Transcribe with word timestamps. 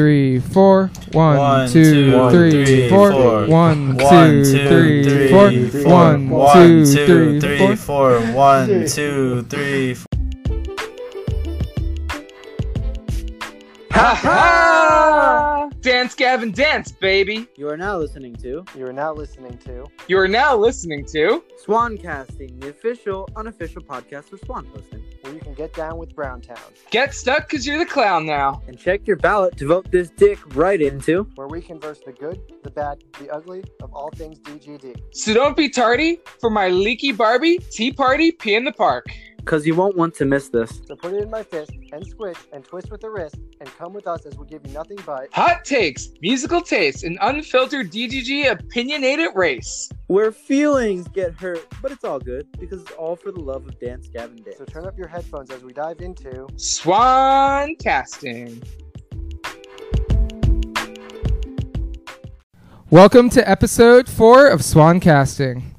three, 0.00 0.40
four. 0.40 0.90
One, 1.12 1.36
One, 1.36 1.68
two, 1.68 2.10
two, 2.10 2.30
three, 2.30 2.64
three, 2.64 2.88
four. 2.88 3.12
four. 3.12 3.46
One, 3.48 3.96
One, 3.98 3.98
two, 3.98 4.44
two, 4.44 4.68
three, 4.68 5.04
three, 5.04 5.28
four. 5.28 5.50
four. 5.82 5.90
One, 5.92 6.30
One, 6.30 6.54
two, 6.54 6.86
two, 6.86 7.06
three, 7.06 7.40
three, 7.40 7.76
four. 7.76 8.18
four. 8.18 8.20
One, 8.32 8.86
two, 8.86 9.42
three, 9.42 9.92
four. 9.94 10.06
Ha 13.92 14.14
ha! 14.14 15.68
Dance, 15.82 16.14
Gavin, 16.14 16.50
dance, 16.52 16.92
baby! 16.92 17.46
You 17.56 17.68
are 17.68 17.76
now 17.76 17.98
listening 17.98 18.34
to 18.36 18.64
You 18.74 18.86
are 18.86 18.92
now 18.94 19.12
listening 19.12 19.58
to 19.66 19.84
You 20.08 20.18
are 20.18 20.28
now 20.28 20.56
listening 20.56 21.04
to 21.12 21.44
Swan 21.58 21.98
Casting, 21.98 22.58
the 22.60 22.70
official, 22.70 23.28
unofficial 23.36 23.82
podcast 23.82 24.30
for 24.30 24.38
Swan 24.38 24.64
Hosting. 24.74 25.04
Where 25.22 25.32
you 25.34 25.40
can 25.40 25.54
get 25.54 25.72
down 25.74 25.98
with 25.98 26.14
Browntown, 26.14 26.58
Get 26.90 27.14
Stuck 27.14 27.48
Cause 27.48 27.66
You're 27.66 27.78
the 27.78 27.86
Clown 27.86 28.26
Now. 28.26 28.62
And 28.66 28.78
check 28.78 29.06
your 29.06 29.16
ballot 29.16 29.56
to 29.58 29.66
vote 29.66 29.90
this 29.90 30.10
dick 30.10 30.38
right 30.54 30.80
into. 30.80 31.24
where 31.34 31.48
we 31.48 31.60
converse 31.60 32.00
the 32.04 32.12
good, 32.12 32.40
the 32.62 32.70
bad, 32.70 33.02
the 33.18 33.30
ugly 33.30 33.62
of 33.82 33.92
all 33.92 34.10
things 34.10 34.38
DGD. 34.40 35.00
So 35.12 35.34
don't 35.34 35.56
be 35.56 35.68
tardy 35.68 36.20
for 36.40 36.50
my 36.50 36.68
leaky 36.68 37.12
Barbie 37.12 37.58
tea 37.58 37.92
party 37.92 38.32
pee 38.32 38.54
in 38.54 38.64
the 38.64 38.72
park. 38.72 39.06
Cause 39.44 39.66
you 39.66 39.74
won't 39.74 39.96
want 39.96 40.14
to 40.14 40.24
miss 40.24 40.48
this. 40.48 40.80
So 40.86 40.94
put 40.94 41.12
it 41.12 41.22
in 41.22 41.30
my 41.30 41.42
fist 41.42 41.72
and 41.92 42.06
squish 42.06 42.36
and 42.52 42.64
twist 42.64 42.90
with 42.90 43.00
the 43.00 43.10
wrist 43.10 43.36
and 43.60 43.68
come 43.78 43.92
with 43.92 44.06
us 44.06 44.24
as 44.26 44.36
we 44.38 44.46
give 44.46 44.64
you 44.66 44.72
nothing 44.72 44.98
but 45.04 45.28
Hot 45.32 45.64
takes, 45.64 46.10
musical 46.20 46.60
taste, 46.60 47.02
and 47.04 47.18
unfiltered 47.20 47.90
DGD 47.90 48.50
opinionated 48.50 49.30
race. 49.34 49.88
Where 50.06 50.30
feelings 50.30 51.08
get 51.08 51.32
hurt, 51.34 51.66
but 51.82 51.90
it's 51.90 52.04
all 52.04 52.20
good 52.20 52.46
because 52.60 52.82
it's 52.82 52.92
all 52.92 53.16
for 53.16 53.32
the 53.32 53.40
love 53.40 53.66
of 53.66 53.80
Dance 53.80 54.08
Gavin 54.08 54.42
Dance. 54.42 54.58
so 54.58 54.64
turn 54.66 54.86
up 54.86 54.96
your 54.96 55.08
headphones 55.08 55.50
as 55.50 55.62
we 55.62 55.72
dive 55.72 56.00
into 56.00 56.46
Swan 56.56 57.74
casting. 57.76 58.62
Welcome 62.90 63.30
to 63.30 63.48
episode 63.48 64.08
four 64.08 64.48
of 64.48 64.64
Swan 64.64 65.00
Casting. 65.00 65.74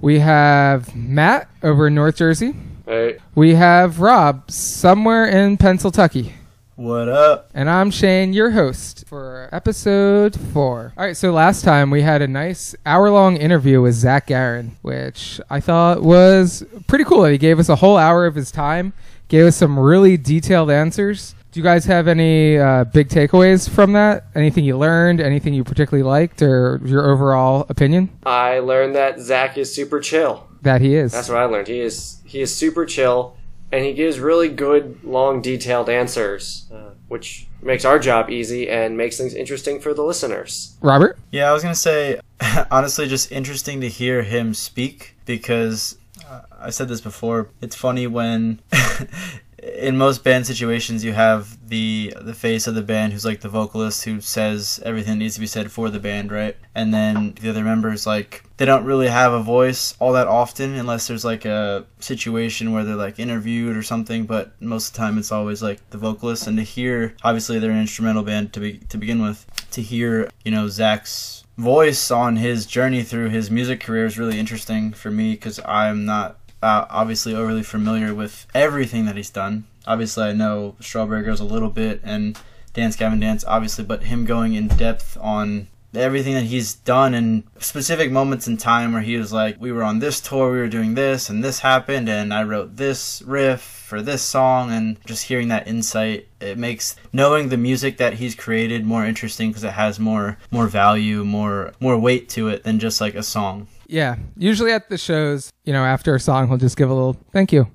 We 0.00 0.18
have 0.20 0.94
Matt 0.94 1.48
over 1.62 1.86
in 1.88 1.94
North 1.94 2.16
Jersey. 2.16 2.54
Hey, 2.84 3.18
We 3.34 3.54
have 3.54 4.00
Rob 4.00 4.50
somewhere 4.50 5.26
in 5.26 5.56
Pennsylvania. 5.56 6.32
What 6.74 7.08
up? 7.08 7.48
And 7.54 7.70
I'm 7.70 7.90
Shane, 7.92 8.32
your 8.32 8.50
host 8.50 9.04
for 9.06 9.48
episode 9.52 10.34
four. 10.52 10.92
All 10.96 11.04
right, 11.04 11.16
so 11.16 11.30
last 11.32 11.62
time 11.64 11.90
we 11.90 12.02
had 12.02 12.22
a 12.22 12.26
nice 12.26 12.74
hour 12.84 13.08
long 13.10 13.36
interview 13.36 13.80
with 13.80 13.94
Zach 13.94 14.26
Garren, 14.26 14.70
which 14.82 15.40
I 15.48 15.60
thought 15.60 16.02
was 16.02 16.64
pretty 16.88 17.04
cool. 17.04 17.24
He 17.26 17.38
gave 17.38 17.60
us 17.60 17.68
a 17.68 17.76
whole 17.76 17.96
hour 17.98 18.26
of 18.26 18.34
his 18.34 18.50
time, 18.50 18.94
gave 19.28 19.46
us 19.46 19.56
some 19.56 19.78
really 19.78 20.16
detailed 20.16 20.70
answers. 20.70 21.36
Do 21.52 21.60
you 21.60 21.64
guys 21.64 21.84
have 21.84 22.08
any 22.08 22.58
uh, 22.58 22.84
big 22.84 23.10
takeaways 23.10 23.68
from 23.68 23.92
that? 23.92 24.24
Anything 24.34 24.64
you 24.64 24.76
learned? 24.78 25.20
Anything 25.20 25.52
you 25.54 25.62
particularly 25.62 26.02
liked, 26.02 26.40
or 26.42 26.80
your 26.84 27.08
overall 27.12 27.66
opinion? 27.68 28.08
I 28.24 28.58
learned 28.60 28.96
that 28.96 29.20
Zach 29.20 29.58
is 29.58 29.72
super 29.72 30.00
chill. 30.00 30.48
That 30.62 30.80
he 30.80 30.94
is. 30.94 31.12
That's 31.12 31.28
what 31.28 31.38
I 31.38 31.44
learned. 31.44 31.68
He 31.68 31.80
is 31.80 32.21
he 32.32 32.40
is 32.40 32.54
super 32.54 32.86
chill, 32.86 33.36
and 33.70 33.84
he 33.84 33.92
gives 33.92 34.18
really 34.18 34.48
good, 34.48 35.04
long, 35.04 35.42
detailed 35.42 35.90
answers, 35.90 36.66
uh, 36.72 36.92
which 37.08 37.46
makes 37.60 37.84
our 37.84 37.98
job 37.98 38.30
easy 38.30 38.70
and 38.70 38.96
makes 38.96 39.18
things 39.18 39.34
interesting 39.34 39.78
for 39.78 39.92
the 39.92 40.02
listeners. 40.02 40.74
Robert. 40.80 41.18
Yeah, 41.30 41.50
I 41.50 41.52
was 41.52 41.62
gonna 41.62 41.74
say, 41.74 42.20
honestly, 42.70 43.06
just 43.06 43.30
interesting 43.30 43.82
to 43.82 43.88
hear 43.88 44.22
him 44.22 44.54
speak 44.54 45.14
because 45.26 45.98
uh, 46.26 46.40
I 46.58 46.70
said 46.70 46.88
this 46.88 47.02
before. 47.02 47.50
It's 47.60 47.76
funny 47.76 48.06
when. 48.06 48.60
In 49.82 49.96
most 49.96 50.22
band 50.22 50.46
situations, 50.46 51.04
you 51.04 51.12
have 51.12 51.58
the 51.68 52.14
the 52.20 52.34
face 52.34 52.68
of 52.68 52.76
the 52.76 52.82
band 52.82 53.12
who's 53.12 53.24
like 53.24 53.40
the 53.40 53.48
vocalist 53.48 54.04
who 54.04 54.20
says 54.20 54.80
everything 54.84 55.18
needs 55.18 55.34
to 55.34 55.40
be 55.40 55.46
said 55.46 55.72
for 55.72 55.90
the 55.90 55.98
band, 55.98 56.30
right? 56.30 56.56
And 56.74 56.94
then 56.94 57.34
the 57.40 57.50
other 57.50 57.64
members 57.64 58.06
like 58.06 58.44
they 58.58 58.64
don't 58.64 58.84
really 58.84 59.08
have 59.08 59.32
a 59.32 59.42
voice 59.42 59.96
all 59.98 60.12
that 60.12 60.28
often 60.28 60.74
unless 60.74 61.08
there's 61.08 61.24
like 61.24 61.44
a 61.44 61.84
situation 61.98 62.70
where 62.72 62.84
they're 62.84 62.94
like 62.94 63.18
interviewed 63.18 63.76
or 63.76 63.82
something. 63.82 64.24
But 64.24 64.52
most 64.60 64.88
of 64.88 64.92
the 64.94 64.98
time, 64.98 65.18
it's 65.18 65.32
always 65.32 65.64
like 65.64 65.90
the 65.90 65.98
vocalist. 65.98 66.46
And 66.46 66.56
to 66.58 66.62
hear, 66.62 67.16
obviously, 67.24 67.58
they're 67.58 67.72
an 67.72 67.80
instrumental 67.80 68.22
band 68.22 68.52
to 68.52 68.60
be 68.60 68.78
to 68.90 68.96
begin 68.98 69.20
with. 69.20 69.46
To 69.72 69.82
hear, 69.82 70.30
you 70.44 70.52
know, 70.52 70.68
Zach's 70.68 71.42
voice 71.58 72.10
on 72.10 72.36
his 72.36 72.66
journey 72.66 73.02
through 73.02 73.28
his 73.28 73.50
music 73.50 73.80
career 73.80 74.06
is 74.06 74.18
really 74.18 74.38
interesting 74.38 74.92
for 74.92 75.10
me 75.10 75.32
because 75.32 75.60
I'm 75.64 76.04
not 76.04 76.38
uh, 76.62 76.86
obviously 76.88 77.34
overly 77.34 77.62
familiar 77.62 78.14
with 78.14 78.46
everything 78.54 79.06
that 79.06 79.16
he's 79.16 79.30
done. 79.30 79.64
Obviously, 79.86 80.24
I 80.24 80.32
know 80.32 80.76
Strawberry 80.80 81.22
Girls 81.22 81.40
a 81.40 81.44
little 81.44 81.70
bit 81.70 82.00
and 82.04 82.38
Dance 82.72 82.96
Gavin 82.96 83.20
Dance, 83.20 83.44
obviously, 83.46 83.84
but 83.84 84.04
him 84.04 84.24
going 84.24 84.54
in 84.54 84.68
depth 84.68 85.18
on 85.20 85.68
everything 85.94 86.34
that 86.34 86.44
he's 86.44 86.74
done 86.74 87.12
and 87.12 87.42
specific 87.58 88.10
moments 88.10 88.48
in 88.48 88.56
time 88.56 88.92
where 88.92 89.02
he 89.02 89.16
was 89.16 89.32
like, 89.32 89.60
we 89.60 89.70
were 89.72 89.82
on 89.82 89.98
this 89.98 90.20
tour, 90.20 90.50
we 90.50 90.58
were 90.58 90.68
doing 90.68 90.94
this, 90.94 91.28
and 91.28 91.44
this 91.44 91.58
happened, 91.58 92.08
and 92.08 92.32
I 92.32 92.42
wrote 92.44 92.76
this 92.76 93.22
riff 93.26 93.60
for 93.60 94.00
this 94.00 94.22
song, 94.22 94.70
and 94.72 94.96
just 95.04 95.24
hearing 95.24 95.48
that 95.48 95.68
insight, 95.68 96.28
it 96.40 96.56
makes 96.56 96.96
knowing 97.12 97.48
the 97.48 97.58
music 97.58 97.98
that 97.98 98.14
he's 98.14 98.34
created 98.34 98.86
more 98.86 99.04
interesting 99.04 99.50
because 99.50 99.64
it 99.64 99.72
has 99.72 100.00
more 100.00 100.38
more 100.50 100.66
value, 100.66 101.24
more 101.24 101.72
more 101.78 101.98
weight 101.98 102.28
to 102.30 102.48
it 102.48 102.64
than 102.64 102.78
just 102.78 103.00
like 103.00 103.14
a 103.14 103.22
song. 103.22 103.68
Yeah, 103.92 104.16
usually 104.38 104.72
at 104.72 104.88
the 104.88 104.96
shows, 104.96 105.52
you 105.64 105.72
know, 105.74 105.84
after 105.84 106.14
a 106.14 106.20
song, 106.20 106.48
he'll 106.48 106.56
just 106.56 106.78
give 106.78 106.88
a 106.88 106.94
little 106.94 107.14
thank 107.30 107.52
you, 107.52 107.68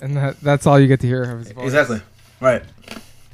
and 0.00 0.16
that, 0.16 0.40
that's 0.40 0.66
all 0.66 0.80
you 0.80 0.86
get 0.86 1.00
to 1.00 1.06
hear 1.06 1.24
of 1.24 1.40
his 1.40 1.52
voice. 1.52 1.64
Exactly. 1.66 2.00
Right. 2.40 2.62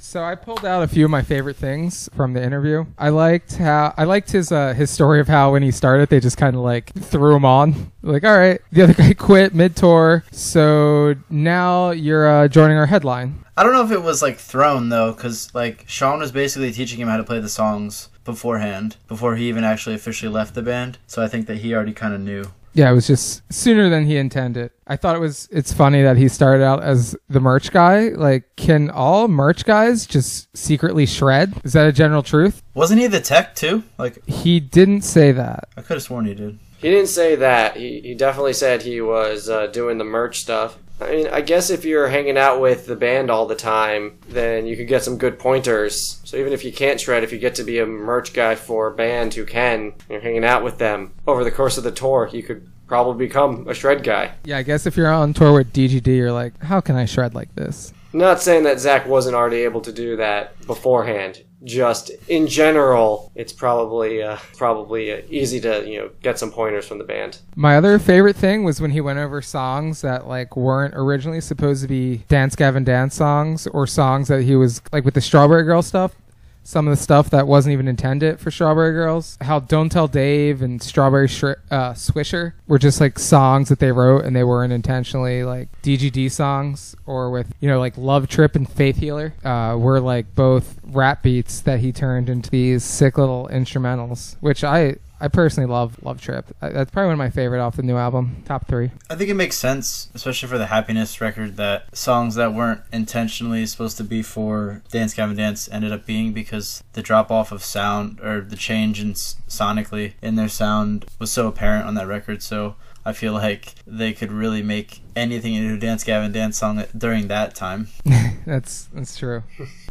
So 0.01 0.25
I 0.25 0.35
pulled 0.35 0.65
out 0.65 0.83
a 0.83 0.89
few 0.89 1.05
of 1.05 1.13
my 1.13 1.23
favorite 1.23 1.55
things 1.55 2.09
from 2.17 2.33
the 2.33 2.43
interview. 2.43 2.87
I 2.99 3.11
liked 3.11 3.55
how 3.55 3.95
I 3.97 4.03
liked 4.03 4.33
his 4.33 4.51
uh, 4.51 4.75
his 4.75 4.91
story 4.91 5.21
of 5.21 5.29
how 5.29 5.53
when 5.53 5.63
he 5.63 5.71
started, 5.71 6.09
they 6.09 6.19
just 6.19 6.37
kind 6.37 6.57
of 6.57 6.63
like 6.63 6.93
threw 6.95 7.37
him 7.37 7.45
on, 7.45 7.93
like, 8.03 8.25
all 8.25 8.37
right, 8.37 8.61
the 8.73 8.83
other 8.83 8.95
guy 8.95 9.15
quit 9.15 9.55
mid 9.55 9.77
tour, 9.77 10.25
so 10.33 11.15
now 11.31 11.93
you're 11.93 12.27
uh, 12.27 12.49
joining 12.49 12.79
our 12.79 12.87
headline. 12.87 13.45
I 13.57 13.63
don't 13.63 13.75
know 13.75 13.85
if 13.85 13.93
it 13.93 14.03
was 14.03 14.23
like 14.23 14.39
thrown 14.39 14.89
though, 14.89 15.13
because 15.13 15.55
like 15.55 15.85
Sean 15.87 16.19
was 16.19 16.33
basically 16.33 16.73
teaching 16.73 16.99
him 16.99 17.07
how 17.07 17.17
to 17.17 17.25
play 17.25 17.39
the 17.39 17.49
songs 17.49 18.09
beforehand, 18.29 18.97
before 19.09 19.37
he 19.37 19.49
even 19.49 19.65
actually 19.65 19.97
officially 19.97 20.31
left 20.31 20.55
the 20.55 20.63
band. 20.63 20.99
So 21.07 21.23
I 21.23 21.29
think 21.29 21.47
that 21.47 21.59
he 21.59 21.75
already 21.75 21.95
kind 21.95 22.15
of 22.15 22.21
knew. 22.21 22.45
Yeah, 22.75 22.91
it 22.91 22.95
was 22.95 23.07
just 23.07 23.43
sooner 23.53 23.89
than 23.89 24.05
he 24.05 24.19
intended. 24.19 24.71
I 24.87 24.97
thought 24.97 25.17
it 25.17 25.21
was 25.21 25.49
it's 25.51 25.73
funny 25.73 26.03
that 26.03 26.17
he 26.17 26.29
started 26.29 26.63
out 26.63 26.83
as 26.83 27.17
the 27.29 27.41
merch 27.41 27.73
guy. 27.73 28.11
Like, 28.11 28.55
can 28.57 28.91
all 28.91 29.27
merch 29.27 29.65
guys 29.65 30.07
just 30.07 30.57
secretly 30.57 31.07
shred? 31.07 31.55
Is 31.65 31.73
that 31.73 31.89
a 31.89 31.93
general 31.93 32.23
truth? 32.23 32.63
Wasn't 32.75 33.01
he 33.01 33.07
the 33.07 33.21
tech 33.21 33.55
too? 33.57 33.83
Like 33.99 34.25
He 34.27 34.61
didn't 34.61 35.03
say 35.03 35.33
that. 35.33 35.71
I 35.77 35.81
could 35.81 35.95
have 35.95 36.03
sworn 36.03 36.27
he 36.27 36.35
did. 36.35 36.59
He 36.79 36.91
didn't 36.91 37.09
say 37.09 37.35
that. 37.35 37.77
He, 37.77 38.01
he 38.03 38.15
definitely 38.15 38.53
said 38.53 38.83
he 38.83 39.01
was 39.01 39.49
uh, 39.49 39.67
doing 39.67 39.99
the 39.99 40.05
merch 40.05 40.39
stuff. 40.41 40.79
I 41.01 41.11
mean, 41.11 41.29
I 41.29 41.41
guess 41.41 41.71
if 41.71 41.85
you're 41.85 42.09
hanging 42.09 42.37
out 42.37 42.61
with 42.61 42.87
the 42.87 42.97
band 42.97 43.31
all 43.31 43.47
the 43.47 43.55
time, 43.55 44.19
then 44.29 44.67
you 44.67 44.77
could 44.77 44.89
get 44.89 45.05
some 45.05 45.17
good 45.17 45.39
pointers. 45.39 46.21
So 46.25 46.37
even 46.37 46.53
if 46.53 46.65
you 46.65 46.73
can't 46.73 47.01
shred, 47.01 47.23
if 47.23 47.33
you 47.33 47.39
get 47.39 47.55
to 47.57 47.65
be 47.65 47.79
a 47.79 47.87
merch 47.87 48.33
guy 48.33 48.57
for 48.57 48.89
a 48.89 48.95
band 48.95 49.35
who 49.35 49.45
can, 49.45 49.95
you're 50.09 50.21
hanging 50.21 50.45
out 50.45 50.65
with 50.65 50.79
them 50.79 51.13
over 51.27 51.45
the 51.45 51.51
course 51.53 51.79
of 51.79 51.85
the 51.85 51.93
tour, 51.93 52.29
you 52.33 52.43
could 52.43 52.69
probably 52.89 53.27
become 53.27 53.69
a 53.69 53.75
shred 53.75 54.03
guy. 54.03 54.33
Yeah, 54.45 54.59
I 54.59 54.63
guess 54.63 54.87
if 54.87 54.97
you're 54.97 55.13
on 55.13 55.35
tour 55.35 55.53
with 55.53 55.73
DGD, 55.73 56.07
you're 56.09 56.33
like, 56.33 56.61
how 56.63 56.81
can 56.81 56.97
I 56.97 57.05
shred 57.05 57.35
like 57.35 57.55
this? 57.55 57.93
Not 58.13 58.41
saying 58.41 58.65
that 58.65 58.81
Zach 58.81 59.07
wasn't 59.07 59.37
already 59.37 59.59
able 59.59 59.83
to 59.83 59.93
do 59.93 60.17
that 60.17 60.59
beforehand. 60.67 61.45
Just 61.65 62.11
in 62.29 62.47
general, 62.47 63.33
it's 63.35 63.53
probably 63.53 64.23
uh, 64.23 64.39
probably 64.57 65.13
uh, 65.13 65.23
easy 65.29 65.61
to 65.61 65.89
you 65.89 65.99
know 65.99 66.11
get 66.23 66.39
some 66.39 66.53
pointers 66.53 66.87
from 66.87 66.99
the 66.99 67.05
band. 67.05 67.39
My 67.57 67.77
other 67.77 67.99
favorite 67.99 68.37
thing 68.37 68.63
was 68.63 68.81
when 68.81 68.93
he 68.93 69.01
went 69.01 69.19
over 69.19 69.43
songs 69.43 70.01
that 70.03 70.29
like 70.29 70.57
weren't 70.57 70.95
originally 70.97 71.41
supposed 71.41 71.83
to 71.83 71.89
be 71.89 72.19
Dance 72.29 72.55
Gavin 72.55 72.85
Dance 72.85 73.17
songs 73.17 73.67
or 73.67 73.87
songs 73.87 74.29
that 74.29 74.43
he 74.43 74.55
was 74.55 74.83
like 74.93 75.05
with 75.05 75.15
the 75.15 75.21
Strawberry 75.21 75.65
Girl 75.65 75.83
stuff. 75.83 76.15
Some 76.63 76.87
of 76.87 76.97
the 76.97 77.03
stuff 77.03 77.31
that 77.31 77.47
wasn't 77.47 77.73
even 77.73 77.89
intended 77.89 78.41
for 78.41 78.51
Strawberry 78.51 78.93
Girls. 78.93 79.39
How 79.41 79.59
Don't 79.59 79.89
Tell 79.91 80.07
Dave 80.07 80.61
and 80.61 80.83
Strawberry 80.83 81.29
Shri- 81.29 81.55
uh, 81.71 81.93
Swisher 81.93 82.53
were 82.67 82.79
just 82.79 83.01
like 83.01 83.19
songs 83.19 83.71
that 83.71 83.79
they 83.79 83.91
wrote 83.91 84.25
and 84.25 84.37
they 84.37 84.45
weren't 84.45 84.73
intentionally 84.73 85.45
like 85.45 85.69
DGD 85.83 86.31
songs. 86.31 86.95
Or 87.07 87.31
with, 87.31 87.53
you 87.61 87.69
know, 87.69 87.79
like 87.79 87.97
Love 87.97 88.29
Trip 88.29 88.55
and 88.55 88.69
Faith 88.69 88.99
Healer 88.99 89.33
uh, 89.45 89.77
were 89.79 90.01
like 90.01 90.35
both 90.35 90.79
rap 90.85 91.23
beats 91.23 91.61
that 91.63 91.81
he 91.81 91.91
turned 91.93 92.29
into 92.29 92.51
these 92.51 92.85
sick 92.85 93.17
little 93.17 93.49
instrumentals, 93.51 94.37
which 94.41 94.63
I 94.63 94.97
I 95.21 95.29
personally 95.29 95.69
love 95.69 96.03
Love 96.03 96.21
Trip. 96.21 96.47
Uh, 96.61 96.71
that's 96.71 96.91
probably 96.91 97.09
one 97.09 97.15
of 97.15 97.19
my 97.19 97.31
favorite 97.31 97.61
off 97.61 97.77
the 97.77 97.83
new 97.83 97.97
album. 97.97 98.43
Top 98.45 98.67
three. 98.67 98.91
I 99.11 99.15
think 99.15 99.31
it 99.31 99.35
makes 99.35 99.57
sense, 99.57 100.11
especially 100.15 100.49
for 100.49 100.59
the 100.59 100.67
Happiness 100.67 101.21
record, 101.21 101.57
that 101.57 101.97
songs 101.97 102.35
that 102.37 102.55
weren't 102.55 102.83
intentionally 102.93 103.67
supposed 103.67 103.97
to 103.97 104.05
be 104.05 104.23
for 104.23 104.83
Dance 104.91 105.15
Gavin 105.15 105.37
Dance 105.37 105.69
ended 105.71 105.93
up 105.93 106.07
being 106.07 106.33
because 106.33 106.83
the 106.93 107.03
drop 107.03 107.31
off 107.31 107.53
of 107.53 107.65
sound 107.65 108.21
or 108.21 108.41
the 108.41 108.57
change 108.57 109.01
in 109.01 109.15
sonically 109.15 110.13
in 110.23 110.37
their 110.37 110.49
sound 110.49 111.07
was 111.19 111.33
so 111.33 111.49
apparent 111.49 111.87
on 111.87 111.95
that 111.95 112.07
record. 112.07 112.43
So 112.43 112.77
I 113.09 113.13
I 113.13 113.13
feel 113.15 113.33
like 113.33 113.75
they 113.87 114.13
could 114.13 114.31
really 114.31 114.63
make 114.63 115.01
anything 115.17 115.55
into 115.55 115.77
a 115.77 115.79
Dance 115.79 116.05
Gavin 116.05 116.31
Dance 116.31 116.59
song 116.59 116.85
during 116.95 117.29
that 117.29 117.55
time. 117.55 117.89
That's 118.45 118.85
that's 118.93 119.17
true. 119.17 119.43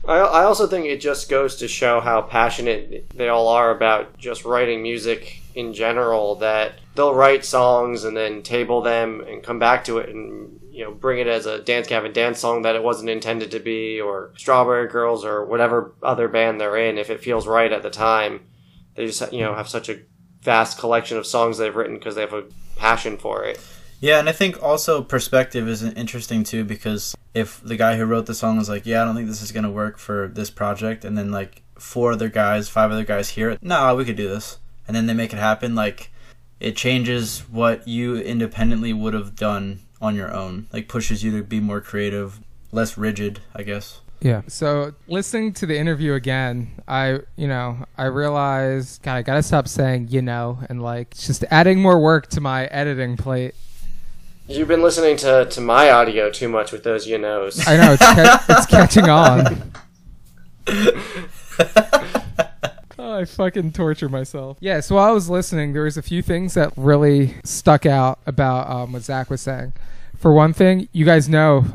I, 0.08 0.18
I 0.18 0.44
also 0.44 0.68
think 0.68 0.86
it 0.86 1.02
just 1.02 1.30
goes 1.30 1.56
to 1.58 1.68
show 1.68 2.00
how 2.00 2.22
passionate 2.24 3.10
they 3.16 3.28
all 3.28 3.48
are 3.50 3.70
about 3.70 4.18
just 4.18 4.46
writing 4.46 4.82
music 4.82 5.42
in 5.54 5.74
general. 5.74 6.36
That 6.36 6.74
they'll 6.96 7.14
write 7.14 7.44
songs 7.44 8.04
and 8.04 8.16
then 8.18 8.42
table 8.42 8.82
them 8.82 9.22
and 9.22 9.44
come 9.44 9.60
back 9.60 9.84
to 9.86 10.00
it 10.00 10.10
and 10.10 10.60
you 10.72 10.84
know 10.84 10.92
bring 10.92 11.20
it 11.20 11.28
as 11.28 11.46
a 11.46 11.60
Dance 11.60 11.88
Gavin 11.88 12.14
Dance 12.14 12.40
song 12.40 12.64
that 12.64 12.76
it 12.76 12.84
wasn't 12.84 13.10
intended 13.10 13.52
to 13.52 13.60
be, 13.60 14.02
or 14.02 14.32
Strawberry 14.38 14.88
Girls, 14.88 15.24
or 15.26 15.46
whatever 15.46 15.94
other 16.02 16.28
band 16.28 16.60
they're 16.60 16.78
in. 16.78 16.98
If 16.98 17.12
it 17.12 17.22
feels 17.22 17.46
right 17.46 17.72
at 17.72 17.84
the 17.84 17.92
time, 17.92 18.42
they 18.96 19.06
just 19.06 19.32
you 19.32 19.42
know 19.42 19.54
have 19.54 19.70
such 19.70 19.90
a 19.90 20.00
vast 20.42 20.80
collection 20.80 21.18
of 21.18 21.28
songs 21.28 21.58
they've 21.58 21.76
written 21.76 21.96
because 21.96 22.16
they 22.16 22.22
have 22.22 22.34
a 22.34 22.46
passion 22.78 23.18
for 23.18 23.44
it. 23.44 23.60
Yeah, 24.00 24.20
and 24.20 24.30
I 24.30 24.32
think 24.32 24.62
also 24.62 25.02
perspective 25.02 25.68
is 25.68 25.82
interesting 25.82 26.44
too 26.44 26.64
because 26.64 27.16
if 27.34 27.62
the 27.64 27.76
guy 27.76 27.98
who 27.98 28.06
wrote 28.06 28.28
the 28.28 28.36
song 28.36 28.60
is 28.60 28.70
like, 28.70 28.86
"Yeah, 28.86 29.02
I 29.02 29.06
don't 29.06 29.16
think 29.16 29.28
this 29.28 29.42
is 29.42 29.52
gonna 29.52 29.72
work 29.72 29.98
for 29.98 30.28
this 30.28 30.50
project," 30.52 31.04
and 31.04 31.18
then 31.18 31.32
like 31.32 31.64
four 31.80 32.12
other 32.12 32.30
guys, 32.30 32.70
five 32.70 32.92
other 32.92 33.04
guys 33.04 33.30
hear 33.30 33.50
it, 33.50 33.60
no, 33.62 33.96
we 33.96 34.06
could 34.06 34.16
do 34.16 34.28
this, 34.28 34.58
and 34.88 34.96
then 34.96 35.08
they 35.08 35.14
make 35.14 35.34
it 35.34 35.40
happen. 35.40 35.76
Like, 35.76 36.12
it 36.60 36.76
changes 36.76 37.44
what 37.52 37.88
you 37.88 38.18
independently 38.18 38.94
would 38.94 39.14
have 39.14 39.36
done 39.36 39.82
on 40.02 40.16
your 40.16 40.34
own. 40.34 40.68
Like, 40.74 40.88
pushes 40.88 41.24
you 41.24 41.32
to 41.38 41.44
be 41.44 41.60
more 41.60 41.82
creative, 41.82 42.40
less 42.72 42.98
rigid, 42.98 43.42
I 43.56 43.64
guess. 43.64 44.02
Yeah. 44.22 44.42
So 44.48 44.94
listening 45.08 45.54
to 45.54 45.66
the 45.66 45.78
interview 45.78 46.14
again, 46.14 46.82
I 46.88 47.20
you 47.36 47.48
know 47.48 47.86
I 47.98 48.06
realized 48.06 49.04
God, 49.04 49.16
I 49.16 49.22
gotta 49.22 49.44
stop 49.44 49.68
saying 49.68 50.08
you 50.10 50.22
know 50.22 50.60
and 50.70 50.82
like 50.82 51.16
just 51.16 51.44
adding 51.52 51.82
more 51.82 52.00
work 52.00 52.28
to 52.30 52.42
my 52.42 52.66
editing 52.66 53.18
plate. 53.18 53.54
You've 54.48 54.70
been 54.70 54.82
listening 54.82 55.18
to, 55.18 55.46
to 55.46 55.62
my 55.62 55.92
audio 55.92 56.32
too 56.32 56.48
much 56.48 56.72
with 56.72 56.84
those 56.84 57.06
you 57.06 57.18
knows. 57.18 57.68
I 57.68 57.76
know 57.76 57.94
it's 57.94 58.02
ca- 58.02 58.46
it's 58.50 58.66
catching 58.66 59.10
on. 59.10 59.74
Oh, 63.00 63.14
I 63.14 63.26
fucking 63.26 63.74
torture 63.74 64.10
myself. 64.10 64.58
Yeah, 64.60 64.80
so 64.80 64.96
while 64.96 65.08
I 65.08 65.12
was 65.12 65.30
listening, 65.30 65.74
there 65.74 65.84
was 65.84 65.98
a 65.98 66.02
few 66.02 66.22
things 66.24 66.56
that 66.56 66.74
really 66.76 67.36
stuck 67.44 67.86
out 67.86 68.20
about 68.26 68.70
um, 68.70 68.92
what 68.92 69.04
Zach 69.04 69.30
was 69.30 69.40
saying. 69.40 69.74
For 70.18 70.34
one 70.34 70.52
thing, 70.52 70.90
you 70.92 71.06
guys 71.06 71.30
know, 71.30 71.66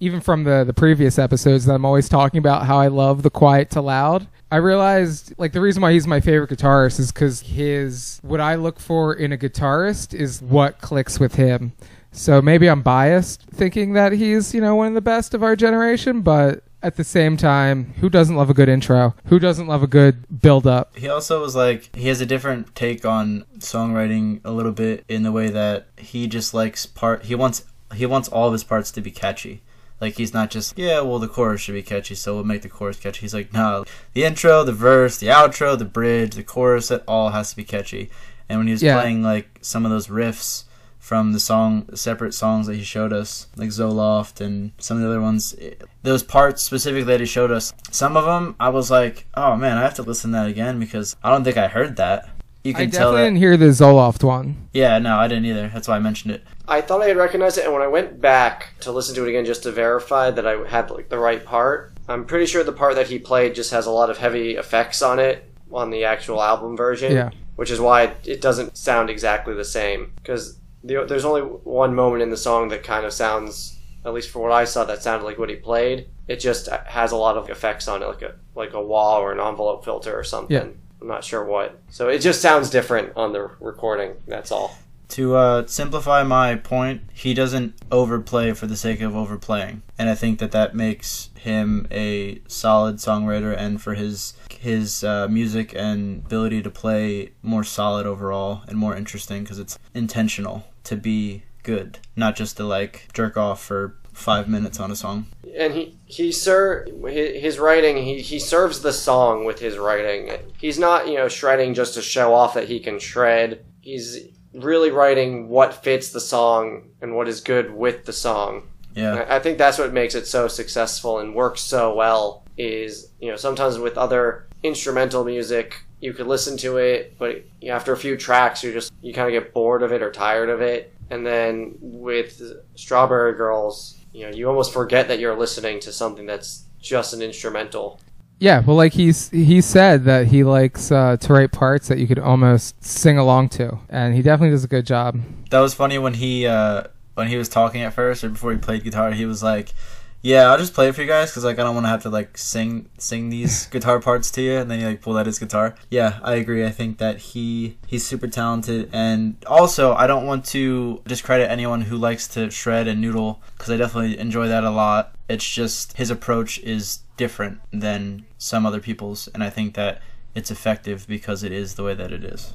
even 0.00 0.20
from 0.20 0.44
the 0.44 0.64
the 0.64 0.74
previous 0.74 1.18
episodes, 1.18 1.66
that 1.66 1.74
I'm 1.74 1.84
always 1.84 2.08
talking 2.08 2.38
about 2.38 2.66
how 2.66 2.78
I 2.78 2.88
love 2.88 3.22
the 3.22 3.30
quiet 3.30 3.70
to 3.70 3.80
loud. 3.80 4.26
I 4.52 4.56
realized, 4.56 5.32
like, 5.38 5.52
the 5.52 5.60
reason 5.60 5.80
why 5.80 5.92
he's 5.92 6.08
my 6.08 6.20
favorite 6.20 6.50
guitarist 6.50 6.98
is 6.98 7.12
because 7.12 7.40
his 7.40 8.18
what 8.22 8.40
I 8.40 8.56
look 8.56 8.80
for 8.80 9.14
in 9.14 9.32
a 9.32 9.38
guitarist 9.38 10.12
is 10.12 10.42
what 10.42 10.80
clicks 10.80 11.20
with 11.20 11.36
him. 11.36 11.72
So 12.12 12.42
maybe 12.42 12.68
I'm 12.68 12.82
biased 12.82 13.42
thinking 13.42 13.92
that 13.92 14.12
he's, 14.12 14.52
you 14.52 14.60
know, 14.60 14.74
one 14.74 14.88
of 14.88 14.94
the 14.94 15.00
best 15.00 15.32
of 15.32 15.44
our 15.44 15.54
generation, 15.54 16.22
but 16.22 16.64
at 16.82 16.96
the 16.96 17.04
same 17.04 17.36
time, 17.36 17.94
who 18.00 18.08
doesn't 18.08 18.34
love 18.34 18.50
a 18.50 18.54
good 18.54 18.68
intro? 18.68 19.14
Who 19.26 19.38
doesn't 19.38 19.66
love 19.66 19.82
a 19.82 19.86
good 19.86 20.40
build 20.40 20.66
up? 20.66 20.96
He 20.96 21.08
also 21.08 21.40
was 21.40 21.54
like 21.54 21.94
he 21.94 22.08
has 22.08 22.20
a 22.20 22.26
different 22.26 22.74
take 22.74 23.04
on 23.04 23.44
songwriting 23.58 24.40
a 24.44 24.50
little 24.50 24.72
bit 24.72 25.04
in 25.08 25.22
the 25.22 25.32
way 25.32 25.48
that 25.50 25.86
he 25.96 26.26
just 26.26 26.54
likes 26.54 26.86
part 26.86 27.26
he 27.26 27.34
wants 27.34 27.64
he 27.94 28.06
wants 28.06 28.28
all 28.28 28.46
of 28.46 28.52
his 28.52 28.64
parts 28.64 28.90
to 28.92 29.00
be 29.00 29.10
catchy. 29.10 29.62
Like 30.00 30.16
he's 30.16 30.32
not 30.32 30.50
just 30.50 30.78
yeah, 30.78 31.00
well 31.00 31.18
the 31.18 31.28
chorus 31.28 31.60
should 31.60 31.74
be 31.74 31.82
catchy, 31.82 32.14
so 32.14 32.34
we'll 32.34 32.44
make 32.44 32.62
the 32.62 32.68
chorus 32.68 32.98
catchy. 32.98 33.20
He's 33.20 33.34
like 33.34 33.52
no, 33.52 33.84
the 34.14 34.24
intro, 34.24 34.64
the 34.64 34.72
verse, 34.72 35.18
the 35.18 35.26
outro, 35.28 35.78
the 35.78 35.84
bridge, 35.84 36.34
the 36.34 36.42
chorus, 36.42 36.90
it 36.90 37.02
all 37.06 37.30
has 37.30 37.50
to 37.50 37.56
be 37.56 37.64
catchy. 37.64 38.10
And 38.48 38.58
when 38.58 38.66
he 38.66 38.72
was 38.72 38.82
Yeah. 38.82 38.98
playing 39.00 39.22
like 39.22 39.58
some 39.60 39.84
of 39.84 39.90
those 39.90 40.08
riffs 40.08 40.64
from 40.98 41.32
the 41.32 41.40
song 41.40 41.88
separate 41.94 42.34
songs 42.34 42.66
that 42.66 42.76
he 42.76 42.82
showed 42.84 43.12
us, 43.12 43.46
like 43.56 43.70
Zoloft 43.70 44.40
and 44.40 44.72
some 44.78 44.96
of 44.96 45.02
the 45.02 45.08
other 45.08 45.20
ones, 45.20 45.54
those 46.02 46.22
parts 46.22 46.62
specifically 46.62 47.04
that 47.04 47.20
he 47.20 47.26
showed 47.26 47.50
us, 47.50 47.72
some 47.90 48.16
of 48.16 48.24
them 48.24 48.54
I 48.58 48.68
was 48.70 48.90
like, 48.90 49.26
oh 49.34 49.56
man, 49.56 49.78
I 49.78 49.82
have 49.82 49.94
to 49.94 50.02
listen 50.02 50.30
to 50.32 50.38
that 50.38 50.48
again 50.48 50.78
because 50.80 51.16
I 51.22 51.30
don't 51.30 51.44
think 51.44 51.56
I 51.56 51.68
heard 51.68 51.96
that. 51.96 52.28
You 52.62 52.72
I 52.72 52.80
can 52.80 52.90
tell 52.90 53.12
definitely 53.12 53.16
that. 53.16 53.24
didn't 53.24 53.38
hear 53.38 53.56
the 53.56 53.66
Zoloft 53.66 54.22
one. 54.22 54.68
Yeah, 54.74 54.98
no, 54.98 55.16
I 55.16 55.28
didn't 55.28 55.46
either. 55.46 55.70
That's 55.72 55.88
why 55.88 55.96
I 55.96 55.98
mentioned 55.98 56.34
it. 56.34 56.44
I 56.68 56.80
thought 56.82 57.00
I 57.00 57.08
had 57.08 57.16
recognized 57.16 57.56
it, 57.58 57.64
and 57.64 57.72
when 57.72 57.82
I 57.82 57.86
went 57.86 58.20
back 58.20 58.74
to 58.80 58.92
listen 58.92 59.14
to 59.14 59.24
it 59.24 59.28
again 59.30 59.44
just 59.44 59.62
to 59.62 59.72
verify 59.72 60.30
that 60.30 60.46
I 60.46 60.68
had 60.68 60.90
like 60.90 61.08
the 61.08 61.18
right 61.18 61.44
part, 61.44 61.92
I'm 62.08 62.26
pretty 62.26 62.46
sure 62.46 62.62
the 62.62 62.72
part 62.72 62.96
that 62.96 63.08
he 63.08 63.18
played 63.18 63.54
just 63.54 63.70
has 63.70 63.86
a 63.86 63.90
lot 63.90 64.10
of 64.10 64.18
heavy 64.18 64.56
effects 64.56 65.00
on 65.00 65.18
it 65.18 65.50
on 65.72 65.90
the 65.90 66.04
actual 66.04 66.42
album 66.42 66.76
version. 66.76 67.12
Yeah. 67.12 67.30
Which 67.56 67.70
is 67.70 67.80
why 67.80 68.14
it 68.24 68.40
doesn't 68.40 68.76
sound 68.76 69.10
exactly 69.10 69.54
the 69.54 69.64
same 69.64 70.12
because 70.16 70.58
the, 70.82 71.04
there's 71.06 71.24
only 71.24 71.42
one 71.42 71.94
moment 71.94 72.22
in 72.22 72.30
the 72.30 72.36
song 72.36 72.68
that 72.68 72.82
kind 72.82 73.04
of 73.04 73.12
sounds, 73.12 73.78
at 74.04 74.14
least 74.14 74.30
for 74.30 74.40
what 74.40 74.52
I 74.52 74.64
saw, 74.64 74.84
that 74.84 75.02
sounded 75.02 75.26
like 75.26 75.38
what 75.38 75.50
he 75.50 75.56
played. 75.56 76.08
It 76.26 76.36
just 76.40 76.68
uh, 76.68 76.82
has 76.86 77.12
a 77.12 77.16
lot 77.16 77.36
of 77.36 77.50
effects 77.50 77.86
on 77.88 78.02
it, 78.02 78.06
like 78.06 78.22
a 78.22 78.34
like 78.54 78.72
a 78.74 78.82
wall 78.82 79.20
or 79.20 79.32
an 79.32 79.40
envelope 79.40 79.84
filter 79.84 80.16
or 80.18 80.24
something. 80.24 80.56
Yeah. 80.56 80.68
I'm 81.00 81.08
not 81.08 81.24
sure 81.24 81.44
what. 81.44 81.80
So 81.90 82.08
it 82.08 82.18
just 82.18 82.40
sounds 82.40 82.70
different 82.70 83.12
on 83.16 83.32
the 83.32 83.50
recording. 83.60 84.14
That's 84.26 84.52
all. 84.52 84.76
To 85.10 85.34
uh, 85.34 85.66
simplify 85.66 86.22
my 86.22 86.54
point, 86.54 87.02
he 87.12 87.34
doesn't 87.34 87.74
overplay 87.90 88.52
for 88.52 88.68
the 88.68 88.76
sake 88.76 89.00
of 89.00 89.16
overplaying, 89.16 89.82
and 89.98 90.08
I 90.08 90.14
think 90.14 90.38
that 90.38 90.52
that 90.52 90.76
makes 90.76 91.30
him 91.34 91.88
a 91.90 92.40
solid 92.46 92.96
songwriter, 92.96 93.56
and 93.56 93.82
for 93.82 93.94
his 93.94 94.34
his 94.60 95.02
uh, 95.02 95.26
music 95.26 95.74
and 95.74 96.24
ability 96.24 96.62
to 96.62 96.70
play 96.70 97.32
more 97.42 97.64
solid 97.64 98.06
overall 98.06 98.62
and 98.68 98.78
more 98.78 98.94
interesting 98.94 99.42
because 99.42 99.58
it's 99.58 99.78
intentional 99.94 100.66
to 100.84 100.96
be 100.96 101.42
good, 101.64 101.98
not 102.14 102.36
just 102.36 102.56
to 102.58 102.64
like 102.64 103.08
jerk 103.12 103.36
off 103.36 103.60
for 103.62 103.96
five 104.20 104.48
minutes 104.48 104.78
on 104.78 104.90
a 104.90 104.96
song. 104.96 105.26
and 105.56 105.74
he 105.74 105.96
he 106.06 106.30
sir 106.32 106.86
his, 107.08 107.58
writing 107.58 107.96
he, 107.96 108.20
he 108.20 108.38
serves 108.38 108.80
the 108.82 108.92
song 108.92 109.44
with 109.44 109.58
his 109.58 109.76
writing. 109.76 110.30
He's 110.58 110.78
not 110.78 111.08
you 111.08 111.14
know 111.14 111.28
shredding 111.28 111.74
just 111.74 111.94
to 111.94 112.02
show 112.02 112.34
off 112.34 112.54
that 112.54 112.68
he 112.68 112.80
can 112.80 112.98
shred. 112.98 113.64
He's 113.80 114.18
really 114.54 114.90
writing 114.90 115.48
what 115.48 115.82
fits 115.82 116.10
the 116.10 116.20
song 116.20 116.88
and 117.00 117.14
what 117.14 117.28
is 117.28 117.40
good 117.40 117.72
with 117.72 118.04
the 118.04 118.12
song. 118.12 118.62
Yeah, 118.94 119.14
I, 119.28 119.36
I 119.36 119.38
think 119.40 119.58
that's 119.58 119.78
what 119.78 119.92
makes 119.92 120.14
it 120.14 120.26
so 120.26 120.48
successful 120.48 121.18
and 121.20 121.34
works 121.34 121.60
so 121.62 121.94
well 121.94 122.44
is 122.56 123.10
you 123.20 123.30
know 123.30 123.36
sometimes 123.36 123.78
with 123.78 123.96
other 123.96 124.46
instrumental 124.62 125.24
music 125.24 125.82
you 126.00 126.12
could 126.12 126.26
listen 126.26 126.56
to 126.58 126.76
it 126.76 127.14
but 127.18 127.42
after 127.68 127.92
a 127.92 127.96
few 127.96 128.16
tracks 128.16 128.62
you 128.62 128.72
just 128.72 128.92
you 129.00 129.14
kind 129.14 129.26
of 129.34 129.42
get 129.42 129.54
bored 129.54 129.82
of 129.82 129.92
it 129.92 130.02
or 130.02 130.10
tired 130.10 130.50
of 130.50 130.60
it. 130.60 130.92
And 131.10 131.26
then 131.26 131.74
with 131.80 132.40
strawberry 132.76 133.34
girls 133.34 133.96
you 134.12 134.26
know 134.26 134.32
you 134.34 134.48
almost 134.48 134.72
forget 134.72 135.08
that 135.08 135.18
you're 135.18 135.36
listening 135.36 135.80
to 135.80 135.92
something 135.92 136.26
that's 136.26 136.64
just 136.80 137.12
an 137.14 137.22
instrumental 137.22 138.00
Yeah, 138.38 138.60
well, 138.64 138.76
like 138.76 138.94
he's 138.94 139.28
he 139.30 139.60
said 139.60 140.04
that 140.04 140.28
he 140.28 140.44
likes 140.44 140.90
uh, 140.90 141.18
to 141.18 141.32
write 141.32 141.52
parts 141.52 141.88
that 141.88 141.98
you 141.98 142.06
could 142.06 142.18
almost 142.18 142.82
sing 142.82 143.18
along 143.18 143.50
to, 143.50 143.78
and 143.90 144.14
he 144.14 144.22
definitely 144.22 144.50
does 144.50 144.64
a 144.64 144.68
good 144.68 144.86
job. 144.86 145.20
that 145.50 145.60
was 145.60 145.74
funny 145.74 145.98
when 145.98 146.14
he 146.14 146.46
uh, 146.46 146.84
when 147.14 147.28
he 147.28 147.36
was 147.36 147.50
talking 147.50 147.82
at 147.82 147.92
first 147.92 148.24
or 148.24 148.30
before 148.30 148.52
he 148.52 148.58
played 148.58 148.82
guitar. 148.82 149.12
He 149.12 149.26
was 149.26 149.42
like, 149.42 149.74
"Yeah, 150.22 150.50
I'll 150.50 150.58
just 150.58 150.74
play 150.74 150.88
it 150.88 150.94
for 150.94 151.02
you 151.02 151.08
guys 151.08 151.30
because 151.30 151.44
like 151.44 151.58
I 151.58 151.62
don't 151.62 151.74
want 151.74 151.84
to 151.84 151.90
have 151.90 152.02
to 152.02 152.10
like 152.10 152.36
sing 152.36 152.88
sing 152.98 153.30
these 153.30 153.66
guitar 153.74 154.00
parts 154.00 154.30
to 154.32 154.42
you." 154.42 154.58
And 154.58 154.70
then 154.70 154.80
you 154.80 154.86
like 154.86 155.02
pulled 155.02 155.16
out 155.16 155.26
his 155.26 155.38
guitar. 155.38 155.74
Yeah, 155.90 156.18
I 156.22 156.34
agree. 156.34 156.64
I 156.64 156.70
think 156.70 156.98
that 156.98 157.18
he 157.18 157.76
he's 157.86 158.06
super 158.06 158.28
talented, 158.28 158.90
and 158.92 159.36
also 159.46 159.94
I 159.94 160.06
don't 160.06 160.26
want 160.26 160.44
to 160.46 161.02
discredit 161.06 161.50
anyone 161.50 161.82
who 161.82 161.96
likes 161.96 162.28
to 162.28 162.50
shred 162.50 162.88
and 162.88 163.00
noodle 163.00 163.40
because 163.56 163.70
I 163.70 163.76
definitely 163.76 164.18
enjoy 164.18 164.48
that 164.48 164.64
a 164.64 164.70
lot. 164.70 165.14
It's 165.28 165.48
just 165.48 165.96
his 165.96 166.10
approach 166.10 166.58
is 166.60 167.00
different 167.16 167.60
than 167.72 168.24
some 168.38 168.66
other 168.66 168.80
people's, 168.80 169.28
and 169.28 169.44
I 169.44 169.50
think 169.50 169.74
that 169.74 170.02
it's 170.34 170.50
effective 170.50 171.06
because 171.06 171.42
it 171.42 171.52
is 171.52 171.74
the 171.74 171.82
way 171.82 171.94
that 171.94 172.12
it 172.12 172.24
is. 172.24 172.54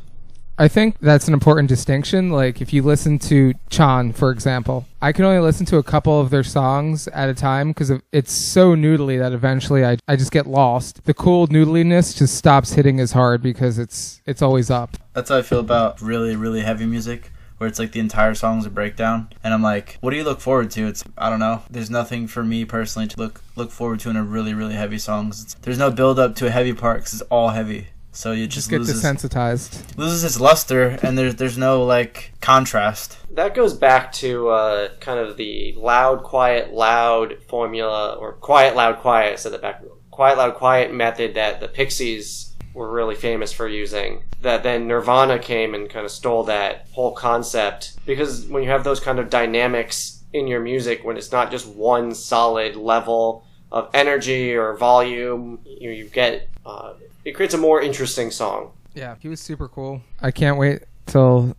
I 0.57 0.69
think 0.69 1.00
that's 1.00 1.27
an 1.27 1.33
important 1.33 1.67
distinction. 1.67 2.29
Like 2.29 2.62
if 2.62 2.71
you 2.71 2.81
listen 2.81 3.19
to 3.19 3.53
CHON, 3.69 4.13
for 4.13 4.31
example, 4.31 4.85
I 5.01 5.12
can 5.12 5.25
only 5.25 5.39
listen 5.39 5.65
to 5.67 5.77
a 5.77 5.83
couple 5.83 6.19
of 6.19 6.29
their 6.29 6.43
songs 6.43 7.09
at 7.09 7.27
a 7.27 7.33
time 7.33 7.69
because 7.69 7.91
it's 8.13 8.31
so 8.31 8.74
noodly 8.74 9.19
that 9.19 9.33
eventually 9.33 9.85
I, 9.85 9.97
I 10.07 10.15
just 10.15 10.31
get 10.31 10.47
lost. 10.47 11.03
The 11.03 11.13
cool 11.13 11.47
noodliness 11.47 12.17
just 12.17 12.35
stops 12.35 12.74
hitting 12.74 13.01
as 13.01 13.12
hard 13.12 13.41
because 13.41 13.77
it's 13.77 14.21
it's 14.25 14.41
always 14.41 14.69
up. 14.71 14.97
That's 15.13 15.29
how 15.29 15.38
I 15.38 15.41
feel 15.41 15.59
about 15.59 16.01
really, 16.01 16.38
really 16.38 16.62
heavy 16.62 16.85
music, 16.85 17.31
where 17.57 17.67
it's 17.67 17.79
like 17.79 17.91
the 17.91 18.00
entire 18.00 18.33
song's 18.33 18.65
a 18.65 18.69
breakdown, 18.69 19.29
and 19.43 19.53
I'm 19.53 19.62
like, 19.62 19.97
what 20.00 20.12
do 20.12 20.17
you 20.17 20.24
look 20.24 20.39
forward 20.39 20.71
to? 20.71 20.88
It's 20.88 21.03
I 21.17 21.29
don't 21.29 21.39
know. 21.39 21.63
There's 21.69 21.89
nothing 21.89 22.27
for 22.27 22.45
me 22.45 22.63
personally 22.63 23.09
to 23.09 23.17
look 23.17 23.41
look 23.57 23.71
forward 23.71 24.00
to 24.01 24.09
in 24.09 24.15
a 24.15 24.24
really, 24.24 24.53
really 24.53 24.75
heavy 24.75 25.00
song. 25.00 25.33
there's 25.63 25.77
no 25.77 25.91
build 25.91 26.17
up 26.17 26.35
to 26.35 26.47
a 26.47 26.51
heavy 26.51 26.74
part 26.74 27.00
because 27.00 27.13
it's 27.13 27.29
all 27.29 27.50
heavy. 27.50 27.88
So 28.15 28.31
you 28.31 28.48
Just 28.48 28.69
just, 28.69 28.69
get 28.69 28.79
loses 28.79 29.03
desensitized. 29.03 29.98
loses 29.98 30.24
its 30.24 30.39
luster, 30.39 30.98
and 31.03 31.17
there's 31.17 31.36
there's 31.36 31.57
no 31.57 31.84
like 31.84 32.31
contrast. 32.41 33.17
that 33.31 33.53
goes 33.53 33.74
back 33.74 34.12
to 34.13 34.50
uh, 34.50 34.88
kind 35.01 35.19
of 35.19 35.36
the 35.38 35.74
loud 35.77 36.24
quiet 36.24 36.74
loud 36.74 37.38
formula 37.50 38.13
or 38.19 38.34
quiet 38.34 38.75
loud 38.75 39.00
quiet 39.00 39.34
I 39.34 39.36
said 39.36 39.51
that 39.51 39.62
back 39.62 39.84
quiet 40.12 40.38
loud 40.38 40.55
quiet 40.55 40.93
method 40.93 41.34
that 41.36 41.60
the 41.60 41.67
pixies 41.67 42.53
were 42.74 42.89
really 42.91 43.15
famous 43.15 43.51
for 43.51 43.67
using. 43.67 44.24
That 44.41 44.63
then 44.63 44.88
Nirvana 44.88 45.38
came 45.39 45.74
and 45.75 45.89
kind 45.89 46.05
of 46.05 46.12
stole 46.12 46.43
that 46.43 46.88
whole 46.93 47.13
concept 47.13 47.98
because 48.05 48.45
when 48.48 48.63
you 48.63 48.69
have 48.69 48.84
those 48.86 49.00
kind 49.01 49.19
of 49.19 49.29
dynamics 49.29 50.24
in 50.34 50.48
your 50.48 50.60
music, 50.62 51.03
when 51.03 51.17
it's 51.17 51.31
not 51.31 51.51
just 51.51 51.67
one 51.67 52.13
solid 52.13 52.75
level 52.75 53.45
of 53.72 53.89
energy 53.93 54.53
or 54.55 54.75
volume, 54.77 55.60
you, 55.65 55.89
you 55.91 56.05
get 56.05 56.50
uh, 56.65 56.93
it 57.25 57.34
creates 57.34 57.53
a 57.53 57.58
more 57.58 57.82
interesting 57.82 58.32
song. 58.32 58.72
Yeah, 58.94 59.15
he 59.20 59.27
was 59.27 59.41
super 59.41 59.67
cool. 59.67 60.01
I 60.22 60.32
can't 60.32 60.58
wait 60.58 60.84
till. 61.05 61.58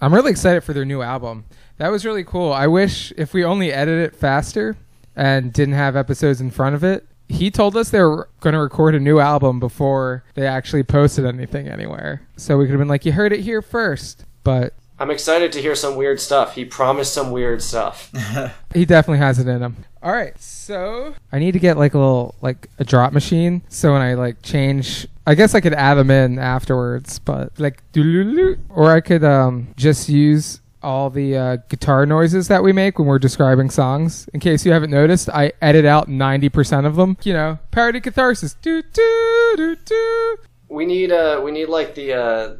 I'm 0.00 0.12
really 0.12 0.32
excited 0.32 0.64
for 0.64 0.72
their 0.72 0.84
new 0.84 1.00
album. 1.00 1.44
That 1.76 1.90
was 1.90 2.04
really 2.04 2.24
cool. 2.24 2.52
I 2.52 2.66
wish 2.66 3.12
if 3.16 3.32
we 3.32 3.44
only 3.44 3.72
edited 3.72 4.12
it 4.12 4.16
faster 4.16 4.76
and 5.14 5.52
didn't 5.52 5.74
have 5.74 5.94
episodes 5.94 6.40
in 6.40 6.50
front 6.50 6.74
of 6.74 6.82
it. 6.82 7.06
He 7.28 7.50
told 7.50 7.76
us 7.76 7.90
they 7.90 8.00
were 8.00 8.28
going 8.40 8.54
to 8.54 8.60
record 8.60 8.94
a 8.94 9.00
new 9.00 9.20
album 9.20 9.60
before 9.60 10.24
they 10.34 10.46
actually 10.46 10.82
posted 10.82 11.24
anything 11.24 11.68
anywhere. 11.68 12.26
So 12.36 12.58
we 12.58 12.64
could 12.64 12.72
have 12.72 12.80
been 12.80 12.88
like, 12.88 13.06
you 13.06 13.12
heard 13.12 13.32
it 13.32 13.40
here 13.40 13.62
first. 13.62 14.24
But 14.42 14.74
I'm 15.02 15.10
excited 15.10 15.50
to 15.54 15.60
hear 15.60 15.74
some 15.74 15.96
weird 15.96 16.20
stuff. 16.20 16.54
He 16.54 16.64
promised 16.64 17.12
some 17.12 17.32
weird 17.32 17.60
stuff. 17.60 18.12
he 18.72 18.84
definitely 18.84 19.18
has 19.18 19.40
it 19.40 19.48
in 19.48 19.60
him. 19.60 19.84
All 20.00 20.12
right, 20.12 20.40
so 20.40 21.16
I 21.32 21.40
need 21.40 21.50
to 21.52 21.58
get 21.58 21.76
like 21.76 21.94
a 21.94 21.98
little 21.98 22.36
like 22.40 22.70
a 22.78 22.84
drop 22.84 23.12
machine. 23.12 23.62
So 23.68 23.94
when 23.94 24.00
I 24.00 24.14
like 24.14 24.42
change, 24.42 25.08
I 25.26 25.34
guess 25.34 25.56
I 25.56 25.60
could 25.60 25.74
add 25.74 25.94
them 25.94 26.12
in 26.12 26.38
afterwards, 26.38 27.18
but 27.18 27.50
like 27.58 27.82
or 28.68 28.92
I 28.92 29.00
could 29.00 29.24
um 29.24 29.74
just 29.76 30.08
use 30.08 30.60
all 30.84 31.10
the 31.10 31.36
uh, 31.36 31.56
guitar 31.68 32.06
noises 32.06 32.46
that 32.46 32.62
we 32.62 32.72
make 32.72 33.00
when 33.00 33.08
we're 33.08 33.18
describing 33.18 33.70
songs. 33.70 34.28
In 34.32 34.38
case 34.38 34.64
you 34.64 34.70
haven't 34.70 34.90
noticed, 34.90 35.28
I 35.30 35.52
edit 35.60 35.84
out 35.84 36.08
90% 36.08 36.86
of 36.86 36.94
them. 36.94 37.16
You 37.24 37.32
know, 37.32 37.58
parody 37.72 38.00
catharsis. 38.00 38.54
Do 38.54 38.82
do 38.82 39.54
do 39.56 39.76
do. 39.84 40.36
We 40.68 40.86
need 40.86 41.10
uh 41.10 41.40
we 41.42 41.50
need 41.50 41.66
like 41.66 41.96
the 41.96 42.12
uh 42.12 42.54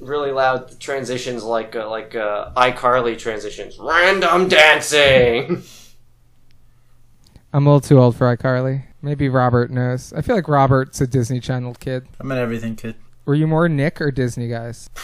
really 0.00 0.32
loud 0.32 0.78
transitions 0.80 1.44
like 1.44 1.76
uh, 1.76 1.88
like 1.88 2.14
uh 2.14 2.50
iCarly 2.56 3.18
transitions. 3.18 3.78
Random 3.78 4.48
dancing. 4.48 5.62
I'm 7.52 7.66
a 7.66 7.70
little 7.70 7.80
too 7.80 7.98
old 7.98 8.16
for 8.16 8.34
iCarly. 8.36 8.84
Maybe 9.02 9.28
Robert 9.28 9.70
knows. 9.70 10.12
I 10.12 10.20
feel 10.22 10.36
like 10.36 10.46
Robert's 10.48 11.00
a 11.00 11.06
Disney 11.06 11.40
Channel 11.40 11.74
kid. 11.74 12.06
I'm 12.20 12.30
an 12.30 12.38
everything 12.38 12.76
kid. 12.76 12.94
Were 13.24 13.34
you 13.34 13.46
more 13.46 13.68
Nick 13.68 14.00
or 14.00 14.10
Disney 14.10 14.48
guys? 14.48 14.88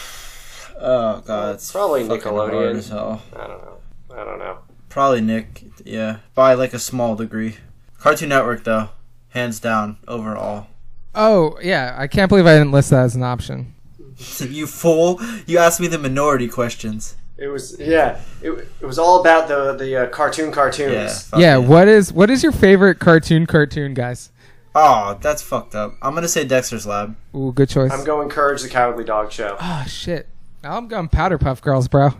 Oh 0.79 1.23
god, 1.25 1.55
it's 1.55 1.71
Probably 1.71 2.07
fucking 2.07 2.21
hard 2.31 2.53
Nickelodeon. 2.53 2.75
as. 2.77 2.91
I 2.91 3.47
don't 3.47 3.61
know. 3.65 3.77
I 4.11 4.23
don't 4.23 4.37
know. 4.37 4.59
Probably 4.89 5.21
Nick, 5.21 5.63
yeah, 5.83 6.19
by 6.35 6.53
like 6.53 6.71
a 6.75 6.77
small 6.77 7.15
degree. 7.15 7.55
Cartoon 7.97 8.29
Network 8.29 8.63
though, 8.63 8.89
hands 9.29 9.59
down 9.59 9.97
overall. 10.07 10.67
Oh, 11.15 11.57
yeah. 11.63 11.95
I 11.97 12.05
can't 12.05 12.29
believe 12.29 12.45
I 12.45 12.53
didn't 12.53 12.71
list 12.71 12.91
that 12.91 13.05
as 13.05 13.15
an 13.15 13.23
option. 13.23 13.73
you 14.39 14.67
fool! 14.67 15.21
You 15.45 15.57
asked 15.57 15.79
me 15.79 15.87
the 15.87 15.97
minority 15.99 16.47
questions. 16.47 17.15
It 17.37 17.47
was 17.47 17.79
yeah. 17.79 18.19
It, 18.41 18.51
it 18.81 18.85
was 18.85 18.97
all 18.97 19.19
about 19.19 19.47
the 19.47 19.73
the 19.73 20.03
uh, 20.03 20.07
cartoon 20.07 20.51
cartoons. 20.51 20.91
Yeah. 20.93 21.07
fuck 21.07 21.39
yeah, 21.39 21.57
what 21.57 21.87
is 21.87 22.11
what 22.11 22.29
is 22.29 22.41
your 22.41 22.51
favorite 22.51 22.99
cartoon 22.99 23.45
cartoon, 23.45 23.93
guys? 23.93 24.31
Oh, 24.73 25.17
that's 25.21 25.41
fucked 25.41 25.75
up. 25.75 25.93
I'm 26.01 26.13
gonna 26.13 26.27
say 26.27 26.45
Dexter's 26.45 26.85
Lab. 26.87 27.15
Ooh, 27.35 27.51
good 27.51 27.69
choice. 27.69 27.91
I'm 27.91 28.03
going 28.03 28.29
Courage 28.29 28.61
the 28.63 28.69
Cowardly 28.69 29.03
Dog 29.03 29.31
Show. 29.31 29.57
oh 29.59 29.85
shit. 29.87 30.27
I'm 30.63 30.87
going 30.87 31.07
Powder 31.07 31.37
Puff 31.37 31.61
Girls, 31.61 31.87
bro. 31.87 32.11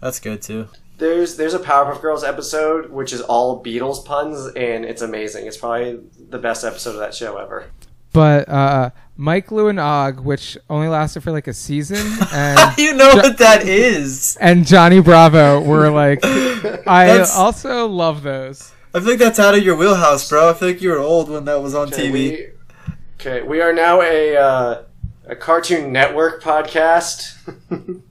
That's 0.00 0.20
good 0.20 0.42
too. 0.42 0.68
There's 0.98 1.36
there's 1.36 1.54
a 1.54 1.60
Powerpuff 1.60 2.00
Girls 2.02 2.24
episode 2.24 2.90
which 2.90 3.12
is 3.12 3.20
all 3.20 3.62
Beatles 3.62 4.04
puns 4.04 4.52
and 4.56 4.84
it's 4.84 5.02
amazing. 5.02 5.46
It's 5.46 5.56
probably 5.56 6.00
the 6.28 6.38
best 6.38 6.64
episode 6.64 6.90
of 6.90 6.98
that 6.98 7.14
show 7.14 7.36
ever. 7.36 7.66
But 8.12 8.48
uh 8.48 8.90
Mike 9.20 9.50
Lu 9.50 9.66
and 9.66 9.80
Og, 9.80 10.20
which 10.20 10.56
only 10.70 10.86
lasted 10.88 11.22
for 11.24 11.32
like 11.32 11.48
a 11.48 11.52
season, 11.52 11.98
and 12.32 12.58
you 12.78 12.94
know 12.94 13.10
Jo- 13.12 13.18
what 13.18 13.38
that 13.38 13.66
is? 13.66 14.38
and 14.40 14.64
Johnny 14.66 15.00
Bravo 15.00 15.60
were 15.60 15.90
like 15.90 16.20
I 16.86 17.20
also 17.36 17.86
love 17.88 18.22
those. 18.22 18.72
I 18.94 19.00
feel 19.00 19.10
like 19.10 19.18
that's 19.18 19.38
out 19.38 19.54
of 19.56 19.62
your 19.62 19.76
wheelhouse, 19.76 20.28
bro. 20.28 20.48
I 20.50 20.54
feel 20.54 20.68
like 20.68 20.80
you 20.80 20.90
were 20.90 20.98
old 21.00 21.28
when 21.28 21.44
that 21.46 21.60
was 21.62 21.74
on 21.74 21.88
Okay, 21.92 22.08
TV. 22.08 22.12
we, 22.12 22.46
okay, 23.20 23.42
we 23.42 23.60
are 23.60 23.72
now 23.72 24.00
a 24.02 24.36
uh, 24.36 24.82
a 25.26 25.36
Cartoon 25.36 25.92
Network 25.92 26.42
podcast, 26.42 27.36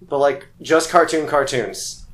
but 0.08 0.18
like 0.20 0.48
just 0.62 0.90
cartoon 0.90 1.26
cartoons. 1.28 2.06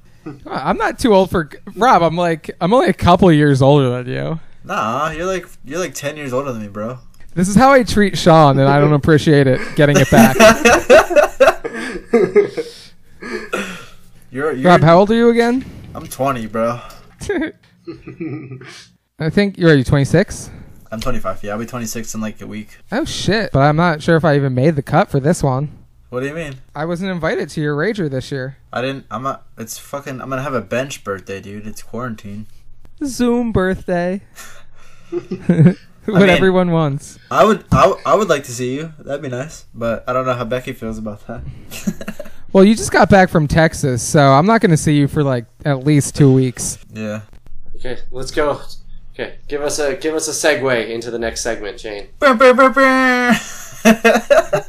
I'm 0.46 0.78
not 0.78 1.00
too 1.00 1.14
old 1.14 1.30
for 1.32 1.50
Rob. 1.76 2.02
I'm 2.04 2.16
like 2.16 2.52
I'm 2.62 2.74
only 2.74 2.90
a 2.90 2.94
couple 2.94 3.30
years 3.32 3.62
older 3.62 3.90
than 4.04 4.14
you. 4.14 4.40
Nah, 4.64 5.10
you're 5.10 5.26
like 5.26 5.48
you're 5.66 5.80
like 5.80 5.94
ten 5.96 6.16
years 6.16 6.32
older 6.32 6.54
than 6.54 6.62
me, 6.62 6.68
bro. 6.70 7.00
This 7.36 7.50
is 7.50 7.56
how 7.56 7.72
I 7.72 7.84
treat 7.84 8.18
Sean, 8.18 8.60
and 8.60 8.70
I 8.70 8.80
don't 8.80 8.94
appreciate 8.94 9.48
it. 9.48 9.60
Getting 9.76 9.98
it 10.00 10.10
back. 10.12 10.36
You're, 14.34 14.52
you're 14.54 14.72
Rob, 14.72 14.82
how 14.82 14.98
old 14.98 15.12
are 15.12 15.16
you 15.16 15.30
again? 15.30 15.64
I'm 15.94 16.08
20, 16.08 16.48
bro. 16.48 16.82
I 19.20 19.30
think 19.30 19.60
you're 19.60 19.76
you 19.76 19.84
26. 19.84 20.50
I'm 20.92 21.00
25. 21.00 21.44
Yeah, 21.44 21.52
I'll 21.54 21.60
be 21.60 21.68
26 21.68 22.16
in 22.16 22.22
like 22.22 22.42
a 22.42 22.48
week. 22.48 22.80
Oh 22.92 23.06
shit! 23.06 23.52
But 23.52 23.60
I'm 23.60 23.76
not 23.76 24.02
sure 24.02 24.16
if 24.16 24.26
I 24.26 24.36
even 24.36 24.56
made 24.56 24.76
the 24.76 24.82
cut 24.82 25.10
for 25.10 25.20
this 25.20 25.44
one. 25.44 25.72
What 26.10 26.22
do 26.22 26.28
you 26.28 26.34
mean? 26.34 26.56
I 26.76 26.86
wasn't 26.86 27.12
invited 27.12 27.50
to 27.50 27.62
your 27.62 27.76
rager 27.76 28.10
this 28.10 28.32
year. 28.32 28.58
I 28.72 28.82
didn't. 28.82 29.06
I'm 29.12 29.22
not. 29.22 29.46
It's 29.58 29.78
fucking. 29.78 30.20
I'm 30.20 30.30
gonna 30.30 30.42
have 30.42 30.56
a 30.56 30.62
bench 30.62 31.04
birthday, 31.04 31.40
dude. 31.40 31.68
It's 31.68 31.84
quarantine. 31.84 32.48
Zoom 33.04 33.52
birthday. 33.52 34.22
what 36.06 36.20
mean- 36.22 36.30
everyone 36.30 36.72
wants. 36.72 37.18
I 37.32 37.44
would. 37.46 37.66
I, 37.72 37.84
w- 37.84 38.02
I 38.06 38.16
would 38.16 38.30
like 38.30 38.44
to 38.46 38.52
see 38.52 38.76
you. 38.76 38.94
That'd 39.00 39.22
be 39.22 39.30
nice. 39.30 39.66
But 39.74 40.04
I 40.08 40.14
don't 40.14 40.26
know 40.26 40.34
how 40.34 40.44
Becky 40.46 40.74
feels 40.74 40.98
about 40.98 41.26
that. 41.28 41.42
Well, 42.54 42.64
you 42.64 42.76
just 42.76 42.92
got 42.92 43.10
back 43.10 43.30
from 43.30 43.48
Texas, 43.48 44.04
so 44.04 44.20
I'm 44.32 44.46
not 44.46 44.62
going 44.62 44.70
to 44.70 44.78
see 44.78 44.96
you 44.96 45.08
for 45.08 45.24
like 45.24 45.46
at 45.66 45.84
least 45.88 46.16
two 46.16 46.32
weeks. 46.32 46.78
yeah. 46.94 47.22
Okay, 47.78 47.98
let's 48.12 48.30
go. 48.30 48.62
Okay, 49.16 49.40
give 49.48 49.64
us 49.64 49.80
a 49.80 49.96
give 49.96 50.14
us 50.14 50.28
a 50.28 50.32
segue 50.32 50.88
into 50.88 51.10
the 51.10 51.18
next 51.18 51.42
segment, 51.42 51.80
Shane. 51.80 52.10
Brr, 52.20 52.36
brr, 52.36 52.54
brr, 52.54 52.70
brr. 52.70 53.34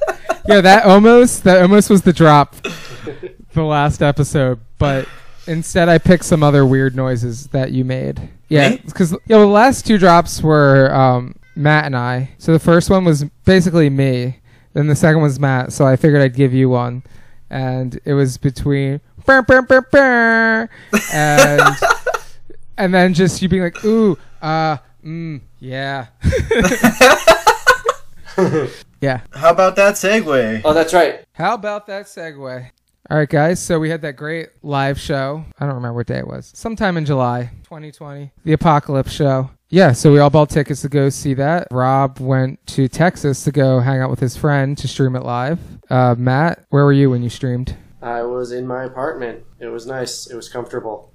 Yeah, 0.47 0.61
that 0.63 0.85
almost 0.87 1.45
that 1.45 1.61
almost 1.61 1.91
was 1.91 2.01
the 2.03 2.13
drop 2.15 2.55
the 3.53 3.63
last 3.63 4.03
episode, 4.03 4.61
but 4.79 5.07
instead 5.47 5.89
I 5.89 5.99
picked 5.99 6.25
some 6.25 6.43
other 6.43 6.65
weird 6.67 6.95
noises 6.97 7.49
that 7.49 7.73
you 7.73 7.85
made. 7.85 8.29
Yeah, 8.49 8.71
Me? 8.71 8.81
because 8.85 9.13
you 9.13 9.19
know, 9.29 9.41
the 9.41 9.47
last 9.47 9.87
two 9.87 9.99
drops 9.99 10.43
were 10.43 10.93
um, 10.95 11.37
Matt 11.57 11.87
and 11.87 11.97
I. 11.97 12.31
So 12.39 12.53
the 12.53 12.59
first 12.59 12.91
one 12.91 13.05
was 13.05 13.25
basically 13.45 13.91
me. 13.91 14.41
Then 14.73 14.87
the 14.89 14.97
second 14.97 15.23
was 15.23 15.39
Matt. 15.39 15.73
So 15.73 15.87
I 15.87 15.97
figured 15.97 16.21
I'd 16.23 16.35
give 16.35 16.53
you 16.53 16.69
one, 16.69 17.05
and 17.51 17.99
it 18.05 18.15
was 18.15 18.39
between 18.39 19.01
brr, 19.25 19.43
brr, 19.43 19.63
brr, 19.63 19.83
brr, 19.83 20.69
and 21.13 21.63
and 22.77 22.93
then 22.93 23.15
just 23.15 23.41
you 23.41 23.49
being 23.49 23.63
like, 23.63 23.85
ooh, 23.85 24.19
uh, 24.43 24.79
mm, 25.05 25.41
yeah, 25.61 26.07
yeah. 29.01 29.21
How 29.33 29.51
about 29.51 29.77
that 29.77 29.95
segue? 29.95 30.63
Oh, 30.65 30.73
that's 30.75 30.93
right. 30.93 31.25
How 31.35 31.55
about 31.55 31.87
that 31.87 32.07
segue? 32.07 32.71
All 33.11 33.19
right, 33.19 33.29
guys. 33.29 33.63
So 33.63 33.79
we 33.79 33.91
had 33.91 34.01
that 34.03 34.17
great 34.17 34.49
live 34.63 34.99
show. 34.99 35.45
I 35.61 35.67
don't 35.67 35.75
remember 35.75 35.97
what 35.97 36.07
day 36.07 36.19
it 36.19 36.27
was. 36.27 36.51
Sometime 36.55 36.97
in 36.97 37.05
July 37.05 37.51
2020. 37.65 38.33
The 38.45 38.55
Apocalypse 38.55 39.13
show. 39.13 39.51
Yeah, 39.69 39.93
so 39.93 40.11
we 40.11 40.21
all 40.21 40.31
bought 40.31 40.49
tickets 40.49 40.81
to 40.83 40.89
go 40.89 41.11
see 41.11 41.35
that. 41.35 41.69
Rob 41.71 42.19
went 42.19 42.67
to 42.69 42.89
Texas 42.89 43.45
to 43.45 43.53
go 43.53 43.81
hang 43.81 44.01
out 44.01 44.09
with 44.09 44.21
his 44.21 44.37
friend 44.39 44.79
to 44.79 44.89
stream 44.89 45.17
it 45.17 45.23
live. 45.23 45.59
Uh, 45.91 46.15
Matt, 46.17 46.65
where 46.71 46.85
were 46.85 46.93
you 46.93 47.11
when 47.11 47.23
you 47.23 47.29
streamed? 47.29 47.77
I 48.01 48.23
was 48.23 48.53
in 48.53 48.67
my 48.67 48.85
apartment. 48.85 49.45
It 49.59 49.67
was 49.67 49.87
nice. 49.87 50.27
It 50.27 50.37
was 50.37 50.49
comfortable. 50.49 51.13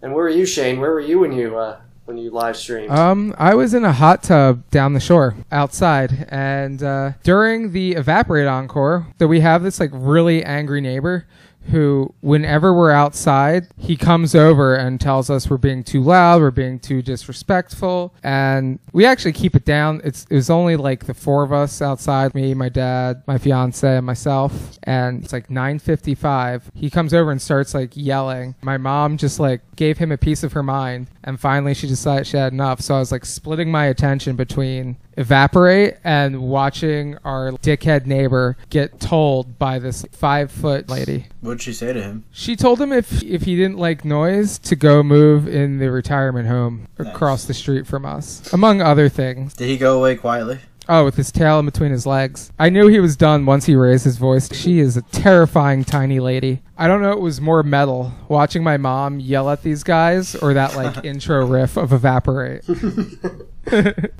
And 0.00 0.14
where 0.14 0.24
were 0.24 0.30
you, 0.30 0.46
Shane? 0.46 0.80
Where 0.80 0.92
were 0.92 1.00
you 1.00 1.18
when 1.18 1.32
you 1.32 1.58
uh, 1.58 1.80
when 2.10 2.18
you 2.18 2.30
live 2.30 2.56
streamed? 2.56 2.90
Um, 2.90 3.34
I 3.38 3.54
was 3.54 3.72
in 3.72 3.84
a 3.84 3.92
hot 3.92 4.24
tub 4.24 4.68
down 4.70 4.94
the 4.94 5.00
shore 5.00 5.36
outside, 5.52 6.26
and 6.28 6.82
uh, 6.82 7.12
during 7.22 7.72
the 7.72 7.92
evaporate 7.92 8.48
encore, 8.48 9.06
that 9.18 9.28
we 9.28 9.40
have 9.40 9.62
this 9.62 9.78
like 9.78 9.90
really 9.92 10.44
angry 10.44 10.80
neighbor 10.80 11.26
who, 11.70 12.14
whenever 12.20 12.74
we're 12.74 12.90
outside, 12.90 13.68
he 13.76 13.96
comes 13.96 14.34
over 14.34 14.74
and 14.74 15.00
tells 15.00 15.30
us 15.30 15.48
we're 15.48 15.56
being 15.56 15.82
too 15.82 16.02
loud, 16.02 16.40
we're 16.40 16.50
being 16.50 16.78
too 16.78 17.02
disrespectful, 17.02 18.14
and 18.22 18.78
we 18.92 19.06
actually 19.06 19.32
keep 19.32 19.54
it 19.56 19.64
down. 19.64 20.00
It's 20.04 20.26
it 20.30 20.34
was 20.34 20.50
only 20.50 20.76
like 20.76 21.06
the 21.06 21.14
four 21.14 21.42
of 21.42 21.52
us 21.52 21.80
outside, 21.80 22.34
me, 22.34 22.54
my 22.54 22.68
dad, 22.68 23.22
my 23.26 23.38
fiance, 23.38 23.96
and 23.96 24.06
myself, 24.06 24.78
and 24.82 25.24
it's 25.24 25.32
like 25.32 25.48
9:55. 25.48 26.62
He 26.74 26.90
comes 26.90 27.14
over 27.14 27.30
and 27.30 27.40
starts 27.40 27.74
like 27.74 27.92
yelling. 27.94 28.54
My 28.62 28.76
mom 28.76 29.16
just 29.16 29.40
like 29.40 29.62
gave 29.76 29.98
him 29.98 30.12
a 30.12 30.18
piece 30.18 30.42
of 30.42 30.52
her 30.52 30.62
mind, 30.62 31.08
and 31.24 31.40
finally 31.40 31.74
she 31.74 31.86
decided 31.86 32.26
she 32.26 32.36
had 32.36 32.52
enough. 32.52 32.80
So 32.80 32.96
I 32.96 32.98
was 32.98 33.12
like 33.12 33.24
splitting 33.24 33.70
my 33.70 33.86
attention 33.86 34.36
between 34.36 34.96
evaporate 35.16 35.96
and 36.04 36.40
watching 36.40 37.16
our 37.24 37.52
dickhead 37.52 38.06
neighbor 38.06 38.56
get 38.70 39.00
told 39.00 39.58
by 39.58 39.78
this 39.78 40.04
five 40.12 40.50
foot 40.50 40.88
lady. 40.88 41.26
What'd 41.40 41.62
she 41.62 41.72
say 41.72 41.92
to 41.92 42.02
him? 42.02 42.24
She 42.30 42.56
told 42.56 42.80
him 42.80 42.92
if 42.92 43.22
if 43.22 43.42
he 43.42 43.56
didn't 43.56 43.78
like 43.78 44.04
noise 44.04 44.58
to 44.60 44.76
go 44.76 45.02
move 45.02 45.46
in 45.48 45.78
the 45.78 45.90
retirement 45.90 46.48
home 46.48 46.88
Nice. 46.98 47.08
across 47.08 47.44
the 47.44 47.54
street 47.54 47.86
from 47.86 48.04
us, 48.06 48.52
among 48.52 48.80
other 48.80 49.08
things. 49.08 49.54
Did 49.54 49.68
he 49.68 49.76
go 49.76 49.98
away 49.98 50.16
quietly? 50.16 50.58
Oh, 50.92 51.04
with 51.04 51.14
his 51.14 51.30
tail 51.30 51.60
in 51.60 51.66
between 51.66 51.92
his 51.92 52.04
legs. 52.04 52.50
I 52.58 52.68
knew 52.68 52.88
he 52.88 52.98
was 52.98 53.16
done 53.16 53.46
once 53.46 53.66
he 53.66 53.76
raised 53.76 54.02
his 54.02 54.16
voice. 54.16 54.52
She 54.52 54.80
is 54.80 54.96
a 54.96 55.02
terrifying 55.02 55.84
tiny 55.84 56.18
lady. 56.18 56.62
I 56.76 56.88
don't 56.88 57.00
know 57.00 57.12
it 57.12 57.20
was 57.20 57.40
more 57.40 57.62
metal 57.62 58.12
watching 58.26 58.64
my 58.64 58.76
mom 58.76 59.20
yell 59.20 59.48
at 59.50 59.62
these 59.62 59.84
guys 59.84 60.34
or 60.34 60.52
that 60.54 60.74
like 60.74 61.04
intro 61.04 61.46
riff 61.46 61.76
of 61.76 61.92
Evaporate. 61.92 62.64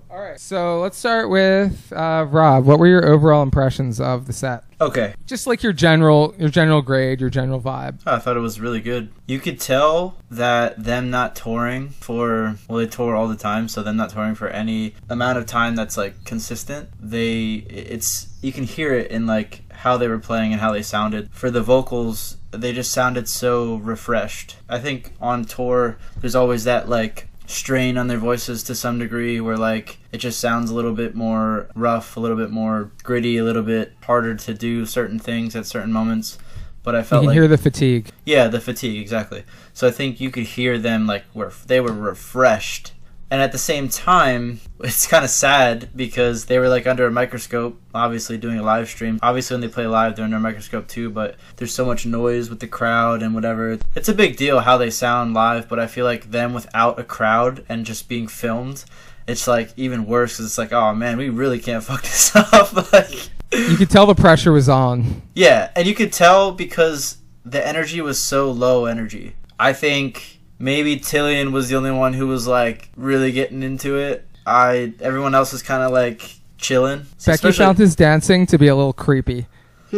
All 0.09 0.21
right, 0.21 0.39
so 0.39 0.79
let's 0.79 0.97
start 0.97 1.29
with 1.29 1.93
uh, 1.93 2.27
Rob. 2.31 2.67
What 2.67 2.79
were 2.79 2.87
your 2.87 3.05
overall 3.05 3.43
impressions 3.43 4.01
of 4.01 4.29
the 4.29 4.33
set? 4.33 4.63
Okay. 4.81 5.15
Just 5.27 5.47
like 5.47 5.63
your 5.63 5.73
general, 5.73 6.35
your 6.39 6.49
general 6.49 6.81
grade, 6.81 7.21
your 7.21 7.31
general 7.31 7.61
vibe. 7.61 8.01
I 8.07 8.19
thought 8.19 8.37
it 8.37 8.41
was 8.41 8.61
really 8.61 8.81
good. 8.81 9.11
You 9.27 9.39
could 9.39 9.61
tell 9.61 10.17
that 10.31 10.83
them 10.83 11.11
not 11.11 11.37
touring 11.37 11.91
for 11.91 12.57
well, 12.69 12.79
they 12.79 12.87
tour 12.87 13.15
all 13.15 13.29
the 13.29 13.37
time, 13.37 13.69
so 13.69 13.83
them 13.83 13.97
not 13.97 14.11
touring 14.11 14.35
for 14.35 14.49
any 14.49 14.95
amount 15.09 15.39
of 15.39 15.47
time 15.47 15.77
that's 15.77 15.97
like 15.97 16.25
consistent. 16.25 16.89
They 16.99 17.65
it's 17.69 18.29
you 18.41 18.53
can 18.53 18.65
hear 18.65 18.95
it 18.95 19.11
in 19.11 19.27
like 19.27 19.63
how 19.71 19.97
they 19.97 20.09
were 20.09 20.19
playing 20.19 20.53
and 20.53 20.61
how 20.61 20.73
they 20.73 20.83
sounded. 20.83 21.31
For 21.31 21.51
the 21.51 21.63
vocals, 21.63 22.39
they 22.51 22.73
just 22.73 22.91
sounded 22.91 23.29
so 23.29 23.77
refreshed. 23.77 24.57
I 24.69 24.79
think 24.79 25.13
on 25.21 25.45
tour, 25.45 25.99
there's 26.21 26.35
always 26.35 26.65
that 26.65 26.89
like 26.89 27.29
strain 27.51 27.99
on 27.99 28.07
their 28.09 28.19
voices 28.19 28.63
to 28.65 28.75
some 28.75 28.99
degree 28.99 29.41
where 29.41 29.57
like 29.57 29.99
it 30.13 30.19
just 30.19 30.41
sounds 30.41 30.71
a 30.71 30.75
little 30.75 30.95
bit 30.95 31.15
more 31.15 31.69
rough, 31.75 32.17
a 32.17 32.21
little 32.21 32.37
bit 32.37 32.51
more 32.51 32.91
gritty, 33.03 33.37
a 33.37 33.45
little 33.45 33.63
bit 33.63 33.93
harder 34.05 34.35
to 34.35 34.55
do 34.55 34.87
certain 34.87 35.19
things 35.19 35.55
at 35.57 35.67
certain 35.67 35.93
moments. 35.93 36.39
But 36.83 36.95
I 36.95 37.03
felt 37.03 37.23
You 37.23 37.29
can 37.29 37.35
like 37.37 37.43
hear 37.43 37.49
the 37.49 37.59
fatigue. 37.59 38.09
yeah, 38.25 38.49
the 38.49 38.61
fatigue 38.61 39.01
exactly. 39.01 39.45
So 39.75 39.87
I 39.87 39.91
think 39.91 40.19
you 40.21 40.31
could 40.31 40.45
hear 40.45 40.79
them 40.79 41.07
like 41.07 41.25
where 41.35 41.53
they 41.67 41.81
were 41.81 41.93
refreshed, 41.93 42.93
and 43.31 43.41
at 43.41 43.53
the 43.53 43.59
same 43.59 43.89
time, 43.89 44.61
it's 44.81 45.07
kind 45.07 45.25
of 45.25 45.31
sad 45.31 45.91
because 45.95 46.47
they 46.47 46.59
were 46.59 46.69
like 46.69 46.87
under 46.87 47.07
a 47.07 47.11
microscope, 47.11 47.81
obviously 47.95 48.37
doing 48.39 48.59
a 48.59 48.63
live 48.63 48.89
stream. 48.89 49.19
Obviously, 49.23 49.55
when 49.55 49.61
they 49.61 49.69
play 49.69 49.87
live, 49.87 50.17
they're 50.17 50.25
under 50.25 50.37
a 50.39 50.41
microscope 50.41 50.89
too. 50.89 51.11
But 51.11 51.37
there's 51.57 51.73
so 51.75 51.85
much 51.85 52.07
noise 52.07 52.51
with 52.51 52.61
the 52.61 52.67
crowd 52.67 53.23
and 53.23 53.35
whatever. 53.35 53.79
It's 53.95 54.09
a 54.09 54.15
big 54.15 54.37
deal 54.37 54.61
how 54.61 54.77
they 54.79 54.91
sound 54.91 55.35
live, 55.35 55.69
but 55.69 55.79
I 55.79 55.87
feel 55.87 56.05
like 56.05 56.31
them 56.31 56.53
without 56.55 56.99
a 56.99 57.05
crowd 57.05 57.65
and 57.69 57.87
just 57.87 58.09
being 58.09 58.27
filmed. 58.29 58.85
It's 59.29 59.47
like 59.47 59.71
even 59.77 60.07
worse 60.07 60.33
because 60.35 60.47
it's 60.47 60.59
like, 60.59 60.73
oh 60.73 60.93
man, 60.95 61.17
we 61.17 61.29
really 61.29 61.61
can't 61.61 61.85
fuck 61.85 62.03
this 62.11 62.35
up. 62.35 62.73
like, 62.93 63.29
You 63.53 63.77
could 63.77 63.91
tell 63.91 64.07
the 64.07 64.15
pressure 64.15 64.51
was 64.51 64.69
on. 64.69 65.23
yeah, 65.35 65.71
and 65.77 65.87
you 65.87 65.95
could 65.95 66.13
tell 66.13 66.51
because 66.53 67.19
the 67.45 67.65
energy 67.65 68.01
was 68.01 68.21
so 68.21 68.51
low 68.51 68.87
energy. 68.87 69.37
I 69.59 69.73
think 69.73 70.40
maybe 70.61 70.97
Tilian 70.97 71.51
was 71.51 71.69
the 71.69 71.75
only 71.75 71.91
one 71.91 72.13
who 72.13 72.29
was 72.29 72.47
like 72.47 72.91
really 72.97 73.33
getting 73.33 73.65
into 73.65 73.97
it. 73.97 74.27
I 74.47 74.93
everyone 75.01 75.35
else 75.35 75.53
was 75.53 75.63
kind 75.63 75.83
of 75.83 75.91
like 75.91 76.37
chilling. 76.59 77.07
Becky 77.25 77.51
found 77.51 77.79
his 77.79 77.97
dancing 77.97 78.47
to 78.47 78.59
be 78.59 78.69
a 78.69 78.77
little 78.77 78.93
creepy. 78.93 79.47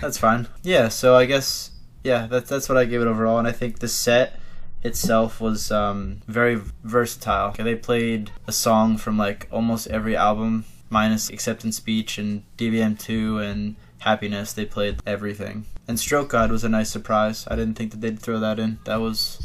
that's 0.00 0.18
fine. 0.18 0.48
Yeah, 0.62 0.88
so 0.88 1.16
I 1.16 1.24
guess 1.24 1.70
yeah, 2.04 2.26
that's 2.26 2.50
that's 2.50 2.68
what 2.68 2.76
I 2.76 2.84
gave 2.84 3.00
it 3.00 3.06
overall, 3.06 3.38
and 3.38 3.48
I 3.48 3.52
think 3.52 3.78
the 3.78 3.88
set 3.88 4.38
itself 4.82 5.40
was 5.40 5.70
um, 5.70 6.20
very 6.26 6.60
versatile. 6.84 7.52
They 7.52 7.74
played 7.74 8.30
a 8.46 8.52
song 8.52 8.98
from 8.98 9.16
like 9.16 9.48
almost 9.50 9.86
every 9.88 10.16
album, 10.16 10.64
minus 10.90 11.30
Acceptance 11.30 11.76
Speech 11.76 12.18
and 12.18 12.42
DBM 12.58 12.98
two 12.98 13.38
and 13.38 13.76
Happiness. 14.00 14.52
They 14.52 14.66
played 14.66 15.00
everything, 15.06 15.64
and 15.88 15.98
Stroke 15.98 16.28
God 16.28 16.50
was 16.50 16.64
a 16.64 16.68
nice 16.68 16.90
surprise. 16.90 17.46
I 17.48 17.56
didn't 17.56 17.74
think 17.74 17.90
that 17.92 18.00
they'd 18.00 18.18
throw 18.18 18.38
that 18.40 18.58
in. 18.58 18.78
That 18.84 18.96
was 18.96 19.38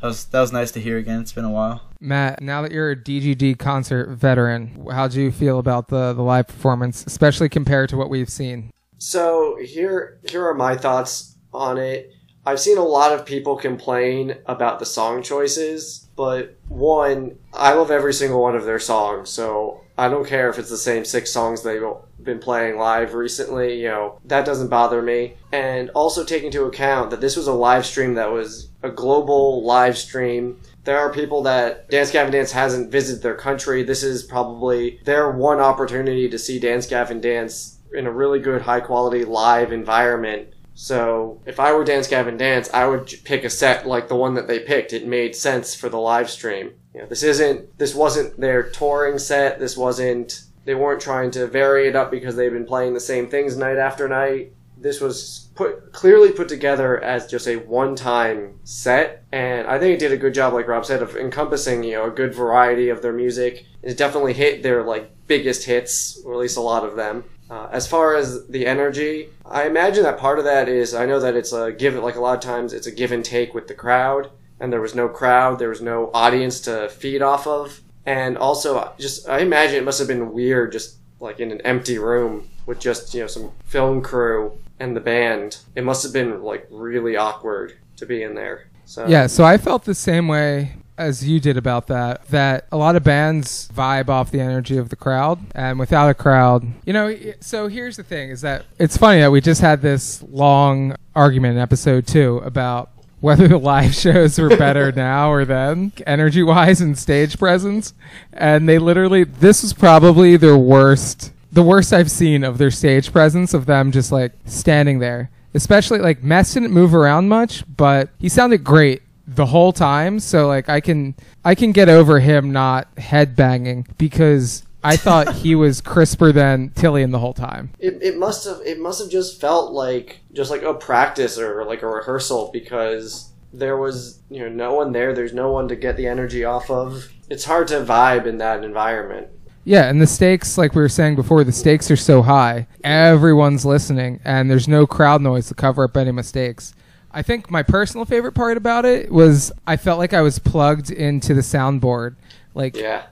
that 0.00 0.08
was 0.08 0.24
that 0.26 0.40
was 0.40 0.52
nice 0.52 0.70
to 0.72 0.80
hear 0.80 0.98
again. 0.98 1.20
It's 1.20 1.32
been 1.32 1.44
a 1.44 1.50
while. 1.50 1.82
Matt, 2.00 2.42
now 2.42 2.62
that 2.62 2.72
you're 2.72 2.90
a 2.90 2.96
DGD 2.96 3.58
concert 3.58 4.10
veteran, 4.10 4.86
how 4.90 5.08
do 5.08 5.20
you 5.20 5.32
feel 5.32 5.58
about 5.58 5.88
the, 5.88 6.12
the 6.12 6.22
live 6.22 6.48
performance, 6.48 7.04
especially 7.06 7.48
compared 7.48 7.88
to 7.90 7.96
what 7.96 8.10
we've 8.10 8.30
seen? 8.30 8.72
So 8.98 9.58
here 9.62 10.18
here 10.28 10.46
are 10.46 10.54
my 10.54 10.76
thoughts 10.76 11.36
on 11.52 11.78
it. 11.78 12.12
I've 12.44 12.60
seen 12.60 12.78
a 12.78 12.84
lot 12.84 13.12
of 13.12 13.26
people 13.26 13.56
complain 13.56 14.36
about 14.46 14.78
the 14.78 14.86
song 14.86 15.22
choices, 15.22 16.08
but 16.14 16.56
one, 16.68 17.38
I 17.52 17.72
love 17.72 17.90
every 17.90 18.14
single 18.14 18.40
one 18.40 18.54
of 18.54 18.64
their 18.64 18.78
songs, 18.78 19.30
so 19.30 19.80
I 19.98 20.08
don't 20.08 20.28
care 20.28 20.48
if 20.48 20.58
it's 20.58 20.70
the 20.70 20.76
same 20.76 21.04
six 21.04 21.32
songs 21.32 21.62
they've 21.62 21.82
been 22.26 22.38
playing 22.38 22.76
live 22.76 23.14
recently, 23.14 23.80
you 23.80 23.88
know, 23.88 24.18
that 24.26 24.44
doesn't 24.44 24.68
bother 24.68 25.00
me. 25.00 25.34
And 25.52 25.88
also 25.90 26.24
take 26.24 26.42
into 26.42 26.64
account 26.64 27.10
that 27.10 27.22
this 27.22 27.36
was 27.36 27.46
a 27.46 27.52
live 27.54 27.86
stream 27.86 28.14
that 28.14 28.30
was 28.30 28.68
a 28.82 28.90
global 28.90 29.64
live 29.64 29.96
stream. 29.96 30.60
There 30.84 30.98
are 30.98 31.12
people 31.12 31.42
that 31.44 31.88
Dance 31.88 32.10
Gavin 32.10 32.32
Dance 32.32 32.52
hasn't 32.52 32.92
visited 32.92 33.22
their 33.22 33.34
country. 33.34 33.82
This 33.82 34.02
is 34.02 34.22
probably 34.22 35.00
their 35.04 35.30
one 35.30 35.60
opportunity 35.60 36.28
to 36.28 36.38
see 36.38 36.58
Dance 36.58 36.86
Gavin 36.86 37.20
Dance 37.20 37.78
in 37.94 38.06
a 38.06 38.12
really 38.12 38.40
good, 38.40 38.62
high 38.62 38.80
quality 38.80 39.24
live 39.24 39.72
environment. 39.72 40.48
So 40.74 41.40
if 41.46 41.58
I 41.58 41.72
were 41.72 41.84
Dance 41.84 42.06
Gavin 42.06 42.36
Dance, 42.36 42.68
I 42.74 42.86
would 42.86 43.12
pick 43.24 43.44
a 43.44 43.50
set 43.50 43.86
like 43.86 44.08
the 44.08 44.14
one 44.14 44.34
that 44.34 44.46
they 44.46 44.58
picked. 44.58 44.92
It 44.92 45.06
made 45.06 45.34
sense 45.34 45.74
for 45.74 45.88
the 45.88 45.98
live 45.98 46.28
stream. 46.28 46.72
You 46.94 47.00
know, 47.00 47.06
this 47.06 47.22
isn't, 47.22 47.78
this 47.78 47.94
wasn't 47.94 48.38
their 48.38 48.62
touring 48.62 49.18
set. 49.18 49.58
This 49.58 49.76
wasn't, 49.76 50.42
they 50.66 50.74
weren't 50.74 51.00
trying 51.00 51.30
to 51.30 51.46
vary 51.46 51.88
it 51.88 51.96
up 51.96 52.10
because 52.10 52.36
they've 52.36 52.52
been 52.52 52.66
playing 52.66 52.92
the 52.92 53.00
same 53.00 53.28
things 53.28 53.56
night 53.56 53.78
after 53.78 54.06
night. 54.08 54.52
This 54.76 55.00
was 55.00 55.48
put 55.54 55.92
clearly 55.92 56.32
put 56.32 56.48
together 56.48 57.02
as 57.02 57.26
just 57.26 57.46
a 57.46 57.56
one-time 57.56 58.58
set, 58.64 59.24
and 59.32 59.66
I 59.66 59.78
think 59.78 59.94
it 59.94 60.00
did 60.00 60.12
a 60.12 60.18
good 60.18 60.34
job, 60.34 60.52
like 60.52 60.68
Rob 60.68 60.84
said, 60.84 61.00
of 61.00 61.16
encompassing 61.16 61.82
you 61.82 61.92
know 61.92 62.04
a 62.04 62.10
good 62.10 62.34
variety 62.34 62.90
of 62.90 63.00
their 63.00 63.14
music. 63.14 63.64
It 63.82 63.96
definitely 63.96 64.34
hit 64.34 64.62
their 64.62 64.82
like 64.82 65.10
biggest 65.26 65.64
hits, 65.64 66.20
or 66.26 66.34
at 66.34 66.40
least 66.40 66.58
a 66.58 66.60
lot 66.60 66.84
of 66.84 66.96
them. 66.96 67.24
Uh, 67.48 67.68
as 67.70 67.86
far 67.86 68.16
as 68.16 68.48
the 68.48 68.66
energy, 68.66 69.28
I 69.46 69.66
imagine 69.66 70.02
that 70.02 70.18
part 70.18 70.40
of 70.40 70.44
that 70.44 70.68
is 70.68 70.94
I 70.94 71.06
know 71.06 71.20
that 71.20 71.36
it's 71.36 71.52
a 71.52 71.72
give 71.72 71.94
like 71.94 72.16
a 72.16 72.20
lot 72.20 72.36
of 72.36 72.42
times 72.42 72.72
it's 72.72 72.88
a 72.88 72.92
give 72.92 73.12
and 73.12 73.24
take 73.24 73.54
with 73.54 73.68
the 73.68 73.74
crowd, 73.74 74.30
and 74.58 74.72
there 74.72 74.80
was 74.80 74.96
no 74.96 75.08
crowd, 75.08 75.60
there 75.60 75.68
was 75.68 75.80
no 75.80 76.10
audience 76.12 76.60
to 76.62 76.88
feed 76.88 77.22
off 77.22 77.46
of, 77.46 77.80
and 78.06 78.38
also 78.38 78.92
just 78.98 79.28
I 79.28 79.40
imagine 79.40 79.76
it 79.76 79.84
must 79.84 79.98
have 79.98 80.08
been 80.08 80.32
weird 80.32 80.72
just 80.72 80.96
like 81.20 81.40
in 81.40 81.50
an 81.50 81.60
empty 81.62 81.98
room 81.98 82.48
with 82.64 82.78
just 82.80 83.12
you 83.12 83.20
know 83.20 83.26
some 83.26 83.50
film 83.64 84.00
crew 84.00 84.58
and 84.78 84.96
the 84.96 85.00
band. 85.00 85.58
It 85.74 85.84
must 85.84 86.02
have 86.02 86.12
been 86.12 86.42
like 86.42 86.66
really 86.70 87.16
awkward 87.16 87.76
to 87.96 88.06
be 88.06 88.22
in 88.22 88.34
there. 88.34 88.68
So 88.84 89.06
Yeah, 89.06 89.26
so 89.26 89.44
I 89.44 89.58
felt 89.58 89.84
the 89.84 89.94
same 89.94 90.28
way 90.28 90.76
as 90.98 91.26
you 91.28 91.40
did 91.40 91.56
about 91.56 91.88
that. 91.88 92.26
That 92.28 92.66
a 92.70 92.76
lot 92.76 92.96
of 92.96 93.02
bands 93.02 93.68
vibe 93.74 94.08
off 94.08 94.30
the 94.30 94.40
energy 94.40 94.78
of 94.78 94.88
the 94.88 94.96
crowd, 94.96 95.40
and 95.54 95.78
without 95.78 96.08
a 96.08 96.14
crowd, 96.14 96.66
you 96.84 96.92
know. 96.92 97.14
So 97.40 97.68
here's 97.68 97.96
the 97.96 98.04
thing: 98.04 98.30
is 98.30 98.42
that 98.42 98.64
it's 98.78 98.96
funny 98.96 99.20
that 99.20 99.30
we 99.30 99.40
just 99.40 99.60
had 99.60 99.82
this 99.82 100.22
long 100.22 100.96
argument 101.14 101.56
in 101.56 101.62
episode 101.62 102.06
two 102.06 102.38
about 102.38 102.90
whether 103.26 103.48
the 103.48 103.58
live 103.58 103.92
shows 104.04 104.38
were 104.38 104.56
better 104.56 104.92
now 104.92 105.32
or 105.32 105.44
then, 105.44 105.90
energy 106.06 106.44
wise 106.44 106.80
and 106.80 106.96
stage 106.96 107.36
presence, 107.36 107.92
and 108.32 108.68
they 108.68 108.78
literally 108.78 109.24
this 109.24 109.62
was 109.62 109.72
probably 109.72 110.36
their 110.36 110.56
worst. 110.56 111.32
The 111.50 111.64
worst 111.64 111.92
I've 111.92 112.10
seen 112.10 112.44
of 112.44 112.58
their 112.58 112.70
stage 112.70 113.10
presence 113.10 113.52
of 113.52 113.66
them 113.66 113.90
just 113.90 114.12
like 114.12 114.32
standing 114.44 115.00
there. 115.00 115.30
Especially 115.54 115.98
like 115.98 116.22
Mess 116.22 116.54
didn't 116.54 116.70
move 116.70 116.94
around 116.94 117.28
much, 117.28 117.64
but 117.76 118.10
he 118.20 118.28
sounded 118.28 118.62
great 118.62 119.02
the 119.26 119.46
whole 119.46 119.72
time. 119.72 120.20
So 120.20 120.46
like 120.46 120.68
I 120.68 120.80
can 120.80 121.16
I 121.44 121.56
can 121.56 121.72
get 121.72 121.88
over 121.88 122.20
him 122.20 122.52
not 122.52 122.94
headbanging 122.94 123.88
because 123.98 124.62
I 124.86 124.96
thought 124.96 125.34
he 125.34 125.54
was 125.54 125.80
crisper 125.80 126.32
than 126.32 126.70
Tilian 126.70 127.10
the 127.10 127.18
whole 127.18 127.34
time. 127.34 127.70
it, 127.78 127.98
it 128.02 128.16
must 128.16 128.44
have 128.46 128.60
it 128.64 128.78
must 128.78 129.00
have 129.00 129.10
just 129.10 129.40
felt 129.40 129.72
like 129.72 130.20
just 130.32 130.50
like 130.50 130.62
a 130.62 130.74
practice 130.74 131.38
or 131.38 131.64
like 131.64 131.82
a 131.82 131.86
rehearsal 131.88 132.50
because 132.52 133.32
there 133.52 133.76
was 133.76 134.20
you 134.30 134.40
know 134.40 134.48
no 134.48 134.74
one 134.74 134.92
there. 134.92 135.12
There's 135.14 135.34
no 135.34 135.50
one 135.50 135.68
to 135.68 135.76
get 135.76 135.96
the 135.96 136.06
energy 136.06 136.44
off 136.44 136.70
of. 136.70 137.08
It's 137.28 137.44
hard 137.44 137.68
to 137.68 137.84
vibe 137.84 138.26
in 138.26 138.38
that 138.38 138.62
environment. 138.62 139.28
Yeah, 139.64 139.88
and 139.88 140.00
the 140.00 140.06
stakes, 140.06 140.56
like 140.56 140.76
we 140.76 140.80
were 140.82 140.88
saying 140.88 141.16
before, 141.16 141.42
the 141.42 141.50
stakes 141.50 141.90
are 141.90 141.96
so 141.96 142.22
high. 142.22 142.68
Everyone's 142.84 143.64
listening, 143.64 144.20
and 144.24 144.48
there's 144.48 144.68
no 144.68 144.86
crowd 144.86 145.20
noise 145.20 145.48
to 145.48 145.54
cover 145.54 145.82
up 145.82 145.96
any 145.96 146.12
mistakes. 146.12 146.72
I 147.10 147.22
think 147.22 147.50
my 147.50 147.64
personal 147.64 148.04
favorite 148.04 148.34
part 148.34 148.56
about 148.56 148.84
it 148.84 149.10
was 149.10 149.50
I 149.66 149.76
felt 149.76 149.98
like 149.98 150.12
I 150.12 150.20
was 150.20 150.38
plugged 150.38 150.90
into 150.92 151.34
the 151.34 151.40
soundboard. 151.40 152.14
Like 152.54 152.76
Yeah. 152.76 153.06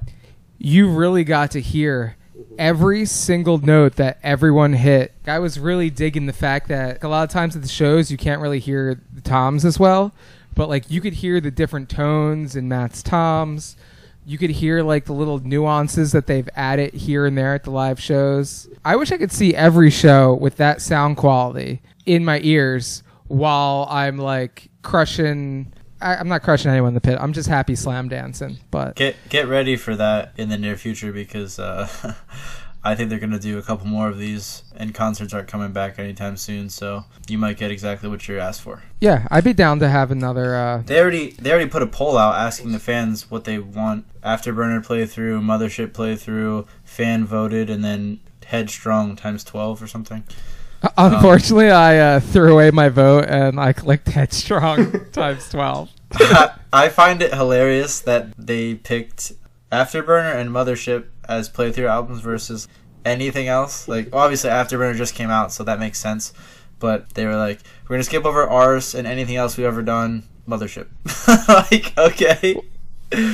You 0.64 0.88
really 0.88 1.24
got 1.24 1.50
to 1.50 1.60
hear 1.60 2.16
every 2.58 3.04
single 3.04 3.58
note 3.58 3.96
that 3.96 4.18
everyone 4.22 4.72
hit. 4.72 5.12
I 5.26 5.38
was 5.38 5.60
really 5.60 5.90
digging 5.90 6.24
the 6.24 6.32
fact 6.32 6.68
that 6.68 7.04
a 7.04 7.08
lot 7.08 7.22
of 7.22 7.30
times 7.30 7.54
at 7.54 7.60
the 7.60 7.68
shows 7.68 8.10
you 8.10 8.16
can't 8.16 8.40
really 8.40 8.60
hear 8.60 8.98
the 9.12 9.20
toms 9.20 9.66
as 9.66 9.78
well, 9.78 10.14
but 10.54 10.70
like 10.70 10.90
you 10.90 11.02
could 11.02 11.12
hear 11.12 11.38
the 11.38 11.50
different 11.50 11.90
tones 11.90 12.56
in 12.56 12.66
Matt's 12.66 13.02
toms. 13.02 13.76
You 14.24 14.38
could 14.38 14.48
hear 14.48 14.82
like 14.82 15.04
the 15.04 15.12
little 15.12 15.38
nuances 15.38 16.12
that 16.12 16.26
they've 16.26 16.48
added 16.56 16.94
here 16.94 17.26
and 17.26 17.36
there 17.36 17.54
at 17.54 17.64
the 17.64 17.70
live 17.70 18.00
shows. 18.00 18.66
I 18.86 18.96
wish 18.96 19.12
I 19.12 19.18
could 19.18 19.32
see 19.32 19.54
every 19.54 19.90
show 19.90 20.32
with 20.32 20.56
that 20.56 20.80
sound 20.80 21.18
quality 21.18 21.82
in 22.06 22.24
my 22.24 22.40
ears 22.42 23.02
while 23.28 23.86
I'm 23.90 24.16
like 24.16 24.70
crushing 24.80 25.73
I, 26.04 26.16
I'm 26.16 26.28
not 26.28 26.42
crushing 26.42 26.70
anyone 26.70 26.88
in 26.88 26.94
the 26.94 27.00
pit. 27.00 27.18
I'm 27.20 27.32
just 27.32 27.48
happy 27.48 27.74
slam 27.74 28.08
dancing. 28.08 28.58
But 28.70 28.94
Get 28.96 29.16
get 29.28 29.48
ready 29.48 29.76
for 29.76 29.96
that 29.96 30.32
in 30.36 30.48
the 30.50 30.58
near 30.58 30.76
future 30.76 31.12
because 31.12 31.58
uh, 31.58 31.88
I 32.84 32.94
think 32.94 33.08
they're 33.08 33.18
gonna 33.18 33.38
do 33.38 33.56
a 33.58 33.62
couple 33.62 33.86
more 33.86 34.08
of 34.08 34.18
these, 34.18 34.62
and 34.76 34.94
concerts 34.94 35.32
aren't 35.32 35.48
coming 35.48 35.72
back 35.72 35.98
anytime 35.98 36.36
soon. 36.36 36.68
So 36.68 37.04
you 37.28 37.38
might 37.38 37.56
get 37.56 37.70
exactly 37.70 38.08
what 38.10 38.28
you're 38.28 38.38
asked 38.38 38.60
for. 38.60 38.82
yeah, 39.00 39.26
I'd 39.30 39.44
be 39.44 39.54
down 39.54 39.78
to 39.80 39.88
have 39.88 40.10
another. 40.10 40.54
Uh, 40.54 40.82
They 40.84 41.00
already 41.00 41.30
they 41.32 41.50
already 41.50 41.70
put 41.70 41.82
a 41.82 41.86
poll 41.86 42.18
out 42.18 42.34
asking 42.34 42.72
the 42.72 42.78
fans 42.78 43.30
what 43.30 43.44
they 43.44 43.58
want: 43.58 44.04
Afterburner 44.22 44.84
playthrough, 44.84 45.40
Mothership 45.42 45.92
playthrough, 45.92 46.66
fan 46.84 47.24
voted, 47.24 47.70
and 47.70 47.82
then 47.82 48.20
Headstrong 48.44 49.16
times 49.16 49.42
twelve 49.44 49.82
or 49.82 49.86
something. 49.86 50.24
unfortunately, 50.98 51.70
I 51.70 51.98
uh, 51.98 52.20
threw 52.20 52.52
away 52.52 52.70
my 52.70 52.88
vote 52.88 53.26
and 53.28 53.58
I 53.58 53.72
clicked 53.72 54.08
Headstrong 54.08 55.04
times 55.12 55.48
twelve. 55.48 55.90
I 56.72 56.88
find 56.90 57.22
it 57.22 57.34
hilarious 57.34 58.00
that 58.00 58.36
they 58.36 58.74
picked 58.74 59.32
Afterburner 59.72 60.34
and 60.34 60.50
Mothership 60.50 61.06
as 61.28 61.48
playthrough 61.48 61.88
albums 61.88 62.20
versus 62.20 62.68
anything 63.04 63.48
else. 63.48 63.88
Like, 63.88 64.08
obviously, 64.12 64.50
Afterburner 64.50 64.94
just 64.94 65.14
came 65.14 65.30
out, 65.30 65.52
so 65.52 65.64
that 65.64 65.80
makes 65.80 65.98
sense. 65.98 66.32
But 66.78 67.14
they 67.14 67.26
were 67.26 67.36
like, 67.36 67.60
we're 67.84 67.96
gonna 67.96 68.04
skip 68.04 68.24
over 68.24 68.48
ours 68.48 68.94
and 68.94 69.06
anything 69.06 69.36
else 69.36 69.56
we've 69.56 69.66
ever 69.66 69.82
done. 69.82 70.24
Mothership. 70.46 70.88
like, 71.48 71.96
okay. 71.96 72.54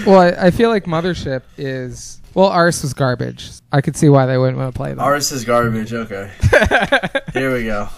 Well, 0.07 0.21
I, 0.21 0.47
I 0.47 0.51
feel 0.51 0.71
like 0.71 0.85
Mothership 0.85 1.43
is 1.59 2.20
well, 2.35 2.47
Ars 2.47 2.83
was 2.83 2.95
garbage. 2.95 3.51
I 3.73 3.81
could 3.81 3.97
see 3.97 4.09
why 4.09 4.27
they 4.27 4.39
wouldn't 4.39 4.59
want 4.59 4.73
to 4.75 4.77
play 4.77 4.91
them. 4.91 5.01
Ars 5.01 5.33
is 5.33 5.45
garbage. 5.45 5.93
Okay. 5.93 6.31
Here 7.33 7.53
we 7.53 7.65
go. 7.65 7.89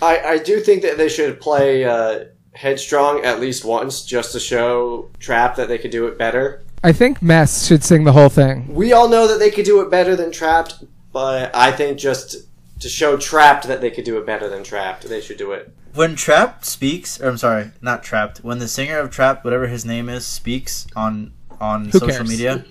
I, 0.00 0.18
I 0.20 0.38
do 0.38 0.60
think 0.60 0.82
that 0.82 0.96
they 0.96 1.08
should 1.08 1.40
play 1.40 1.84
uh, 1.84 2.24
Headstrong 2.54 3.24
at 3.24 3.40
least 3.40 3.64
once 3.64 4.04
just 4.04 4.32
to 4.32 4.40
show 4.40 5.10
Trapt 5.18 5.56
that 5.56 5.68
they 5.68 5.78
could 5.78 5.90
do 5.90 6.06
it 6.06 6.18
better. 6.18 6.62
I 6.84 6.92
think 6.92 7.20
Mess 7.20 7.66
should 7.66 7.82
sing 7.82 8.04
the 8.04 8.12
whole 8.12 8.28
thing. 8.28 8.72
We 8.72 8.92
all 8.92 9.08
know 9.08 9.26
that 9.26 9.38
they 9.38 9.50
could 9.50 9.64
do 9.64 9.80
it 9.80 9.90
better 9.90 10.14
than 10.14 10.30
Trapt, 10.30 10.86
but 11.12 11.54
I 11.54 11.72
think 11.72 11.98
just 11.98 12.36
to 12.80 12.88
show 12.88 13.16
Trapt 13.16 13.64
that 13.64 13.80
they 13.80 13.90
could 13.90 14.04
do 14.04 14.18
it 14.18 14.26
better 14.26 14.48
than 14.48 14.62
Trapt, 14.62 15.02
they 15.02 15.20
should 15.20 15.38
do 15.38 15.50
it. 15.52 15.72
When 15.94 16.14
Trapt 16.14 16.64
speaks, 16.64 17.20
or 17.20 17.28
I'm 17.28 17.38
sorry, 17.38 17.72
not 17.80 18.04
Trapt. 18.04 18.44
When 18.44 18.60
the 18.60 18.68
singer 18.68 18.98
of 19.00 19.10
Trapt, 19.10 19.42
whatever 19.42 19.66
his 19.66 19.84
name 19.84 20.08
is, 20.08 20.24
speaks 20.24 20.86
on 20.94 21.32
on 21.60 21.86
Who 21.86 21.98
social 21.98 22.08
cares? 22.08 22.28
media, 22.28 22.64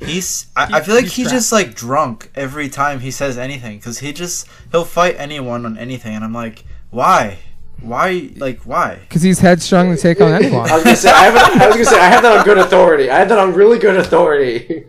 he's. 0.00 0.46
I, 0.56 0.66
He- 0.66 0.74
I 0.74 0.80
feel 0.80 0.94
like 0.94 1.04
he's 1.04 1.14
he's 1.16 1.26
Trapped. 1.26 1.36
just 1.36 1.52
like 1.52 1.74
drunk 1.74 2.30
every 2.34 2.68
time 2.68 3.00
he 3.00 3.10
says 3.10 3.38
anything 3.38 3.78
because 3.78 3.98
he 4.00 4.12
just 4.12 4.46
he'll 4.72 4.84
fight 4.84 5.16
anyone 5.18 5.64
on 5.66 5.76
anything, 5.78 6.14
and 6.14 6.24
I'm 6.24 6.32
like, 6.32 6.64
why, 6.90 7.38
why, 7.80 8.30
like 8.36 8.60
why? 8.62 8.98
Because 9.08 9.22
he's 9.22 9.40
headstrong 9.40 9.94
to 9.94 10.00
take 10.00 10.20
on 10.20 10.32
anyone. 10.32 10.68
I 10.70 10.74
was 10.74 10.84
gonna 10.84 10.96
say 10.96 11.10
I, 11.10 11.24
have 11.30 11.36
I 11.62 11.66
was 11.66 11.74
gonna 11.76 11.84
say 11.84 11.98
I 12.00 12.08
have 12.08 12.22
that 12.22 12.38
on 12.38 12.44
good 12.44 12.58
authority. 12.58 13.10
I 13.10 13.18
have 13.20 13.28
that 13.30 13.38
on 13.38 13.54
really 13.54 13.78
good 13.78 13.96
authority. 13.96 14.84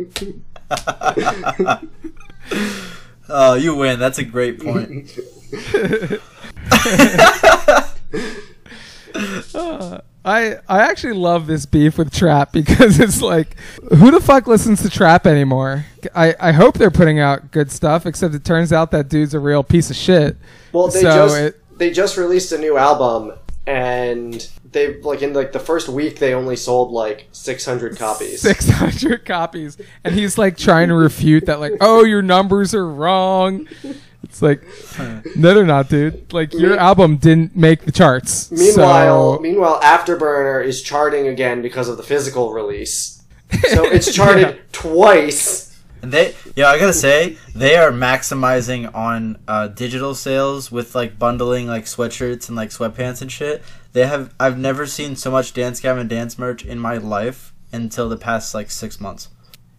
Oh, 3.34 3.54
you 3.54 3.76
win. 3.76 3.97
That's 3.97 4.17
a 4.17 4.26
great 4.26 4.60
point. 4.62 5.10
Ah. 9.56 10.02
I 10.24 10.58
I 10.70 10.82
actually 10.82 11.14
love 11.14 11.48
this 11.48 11.66
beef 11.66 11.98
with 11.98 12.12
Trapt 12.12 12.52
because 12.52 13.00
it's 13.02 13.22
like, 13.22 13.58
who 13.96 14.12
the 14.12 14.20
fuck 14.22 14.48
listens 14.48 14.82
to 14.84 14.90
Trapt 14.90 15.26
anymore? 15.26 15.86
I, 16.16 16.36
I 16.40 16.52
hope 16.52 16.78
they're 16.78 16.92
putting 16.92 17.20
out 17.20 17.52
good 17.52 17.72
stuff, 17.72 18.06
except 18.06 18.34
it 18.36 18.44
turns 18.46 18.72
out 18.72 18.92
that 18.92 19.10
dude's 19.10 19.34
a 19.34 19.40
real 19.40 19.64
piece 19.64 19.90
of 19.90 19.96
shit. 19.96 20.38
Well, 20.72 20.88
they 20.90 21.02
So 21.02 21.10
just 21.28 21.38
it- 21.38 21.78
they 21.78 21.92
just 21.92 22.18
released 22.18 22.52
a 22.52 22.58
new 22.60 22.78
album, 22.78 23.34
and 23.66 24.48
they 24.72 25.02
like 25.02 25.22
in 25.24 25.34
like 25.34 25.52
the 25.52 25.60
first 25.60 25.90
week 25.90 26.20
they 26.20 26.34
only 26.36 26.56
sold 26.56 26.92
like 26.92 27.28
six 27.32 27.66
hundred 27.66 27.98
copies. 27.98 28.42
Six 28.52 28.70
hundred 28.70 29.26
copies, 29.26 29.78
and 30.04 30.14
he's 30.14 30.38
like 30.38 30.56
trying 30.58 30.90
to 30.90 30.96
refute 30.96 31.48
that, 31.48 31.60
like, 31.60 31.74
oh, 31.82 32.04
your 32.04 32.22
numbers 32.22 32.76
are 32.76 32.88
wrong. 32.88 33.68
It's 34.24 34.42
like, 34.42 34.62
no, 35.36 35.54
they're 35.54 35.66
not, 35.66 35.90
dude. 35.90 36.32
Like, 36.32 36.54
your 36.54 36.72
Me- 36.72 36.78
album 36.78 37.18
didn't 37.18 37.56
make 37.56 37.82
the 37.86 37.92
charts. 37.92 38.52
Meanwhile, 38.52 39.36
so- 39.38 39.42
meanwhile, 39.42 39.80
Afterburner 39.82 40.64
is 40.64 40.82
charting 40.82 41.28
again 41.28 41.62
because 41.62 41.90
of 41.90 41.98
the 41.98 42.04
physical 42.04 42.54
release. 42.54 43.18
So 43.70 43.84
it's 43.86 44.14
charted 44.14 44.48
Yeah. 44.48 44.56
twice. 44.72 45.78
And 46.02 46.12
they, 46.12 46.34
yeah, 46.56 46.68
I 46.70 46.80
gotta 46.80 46.94
say, 46.94 47.38
they 47.54 47.76
are 47.76 47.92
maximizing 47.92 48.94
on 48.96 49.38
uh, 49.48 49.68
digital 49.68 50.16
sales 50.16 50.72
with 50.72 50.96
like 50.96 51.20
bundling 51.20 51.68
like 51.68 51.84
sweatshirts 51.86 52.48
and 52.48 52.56
like 52.56 52.70
sweatpants 52.70 53.22
and 53.22 53.32
shit. 53.32 53.62
They 53.94 54.08
have, 54.08 54.34
I've 54.40 54.58
never 54.58 54.86
seen 54.88 55.16
so 55.16 55.30
much 55.30 55.54
Dance 55.54 55.80
Gavin 55.80 56.08
Dance 56.08 56.40
merch 56.40 56.64
in 56.66 56.80
my 56.80 56.98
life 56.98 57.54
until 57.74 58.08
the 58.10 58.18
past 58.18 58.54
like 58.56 58.72
six 58.72 59.00
months. 59.02 59.28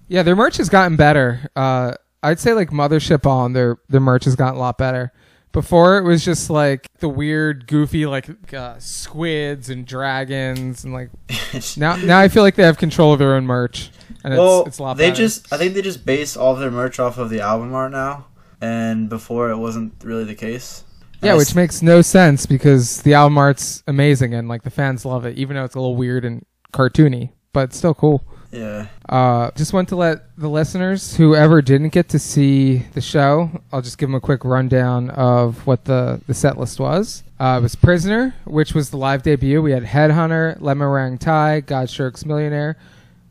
Yeah, 0.07 0.23
their 0.23 0.37
merch 0.37 0.59
has 0.59 0.69
gotten 0.69 0.97
better. 0.97 1.49
Uh, 1.57 1.95
I'd 2.23 2.39
say 2.41 2.53
like 2.55 2.71
Mothership 2.71 3.27
on 3.27 3.53
their 3.53 3.79
their 3.89 4.01
merch 4.01 4.25
has 4.25 4.37
gotten 4.37 4.57
a 4.57 4.61
lot 4.61 4.79
better. 4.79 5.13
Before 5.53 5.99
it 5.99 6.05
was 6.05 6.25
just 6.25 6.49
like 6.49 6.87
the 7.01 7.11
weird, 7.11 7.67
goofy 7.67 8.07
like 8.07 8.55
uh, 8.55 8.79
squids 8.79 9.69
and 9.69 9.85
dragons 9.87 10.83
and 10.85 10.95
like 10.95 11.11
now 11.77 11.97
now 11.97 12.19
I 12.19 12.29
feel 12.29 12.43
like 12.43 12.55
they 12.55 12.63
have 12.63 12.79
control 12.79 13.13
of 13.13 13.19
their 13.19 13.35
own 13.35 13.45
merch 13.45 13.91
and 14.25 14.33
it's 14.33 14.39
well, 14.39 14.65
it's 14.65 14.79
a 14.79 14.83
lot 14.83 14.97
they 14.97 15.09
better. 15.11 15.17
just, 15.17 15.53
I 15.53 15.59
think 15.59 15.75
they 15.75 15.83
just 15.83 16.07
base 16.07 16.37
all 16.37 16.55
of 16.55 16.61
their 16.61 16.71
merch 16.71 16.99
off 17.01 17.19
of 17.19 17.29
the 17.29 17.41
album 17.41 17.75
art 17.75 17.93
now, 17.93 18.27
and 18.61 19.09
before 19.09 19.51
it 19.51 19.57
wasn't 19.59 19.93
really 20.05 20.25
the 20.25 20.35
case. 20.35 20.85
And 21.15 21.25
yeah, 21.25 21.35
I 21.35 21.37
which 21.37 21.49
s- 21.49 21.55
makes 21.55 21.83
no 21.83 22.01
sense 22.03 22.47
because 22.47 23.03
the 23.03 23.15
album 23.15 23.37
art's 23.37 23.83
amazing 23.87 24.33
and 24.35 24.49
like 24.49 24.63
the 24.63 24.71
fans 24.71 25.05
love 25.05 25.27
it, 25.27 25.37
even 25.37 25.57
though 25.57 25.65
it's 25.65 25.75
a 25.75 25.81
little 25.81 25.97
weird 25.97 26.25
and 26.25 26.47
cartoony, 26.73 27.31
but 27.53 27.65
it's 27.71 27.77
still 27.77 27.95
cool. 27.95 28.25
Yeah. 28.53 28.89
Uh, 29.09 29.51
just 29.57 29.73
want 29.73 29.89
to 29.89 29.97
let 29.97 30.37
the 30.37 30.49
listeners, 30.49 31.17
whoever 31.17 31.63
didn't 31.63 31.89
get 31.89 32.11
to 32.11 32.19
see 32.19 32.79
the 32.93 33.01
show, 33.01 33.51
I'll 33.73 33.81
just 33.81 33.99
give 33.99 34.09
them 34.09 34.15
a 34.15 34.21
quick 34.21 34.45
rundown 34.45 35.11
of 35.11 35.67
what 35.67 35.87
the, 35.87 36.21
the 36.27 36.35
set 36.35 36.59
list 36.59 36.79
was. 36.79 37.25
Uh, 37.41 37.57
it 37.59 37.63
was 37.63 37.75
Prisoner, 37.75 38.35
which 38.45 38.75
was 38.75 38.91
the 38.91 38.99
live 38.99 39.23
debut. 39.23 39.63
We 39.63 39.73
had 39.73 39.83
Headhunter, 39.85 40.61
Lemon 40.61 40.87
Meringue 40.87 41.19
Tie, 41.19 41.61
God 41.61 41.89
Strokes 41.89 42.25
Millionaire, 42.27 42.77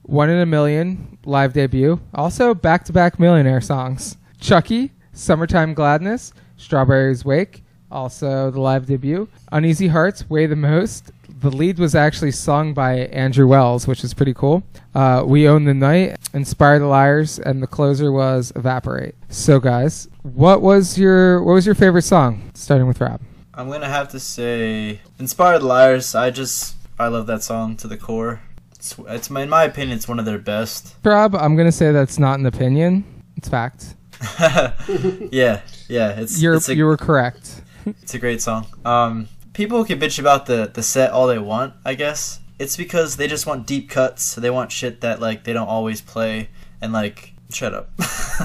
One 0.01 0.29
in 0.29 0.39
a 0.39 0.45
Million, 0.45 1.19
live 1.23 1.53
debut. 1.53 1.99
Also, 2.15 2.53
back 2.53 2.84
to 2.86 2.93
back 2.93 3.19
Millionaire 3.19 3.62
songs. 3.62 4.17
Chucky, 4.39 4.91
Summertime 5.13 5.75
Gladness, 5.75 6.34
Strawberry's 6.57 7.23
Wake, 7.23 7.63
also 7.91 8.49
the 8.49 8.60
live 8.60 8.88
debut. 8.88 9.27
Uneasy 9.51 9.88
Hearts, 9.88 10.27
Weigh 10.29 10.47
the 10.47 10.55
Most. 10.55 11.12
The 11.41 11.49
lead 11.49 11.80
was 11.80 11.95
actually 11.95 12.34
sung 12.34 12.75
by 12.75 12.99
Andrew 13.08 13.47
Wells, 13.47 13.88
which 13.88 14.04
is 14.04 14.13
pretty 14.13 14.34
cool. 14.36 14.62
Uh, 14.93 15.23
we 15.25 15.47
Own 15.47 15.63
the 15.63 15.73
Night, 15.73 16.17
Inspire 16.36 16.77
the 16.77 16.86
Liars, 16.86 17.39
and 17.39 17.63
the 17.63 17.67
closer 17.67 18.12
was 18.12 18.54
Evaporate. 18.56 19.15
So, 19.30 19.60
guys, 19.60 20.08
what 20.21 20.62
was 20.62 20.99
your 20.99 21.41
what 21.43 21.54
was 21.54 21.65
your 21.65 21.73
favorite 21.73 22.04
song? 22.04 22.51
Starting 22.54 22.86
with 22.86 23.01
Rob. 23.01 23.21
I'm 23.56 23.71
gonna 23.71 23.89
have 23.89 24.10
to 24.10 24.19
say, 24.19 25.01
"Inspired 25.17 25.63
Liars." 25.63 26.13
I 26.13 26.30
just, 26.30 26.75
I 26.99 27.08
love 27.08 27.25
that 27.25 27.41
song 27.41 27.75
to 27.77 27.88
the 27.88 27.97
core. 27.97 28.41
It's, 28.75 28.95
it's 29.08 29.32
my, 29.32 29.41
in 29.41 29.49
my 29.49 29.63
opinion, 29.63 29.97
it's 29.97 30.08
one 30.08 30.19
of 30.19 30.25
their 30.25 30.38
best. 30.38 30.93
Rob, 31.04 31.34
I'm 31.36 31.56
gonna 31.56 31.71
say 31.71 31.91
that's 31.91 32.19
not 32.19 32.38
an 32.38 32.45
opinion. 32.45 33.04
It's 33.36 33.49
fact. 33.49 33.95
yeah, 34.39 35.62
yeah, 35.89 36.19
it's 36.19 36.39
You're 36.39 36.54
it's 36.54 36.69
a, 36.69 36.75
you 36.75 36.86
were 36.86 36.97
correct. 36.97 37.63
it's 37.88 38.13
a 38.13 38.19
great 38.19 38.43
song. 38.43 38.67
Um, 38.86 39.27
people 39.53 39.83
can 39.85 39.99
bitch 39.99 40.19
about 40.19 40.45
the 40.45 40.71
the 40.73 40.83
set 40.83 41.11
all 41.11 41.27
they 41.27 41.39
want. 41.39 41.73
I 41.85 41.93
guess 41.93 42.39
it's 42.59 42.77
because 42.77 43.17
they 43.17 43.27
just 43.27 43.45
want 43.45 43.65
deep 43.65 43.89
cuts. 43.89 44.23
So 44.23 44.41
they 44.41 44.49
want 44.49 44.71
shit 44.71 45.01
that 45.01 45.19
like 45.19 45.43
they 45.43 45.53
don't 45.53 45.67
always 45.67 46.01
play 46.01 46.49
and 46.81 46.93
like 46.93 47.33
shut 47.49 47.73
up. 47.73 47.89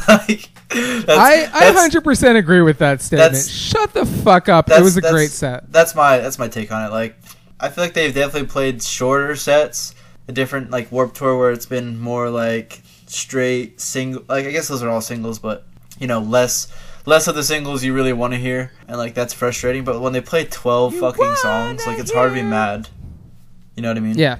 like, 0.09 0.49
I 0.71 1.49
I 1.53 1.73
hundred 1.73 2.05
percent 2.05 2.37
agree 2.37 2.63
with 2.63 2.79
that 2.79 3.03
statement. 3.03 3.45
Shut 3.47 3.93
the 3.93 4.07
fuck 4.07 4.49
up. 4.49 4.71
It 4.71 4.83
was 4.83 4.97
a 4.97 5.01
great 5.01 5.31
set. 5.31 5.71
That's 5.71 5.95
my 5.95 6.19
that's 6.19 6.39
my 6.39 6.49
take 6.49 6.73
on 6.73 6.87
it. 6.87 6.91
Like, 6.91 7.17
I 7.61 7.69
feel 7.69 7.85
like 7.85 7.95
they've 7.95 8.15
definitely 8.15 8.49
played 8.49 8.83
shorter 8.83 9.37
sets, 9.37 9.95
a 10.29 10.33
different 10.33 10.71
like 10.71 10.91
Warped 10.91 11.17
Tour 11.17 11.39
where 11.39 11.53
it's 11.53 11.67
been 11.67 11.99
more 11.99 12.31
like 12.31 12.83
straight 13.07 13.81
single. 13.81 14.25
Like 14.29 14.47
I 14.47 14.51
guess 14.51 14.69
those 14.69 14.83
are 14.83 14.89
all 14.89 15.01
singles, 15.01 15.39
but 15.39 15.65
you 15.99 16.07
know 16.07 16.21
less 16.21 16.69
less 17.07 17.27
of 17.29 17.35
the 17.35 17.43
singles 17.43 17.83
you 17.83 17.95
really 17.95 18.13
want 18.13 18.35
to 18.35 18.39
hear, 18.39 18.73
and 18.87 18.99
like 18.99 19.15
that's 19.15 19.33
frustrating. 19.33 19.85
But 19.85 20.01
when 20.01 20.13
they 20.13 20.21
play 20.21 20.45
twelve 20.45 20.95
fucking 20.95 21.37
songs, 21.37 21.87
like 21.87 21.99
it's 21.99 22.13
hard 22.13 22.31
to 22.31 22.35
be 22.35 22.43
mad. 22.43 22.89
You 23.75 23.83
know 23.83 23.89
what 23.89 23.97
I 23.97 24.01
mean? 24.01 24.19
Yeah. 24.19 24.39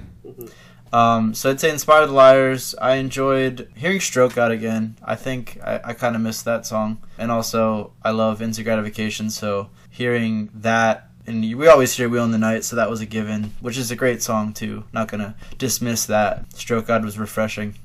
Um, 0.93 1.33
so 1.33 1.49
I'd 1.49 1.59
say 1.59 1.69
Inspired 1.69 2.07
the 2.07 2.13
Liars. 2.13 2.73
I 2.81 2.95
enjoyed 2.95 3.69
hearing 3.75 3.99
Stroke 3.99 4.37
Out 4.37 4.51
again. 4.51 4.97
I 5.03 5.15
think 5.15 5.59
I, 5.63 5.81
I 5.83 5.93
kind 5.93 6.15
of 6.15 6.21
missed 6.21 6.45
that 6.45 6.65
song. 6.65 6.99
And 7.17 7.29
also, 7.29 7.91
I 8.03 8.11
love 8.11 8.41
Instant 8.41 8.65
Gratification, 8.65 9.29
so 9.29 9.69
hearing 9.89 10.49
that, 10.53 11.09
and 11.25 11.41
we 11.57 11.67
always 11.67 11.93
hear 11.93 12.07
We 12.07 12.19
Own 12.19 12.31
the 12.31 12.37
Night, 12.37 12.63
so 12.63 12.75
that 12.77 12.89
was 12.89 13.01
a 13.01 13.05
given, 13.05 13.53
which 13.59 13.77
is 13.77 13.91
a 13.91 13.95
great 13.97 14.23
song 14.23 14.53
too. 14.53 14.85
Not 14.93 15.09
gonna 15.09 15.35
dismiss 15.57 16.05
that. 16.05 16.53
Stroke 16.53 16.89
Out 16.89 17.03
was 17.03 17.19
refreshing. 17.19 17.75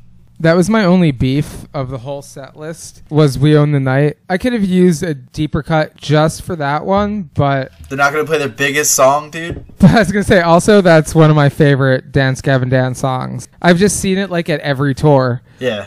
That 0.41 0.55
was 0.57 0.69
my 0.69 0.85
only 0.85 1.13
beef 1.13 1.67
of 1.73 1.89
the 1.91 1.99
whole 1.99 2.21
set 2.21 2.57
list 2.57 3.03
was 3.11 3.39
We 3.39 3.57
Own 3.57 3.71
the 3.71 3.79
Night. 3.79 4.17
I 4.29 4.39
could 4.39 4.53
have 4.53 4.65
used 4.65 5.05
a 5.05 5.15
deeper 5.15 5.63
cut 5.63 5.97
just 5.97 6.43
for 6.43 6.57
that 6.57 6.85
one, 6.85 7.31
but, 7.35 7.71
They're 7.89 7.97
not 7.99 8.13
gonna 8.13 8.25
play 8.25 8.39
their 8.39 8.49
biggest 8.49 8.93
song, 8.95 9.31
dude. 9.31 9.65
I 9.83 10.01
was 10.01 10.11
gonna 10.11 10.25
say 10.25 10.41
also 10.41 10.81
that's 10.81 11.15
one 11.15 11.31
of 11.31 11.37
my 11.37 11.49
favorite 11.49 12.11
Dance 12.11 12.43
Gavin 12.43 12.69
Dance 12.69 12.99
songs. 12.99 13.49
I've 13.61 13.77
just 13.79 14.01
seen 14.01 14.19
it 14.19 14.31
like 14.31 14.49
at 14.49 14.59
every 14.61 14.95
tour. 14.97 15.43
Yeah. 15.61 15.87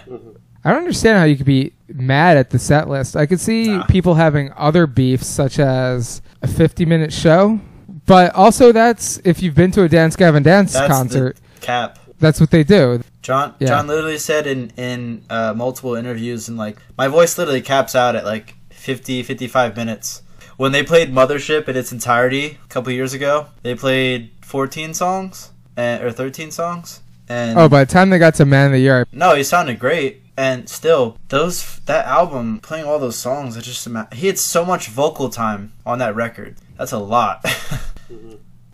I 0.64 0.70
don't 0.70 0.80
understand 0.80 1.18
how 1.20 1.26
you 1.26 1.36
could 1.36 1.46
be 1.46 1.74
mad 1.90 2.38
at 2.38 2.50
the 2.50 2.58
set 2.58 2.88
list. 2.88 3.16
I 3.18 3.26
could 3.26 3.40
see 3.42 3.68
Nah. 3.68 3.84
people 3.88 4.16
having 4.16 4.52
other 4.56 4.88
beefs 4.88 5.28
such 5.28 5.60
as 5.60 6.22
a 6.42 6.48
50 6.48 6.86
minute 6.86 7.12
show, 7.12 7.60
but 8.06 8.34
also 8.34 8.72
that's 8.72 9.20
if 9.26 9.44
you've 9.44 9.54
been 9.54 9.72
to 9.72 9.84
a 9.84 9.90
Dance 9.90 10.16
Gavin 10.16 10.44
Dance 10.44 10.72
That's 10.74 10.88
concert, 10.88 11.38
the 11.60 11.66
cap. 11.66 12.00
That's 12.20 12.40
what 12.40 12.52
they 12.52 12.64
do. 12.64 13.02
Jon 13.22 13.54
Yeah. 13.60 13.68
Jon 13.68 13.88
literally 13.88 14.18
said 14.18 14.48
in 14.48 14.72
in 14.78 15.24
uh, 15.30 15.54
multiple 15.56 15.96
interviews 15.96 16.48
and 16.48 16.58
like 16.58 16.78
my 16.98 17.08
voice 17.08 17.38
literally 17.38 17.62
caps 17.62 17.96
out 17.96 18.16
at 18.16 18.26
like 18.26 18.56
50 18.70 19.24
55 19.24 19.76
minutes. 19.76 20.22
When 20.58 20.72
they 20.72 20.84
played 20.84 21.14
Mothership 21.14 21.68
in 21.68 21.76
its 21.76 21.92
entirety 21.92 22.58
a 22.64 22.68
couple 22.70 22.92
years 22.94 23.14
ago, 23.14 23.48
they 23.64 23.76
played 23.76 24.32
14 24.42 24.94
songs 24.94 25.52
and, 25.76 26.02
or 26.04 26.12
13 26.12 26.52
songs. 26.52 27.02
And 27.28 27.58
Oh, 27.60 27.68
by 27.68 27.84
the 27.84 27.92
time 27.92 28.10
they 28.10 28.20
got 28.20 28.36
to 28.36 28.46
Man 28.46 28.68
of 28.68 28.72
the 28.74 28.80
Year, 28.80 29.06
no, 29.12 29.36
he 29.36 29.44
sounded 29.44 29.80
great. 29.80 30.22
And 30.38 30.70
still, 30.70 31.18
those 31.30 31.80
that 31.86 32.06
album 32.06 32.60
playing 32.60 32.86
all 32.86 33.00
those 33.00 33.16
songs, 33.18 33.58
it 33.58 33.62
just 33.64 33.88
he 34.14 34.28
had 34.28 34.38
so 34.38 34.64
much 34.66 34.88
vocal 34.90 35.30
time 35.30 35.74
on 35.86 36.00
that 36.00 36.16
record. 36.16 36.58
That's 36.78 36.92
a 36.92 37.00
lot. 37.00 37.44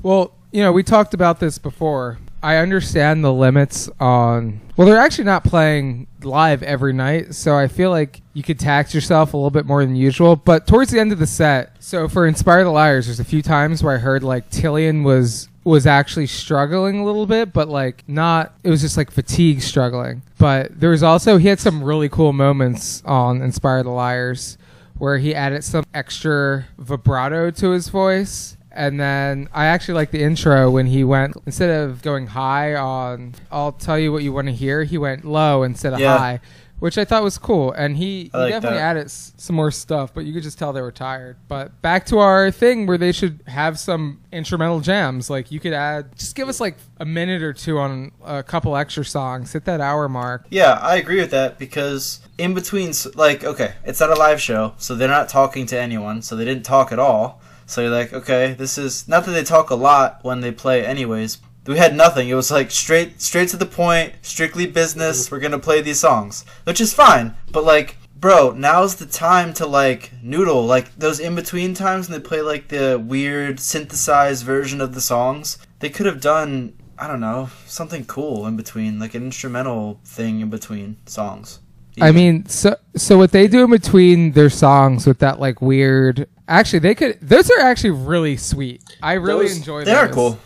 Well, 0.04 0.34
you 0.52 0.64
know, 0.64 0.72
we 0.72 0.82
talked 0.84 1.14
about 1.14 1.40
this 1.40 1.58
before. 1.60 2.18
I 2.44 2.58
understand 2.58 3.24
the 3.24 3.34
limits 3.34 3.90
on. 4.00 4.62
Well, 4.76 4.88
they're 4.88 5.00
actually 5.00 5.26
not 5.26 5.44
playing 5.44 6.08
live 6.24 6.64
every 6.64 6.94
night, 6.94 7.36
so 7.36 7.56
I 7.56 7.68
feel 7.68 7.92
like 7.92 8.22
you 8.34 8.44
could 8.44 8.60
tax 8.60 8.94
yourself 8.94 9.34
a 9.34 9.38
little 9.38 9.52
bit 9.52 9.66
more 9.66 9.86
than 9.86 9.96
usual. 9.96 10.36
But 10.36 10.66
towards 10.66 10.92
the 10.92 11.00
end 11.00 11.12
of 11.12 11.20
the 11.20 11.28
set, 11.28 11.76
so 11.80 12.08
for 12.08 12.26
Inspire 12.26 12.64
the 12.64 12.72
Liars, 12.72 13.06
there's 13.06 13.20
a 13.20 13.26
few 13.26 13.42
times 13.42 13.84
where 13.84 13.96
I 13.96 14.00
heard 14.00 14.24
like 14.24 14.50
Tilian 14.50 15.04
was 15.04 15.50
was 15.64 15.86
actually 15.86 16.26
struggling 16.26 17.00
a 17.00 17.06
little 17.06 17.28
bit, 17.28 17.54
but 17.54 17.70
like 17.70 18.04
not. 18.08 18.54
It 18.64 18.70
was 18.70 18.82
just 18.82 18.98
like 18.98 19.12
fatigue 19.12 19.62
struggling. 19.62 20.24
But 20.40 20.80
there 20.80 20.90
was 20.90 21.04
also 21.04 21.38
he 21.38 21.48
had 21.48 21.60
some 21.60 21.84
really 21.84 22.10
cool 22.10 22.34
moments 22.34 23.04
on 23.06 23.42
Inspire 23.42 23.84
the 23.84 23.92
Liars 23.92 24.58
where 24.98 25.18
he 25.18 25.34
added 25.34 25.64
some 25.64 25.84
extra 25.94 26.68
vibrato 26.78 27.50
to 27.50 27.72
his 27.72 27.90
voice. 27.90 28.56
And 28.74 29.00
then 29.00 29.50
I 29.54 29.66
actually 29.66 29.96
like 29.96 30.12
the 30.12 30.24
intro 30.24 30.70
when 30.72 30.88
he 30.88 31.04
went 31.04 31.36
instead 31.46 31.70
of 31.70 32.02
going 32.02 32.28
high 32.28 32.74
on 32.76 33.36
I'll 33.52 33.74
tell 33.74 34.00
you 34.00 34.12
what 34.12 34.24
you 34.24 34.32
want 34.34 34.48
to 34.48 34.54
hear, 34.54 34.84
he 34.84 34.98
went 34.98 35.26
low 35.26 35.64
instead 35.64 35.94
of 35.94 36.00
Yeah. 36.00 36.18
high, 36.18 36.40
which 36.80 36.98
I 36.98 37.04
thought 37.06 37.22
was 37.22 37.38
cool. 37.38 37.74
And 37.74 37.98
he, 37.98 38.24
he 38.24 38.30
like 38.34 38.52
definitely 38.54 38.78
that. 38.80 38.84
added 38.92 39.06
s- 39.06 39.34
some 39.38 39.58
more 39.58 39.72
stuff, 39.72 40.14
but 40.14 40.24
you 40.26 40.34
could 40.34 40.44
just 40.44 40.58
tell 40.58 40.72
they 40.72 40.82
were 40.82 40.92
tired. 40.92 41.36
But 41.50 41.82
back 41.82 42.06
to 42.08 42.20
our 42.20 42.50
thing 42.50 42.86
where 42.88 42.98
they 42.98 43.12
should 43.12 43.42
have 43.48 43.78
some 43.78 44.22
instrumental 44.32 44.80
jams. 44.80 45.30
Like 45.30 45.52
you 45.52 45.60
could 45.60 45.74
add, 45.74 46.18
just 46.18 46.36
give 46.36 46.48
us 46.48 46.62
like 46.62 46.78
a 46.98 47.06
minute 47.06 47.44
or 47.44 47.52
two 47.54 47.78
on 47.78 48.12
a 48.24 48.42
couple 48.42 48.78
extra 48.78 49.04
songs. 49.04 49.52
Hit 49.52 49.66
that 49.66 49.82
hour 49.82 50.08
mark. 50.08 50.46
Yeah, 50.50 50.80
I 50.82 50.96
agree 50.96 51.20
with 51.20 51.32
that 51.32 51.60
because 51.60 52.22
in 52.38 52.54
between, 52.54 52.94
like, 53.16 53.44
okay, 53.44 53.74
it's 53.84 54.00
not 54.00 54.10
a 54.12 54.16
live 54.16 54.40
show, 54.42 54.74
so 54.78 54.96
they're 54.96 55.08
not 55.10 55.28
talking 55.28 55.66
to 55.68 55.78
anyone, 55.80 56.22
so 56.22 56.36
they 56.38 56.46
didn't 56.46 56.64
talk 56.64 56.92
at 56.94 57.00
all. 57.00 57.42
So 57.66 57.82
you're 57.82 57.90
like, 57.90 58.14
okay, 58.14 58.54
this 58.54 58.78
is 58.78 59.08
not 59.08 59.26
that 59.26 59.32
they 59.32 59.44
talk 59.44 59.70
a 59.70 59.76
lot 59.76 60.20
when 60.24 60.42
they 60.42 60.52
play, 60.52 60.86
anyways. 60.86 61.40
We 61.68 61.78
had 61.78 61.96
nothing. 61.96 62.28
It 62.28 62.34
was 62.34 62.52
like 62.52 62.72
straight, 62.72 63.22
straight 63.22 63.50
to 63.50 63.58
the 63.58 63.66
point, 63.66 64.14
strictly 64.22 64.66
business. 64.66 65.26
Mm-hmm. 65.26 65.36
We're 65.36 65.42
gonna 65.42 65.60
play 65.60 65.82
these 65.82 66.00
songs, 66.00 66.44
which 66.64 66.82
is 66.82 66.94
fine. 66.94 67.36
But 67.52 67.64
like, 67.64 67.98
bro, 68.16 68.52
now's 68.52 68.96
the 68.96 69.06
time 69.06 69.54
to 69.56 69.68
like 69.68 70.12
noodle. 70.24 70.66
Like 70.66 70.96
those 70.96 71.20
in 71.20 71.36
between 71.36 71.74
times 71.74 72.10
when 72.10 72.20
they 72.20 72.28
play 72.28 72.42
like 72.42 72.70
the 72.70 73.02
weird 73.04 73.60
synthesized 73.60 74.44
version 74.44 74.82
of 74.82 74.96
the 74.96 75.02
songs. 75.02 75.60
They 75.80 75.90
could 75.90 76.08
have 76.08 76.22
done 76.22 76.74
I 77.02 77.08
don't 77.08 77.20
know, 77.20 77.50
something 77.66 78.06
cool 78.06 78.46
in 78.46 78.56
between, 78.56 79.00
like 79.00 79.16
an 79.16 79.24
instrumental 79.24 80.00
thing 80.06 80.40
in 80.40 80.52
between 80.52 80.98
songs. 81.08 81.60
I 82.00 82.12
mean, 82.12 82.46
so 82.48 82.76
so 82.96 83.18
what 83.18 83.32
they 83.32 83.48
do 83.48 83.64
in 83.66 83.72
between 83.72 84.32
their 84.32 84.50
songs 84.50 85.06
with 85.06 85.20
that 85.20 85.40
like 85.40 85.62
weird. 85.62 86.28
Actually, 86.48 86.80
they 86.80 86.96
could. 86.96 87.18
Those 87.22 87.50
are 87.52 87.60
actually 87.60 87.92
really 87.92 88.38
sweet. 88.38 88.82
I 89.02 89.14
really 89.14 89.48
Those- 89.48 89.58
enjoy. 89.58 89.86
they 89.86 89.94
are 89.94 90.08
cool. 90.08 90.40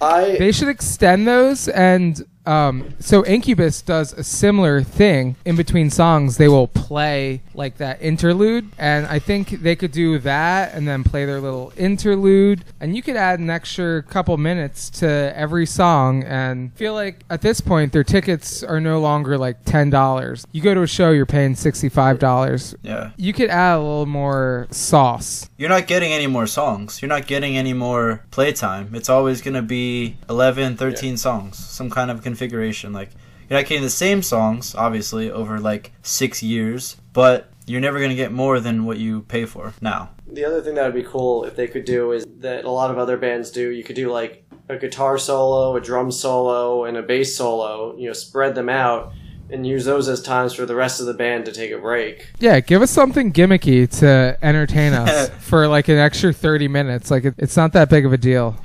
I 0.00 0.36
They 0.38 0.52
should 0.52 0.68
extend 0.68 1.26
those 1.26 1.68
and 1.68 2.24
um, 2.46 2.94
so 3.00 3.24
Incubus 3.24 3.82
does 3.82 4.12
a 4.12 4.22
similar 4.24 4.82
thing 4.82 5.36
in 5.44 5.56
between 5.56 5.90
songs. 5.90 6.36
They 6.36 6.48
will 6.48 6.68
play 6.68 7.40
like 7.54 7.78
that 7.78 8.02
interlude, 8.02 8.70
and 8.78 9.06
I 9.06 9.18
think 9.18 9.50
they 9.62 9.76
could 9.76 9.92
do 9.92 10.18
that 10.20 10.74
and 10.74 10.86
then 10.86 11.04
play 11.04 11.24
their 11.24 11.40
little 11.40 11.72
interlude, 11.76 12.64
and 12.80 12.94
you 12.94 13.02
could 13.02 13.16
add 13.16 13.38
an 13.38 13.50
extra 13.50 14.02
couple 14.02 14.36
minutes 14.36 14.90
to 14.90 15.32
every 15.34 15.66
song. 15.66 16.22
And 16.24 16.72
feel 16.74 16.94
like 16.94 17.24
at 17.30 17.40
this 17.40 17.60
point 17.60 17.92
their 17.92 18.04
tickets 18.04 18.62
are 18.62 18.80
no 18.80 19.00
longer 19.00 19.38
like 19.38 19.64
ten 19.64 19.90
dollars. 19.90 20.46
You 20.52 20.60
go 20.60 20.74
to 20.74 20.82
a 20.82 20.86
show, 20.86 21.10
you're 21.10 21.26
paying 21.26 21.54
sixty 21.54 21.88
five 21.88 22.18
dollars. 22.18 22.74
Yeah. 22.82 23.10
You 23.16 23.32
could 23.32 23.50
add 23.50 23.76
a 23.76 23.78
little 23.78 24.06
more 24.06 24.66
sauce. 24.70 25.48
You're 25.56 25.68
not 25.68 25.86
getting 25.86 26.12
any 26.12 26.26
more 26.26 26.46
songs. 26.46 27.00
You're 27.00 27.08
not 27.08 27.26
getting 27.26 27.56
any 27.56 27.72
more 27.72 28.24
playtime. 28.30 28.94
It's 28.94 29.08
always 29.08 29.40
going 29.40 29.54
to 29.54 29.62
be 29.62 30.16
11, 30.28 30.76
13 30.76 31.16
songs, 31.16 31.56
some 31.58 31.90
kind 31.90 32.10
of 32.10 32.22
configuration. 32.34 32.92
Like, 32.92 33.10
you're 33.48 33.58
not 33.58 33.68
getting 33.68 33.84
the 33.84 33.90
same 33.90 34.22
songs, 34.22 34.74
obviously, 34.74 35.30
over 35.30 35.60
like 35.60 35.92
six 36.02 36.42
years, 36.42 36.96
but 37.12 37.50
you're 37.66 37.80
never 37.80 37.98
going 37.98 38.10
to 38.10 38.16
get 38.16 38.32
more 38.32 38.58
than 38.60 38.84
what 38.84 38.98
you 38.98 39.22
pay 39.22 39.44
for 39.44 39.72
now. 39.80 40.10
The 40.26 40.44
other 40.44 40.60
thing 40.60 40.74
that 40.74 40.84
would 40.84 40.94
be 40.94 41.08
cool 41.08 41.44
if 41.44 41.54
they 41.54 41.68
could 41.68 41.84
do 41.84 42.12
is 42.12 42.26
that 42.38 42.64
a 42.64 42.70
lot 42.70 42.90
of 42.90 42.98
other 42.98 43.16
bands 43.16 43.50
do. 43.50 43.70
You 43.70 43.84
could 43.84 43.96
do 43.96 44.10
like 44.10 44.44
a 44.68 44.76
guitar 44.76 45.16
solo, 45.18 45.76
a 45.76 45.80
drum 45.80 46.10
solo, 46.10 46.84
and 46.84 46.96
a 46.96 47.02
bass 47.02 47.36
solo. 47.36 47.96
You 47.96 48.08
know, 48.08 48.12
spread 48.12 48.54
them 48.54 48.68
out 48.68 49.12
and 49.50 49.66
use 49.66 49.84
those 49.84 50.08
as 50.08 50.22
times 50.22 50.54
for 50.54 50.66
the 50.66 50.74
rest 50.74 51.00
of 51.00 51.06
the 51.06 51.14
band 51.14 51.44
to 51.44 51.52
take 51.52 51.70
a 51.70 51.78
break. 51.78 52.30
Yeah, 52.40 52.58
give 52.60 52.82
us 52.82 52.90
something 52.90 53.32
gimmicky 53.32 53.88
to 54.00 54.36
entertain 54.42 54.94
us 54.94 55.28
for 55.40 55.68
like 55.68 55.88
an 55.88 55.98
extra 55.98 56.32
30 56.32 56.66
minutes. 56.68 57.10
Like 57.10 57.24
it, 57.26 57.34
it's 57.38 57.56
not 57.56 57.72
that 57.74 57.88
big 57.90 58.04
of 58.06 58.12
a 58.12 58.18
deal. 58.18 58.56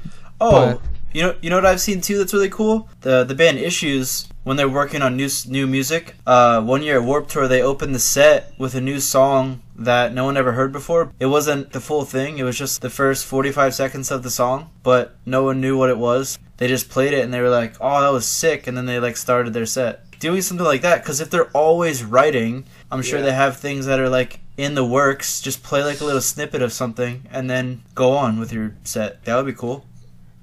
Oh, 0.41 0.51
But- 0.51 0.81
you 1.13 1.21
know, 1.23 1.35
you 1.41 1.49
know 1.49 1.57
what 1.57 1.65
I've 1.65 1.81
seen 1.81 2.01
too 2.01 2.17
that's 2.17 2.33
really 2.33 2.49
cool. 2.49 2.89
The 3.01 3.23
the 3.23 3.35
band 3.35 3.57
Issues 3.59 4.27
when 4.43 4.57
they're 4.57 4.69
working 4.69 5.01
on 5.01 5.15
new 5.17 5.29
new 5.47 5.67
music. 5.67 6.15
Uh, 6.25 6.61
one 6.61 6.81
year 6.83 6.97
at 6.97 7.03
Warped 7.03 7.29
Tour, 7.31 7.47
they 7.47 7.61
opened 7.61 7.93
the 7.95 7.99
set 7.99 8.53
with 8.57 8.75
a 8.75 8.81
new 8.81 8.99
song 8.99 9.61
that 9.75 10.13
no 10.13 10.25
one 10.25 10.37
ever 10.37 10.53
heard 10.53 10.71
before. 10.71 11.11
It 11.19 11.27
wasn't 11.27 11.71
the 11.71 11.79
full 11.79 12.03
thing. 12.05 12.37
It 12.37 12.43
was 12.43 12.57
just 12.57 12.81
the 12.81 12.89
first 12.89 13.25
forty 13.25 13.51
five 13.51 13.73
seconds 13.73 14.11
of 14.11 14.23
the 14.23 14.29
song, 14.31 14.69
but 14.83 15.15
no 15.25 15.43
one 15.43 15.61
knew 15.61 15.77
what 15.77 15.89
it 15.89 15.97
was. 15.97 16.37
They 16.57 16.67
just 16.67 16.89
played 16.89 17.13
it 17.13 17.23
and 17.23 17.33
they 17.33 17.41
were 17.41 17.49
like, 17.49 17.75
"Oh, 17.79 18.01
that 18.01 18.11
was 18.11 18.27
sick," 18.27 18.67
and 18.67 18.75
then 18.77 18.85
they 18.85 18.99
like 18.99 19.17
started 19.17 19.53
their 19.53 19.65
set. 19.65 20.03
Doing 20.19 20.41
something 20.41 20.65
like 20.65 20.81
that 20.81 21.01
because 21.01 21.21
if 21.21 21.29
they're 21.29 21.49
always 21.51 22.03
writing, 22.03 22.65
I'm 22.91 23.01
sure 23.01 23.19
Yeah. 23.19 23.25
they 23.27 23.31
have 23.31 23.55
things 23.55 23.85
that 23.85 24.01
are 24.01 24.09
like 24.09 24.41
in 24.57 24.75
the 24.75 24.83
works. 24.83 25.39
Just 25.39 25.63
play 25.63 25.81
like 25.81 26.01
a 26.01 26.05
little 26.05 26.19
snippet 26.19 26.61
of 26.61 26.73
something 26.73 27.23
and 27.31 27.49
then 27.49 27.83
go 27.95 28.11
on 28.11 28.37
with 28.37 28.51
your 28.51 28.73
set. 28.83 29.23
That 29.23 29.37
would 29.37 29.45
be 29.45 29.53
cool. 29.53 29.85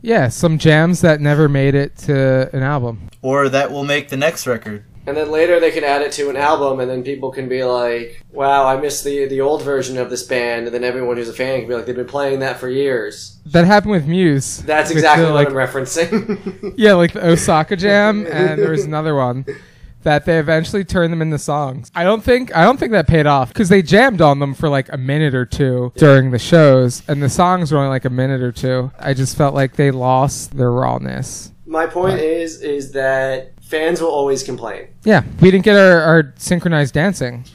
Yeah, 0.07 0.29
some 0.29 0.59
jams 0.59 1.01
that 1.01 1.21
never 1.21 1.49
made 1.49 1.75
it 1.75 1.97
to 2.07 2.49
an 2.55 2.63
album. 2.63 3.09
or 3.23 3.49
that 3.49 3.73
will 3.73 3.83
make 3.83 4.09
the 4.09 4.17
next 4.17 4.47
record. 4.47 4.85
And 5.05 5.17
then 5.17 5.33
later 5.33 5.59
they 5.59 5.73
can 5.73 5.83
add 5.83 6.01
it 6.01 6.13
to 6.13 6.31
an 6.31 6.37
album, 6.37 6.79
and 6.79 6.89
then 6.89 7.03
people 7.03 7.33
can 7.33 7.49
be 7.49 7.65
like, 7.65 8.23
"Wow, 8.31 8.67
I 8.67 8.77
miss 8.77 9.03
the 9.03 9.27
the 9.27 9.41
old 9.41 9.63
version 9.63 9.99
of 9.99 10.09
this 10.09 10.23
band." 10.23 10.67
And 10.67 10.75
then 10.75 10.85
everyone 10.85 11.17
who's 11.17 11.29
a 11.29 11.33
fan 11.33 11.59
can 11.59 11.69
be 11.69 11.75
like, 11.75 11.87
"They've 11.87 11.97
been 11.97 12.07
playing 12.07 12.39
that 12.39 12.61
for 12.61 12.69
years." 12.69 13.39
That 13.47 13.65
happened 13.65 13.93
with 13.93 14.07
Muse. 14.07 14.59
That's 14.59 14.93
exactly 14.93 15.27
the, 15.27 15.33
what 15.33 15.45
like, 15.45 15.49
I'm 15.49 15.55
referencing. 15.55 16.75
Yeah, 16.77 16.95
like 16.95 17.13
the 17.13 17.27
Osaka 17.33 17.75
Jam, 17.75 18.27
and 18.31 18.63
there 18.63 18.71
was 18.71 18.85
another 18.85 19.17
one 19.17 19.45
that 20.07 20.25
they 20.25 20.39
eventually 20.39 20.85
turned 20.85 21.13
them 21.13 21.21
into 21.21 21.37
songs. 21.37 21.91
I 21.93 22.05
don't 22.05 22.23
think 22.23 22.55
I 22.55 22.63
don't 22.63 22.79
think 22.79 22.93
that 22.93 23.09
paid 23.09 23.27
off 23.27 23.49
because 23.49 23.69
they 23.69 23.83
jammed 23.83 24.23
on 24.23 24.39
them 24.39 24.55
for 24.55 24.69
like 24.69 24.89
a 24.93 24.97
minute 24.97 25.35
or 25.35 25.45
two 25.45 25.93
during 25.97 26.31
the 26.31 26.39
shows, 26.39 27.03
and 27.09 27.21
the 27.21 27.29
songs 27.29 27.73
were 27.73 27.79
only 27.79 27.91
like 27.91 28.05
a 28.05 28.11
minute 28.11 28.41
or 28.41 28.53
two. 28.53 28.93
I 29.01 29.15
just 29.15 29.37
felt 29.37 29.53
like 29.53 29.75
they 29.75 29.91
lost 29.91 30.57
their 30.57 30.71
rawness. 30.71 31.51
My 31.67 31.87
point 31.87 32.21
is, 32.21 32.63
is 32.63 32.93
that 32.93 33.61
fans 33.61 34.01
will 34.01 34.11
always 34.11 34.45
complain. 34.45 34.87
Yeah, 35.03 35.25
we 35.41 35.51
didn't 35.51 35.65
get 35.65 35.77
our, 35.77 36.01
our 36.01 36.35
synchronized 36.37 36.95
dancing. 36.95 37.45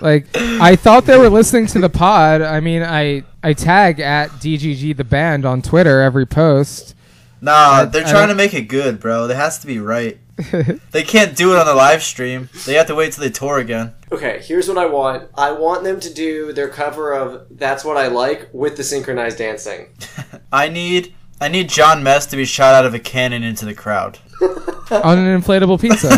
like 0.00 0.28
I 0.36 0.76
thought 0.76 1.04
they 1.04 1.18
were 1.18 1.30
listening 1.30 1.66
to 1.66 1.80
the 1.80 1.90
pod. 1.90 2.42
I 2.42 2.60
mean, 2.60 2.84
I 2.84 3.24
I 3.42 3.54
tag 3.54 3.98
at 3.98 4.30
DGD 4.30 4.96
the 4.96 5.02
band 5.02 5.44
on 5.44 5.62
Twitter 5.62 6.00
every 6.00 6.26
post. 6.26 6.94
Nah, 7.40 7.86
they're 7.86 8.06
I 8.06 8.10
trying 8.10 8.28
to 8.28 8.36
make 8.36 8.54
it 8.54 8.68
good, 8.68 9.00
bro. 9.00 9.28
It 9.28 9.34
has 9.34 9.58
to 9.58 9.66
be 9.66 9.80
right. 9.80 10.20
They 10.92 11.02
can't 11.02 11.36
do 11.36 11.52
it 11.52 11.58
on 11.58 11.66
the 11.66 11.74
live 11.74 12.02
stream. 12.02 12.48
They 12.64 12.74
have 12.74 12.86
to 12.86 12.94
wait 12.94 13.12
till 13.12 13.22
they 13.24 13.30
tour 13.30 13.58
again. 13.58 13.94
Okay, 14.12 14.40
here's 14.42 14.68
what 14.68 14.78
I 14.78 14.86
want. 14.86 15.28
I 15.34 15.52
want 15.52 15.84
them 15.84 16.00
to 16.00 16.12
do 16.14 16.52
their 16.52 16.68
cover 16.68 17.12
of 17.12 17.46
"That's 17.50 17.84
What 17.84 17.96
I 17.96 18.06
Like" 18.08 18.48
with 18.52 18.76
the 18.76 18.84
synchronized 18.84 19.38
dancing. 19.38 19.88
I 20.52 20.68
need 20.68 21.14
I 21.40 21.48
need 21.48 21.68
Jon 21.68 22.02
Mess 22.02 22.26
to 22.26 22.36
be 22.36 22.44
shot 22.44 22.74
out 22.74 22.86
of 22.86 22.94
a 22.94 22.98
cannon 22.98 23.42
into 23.42 23.64
the 23.64 23.74
crowd. 23.74 24.18
on 24.90 25.18
an 25.18 25.40
inflatable 25.40 25.80
pizza. 25.80 26.08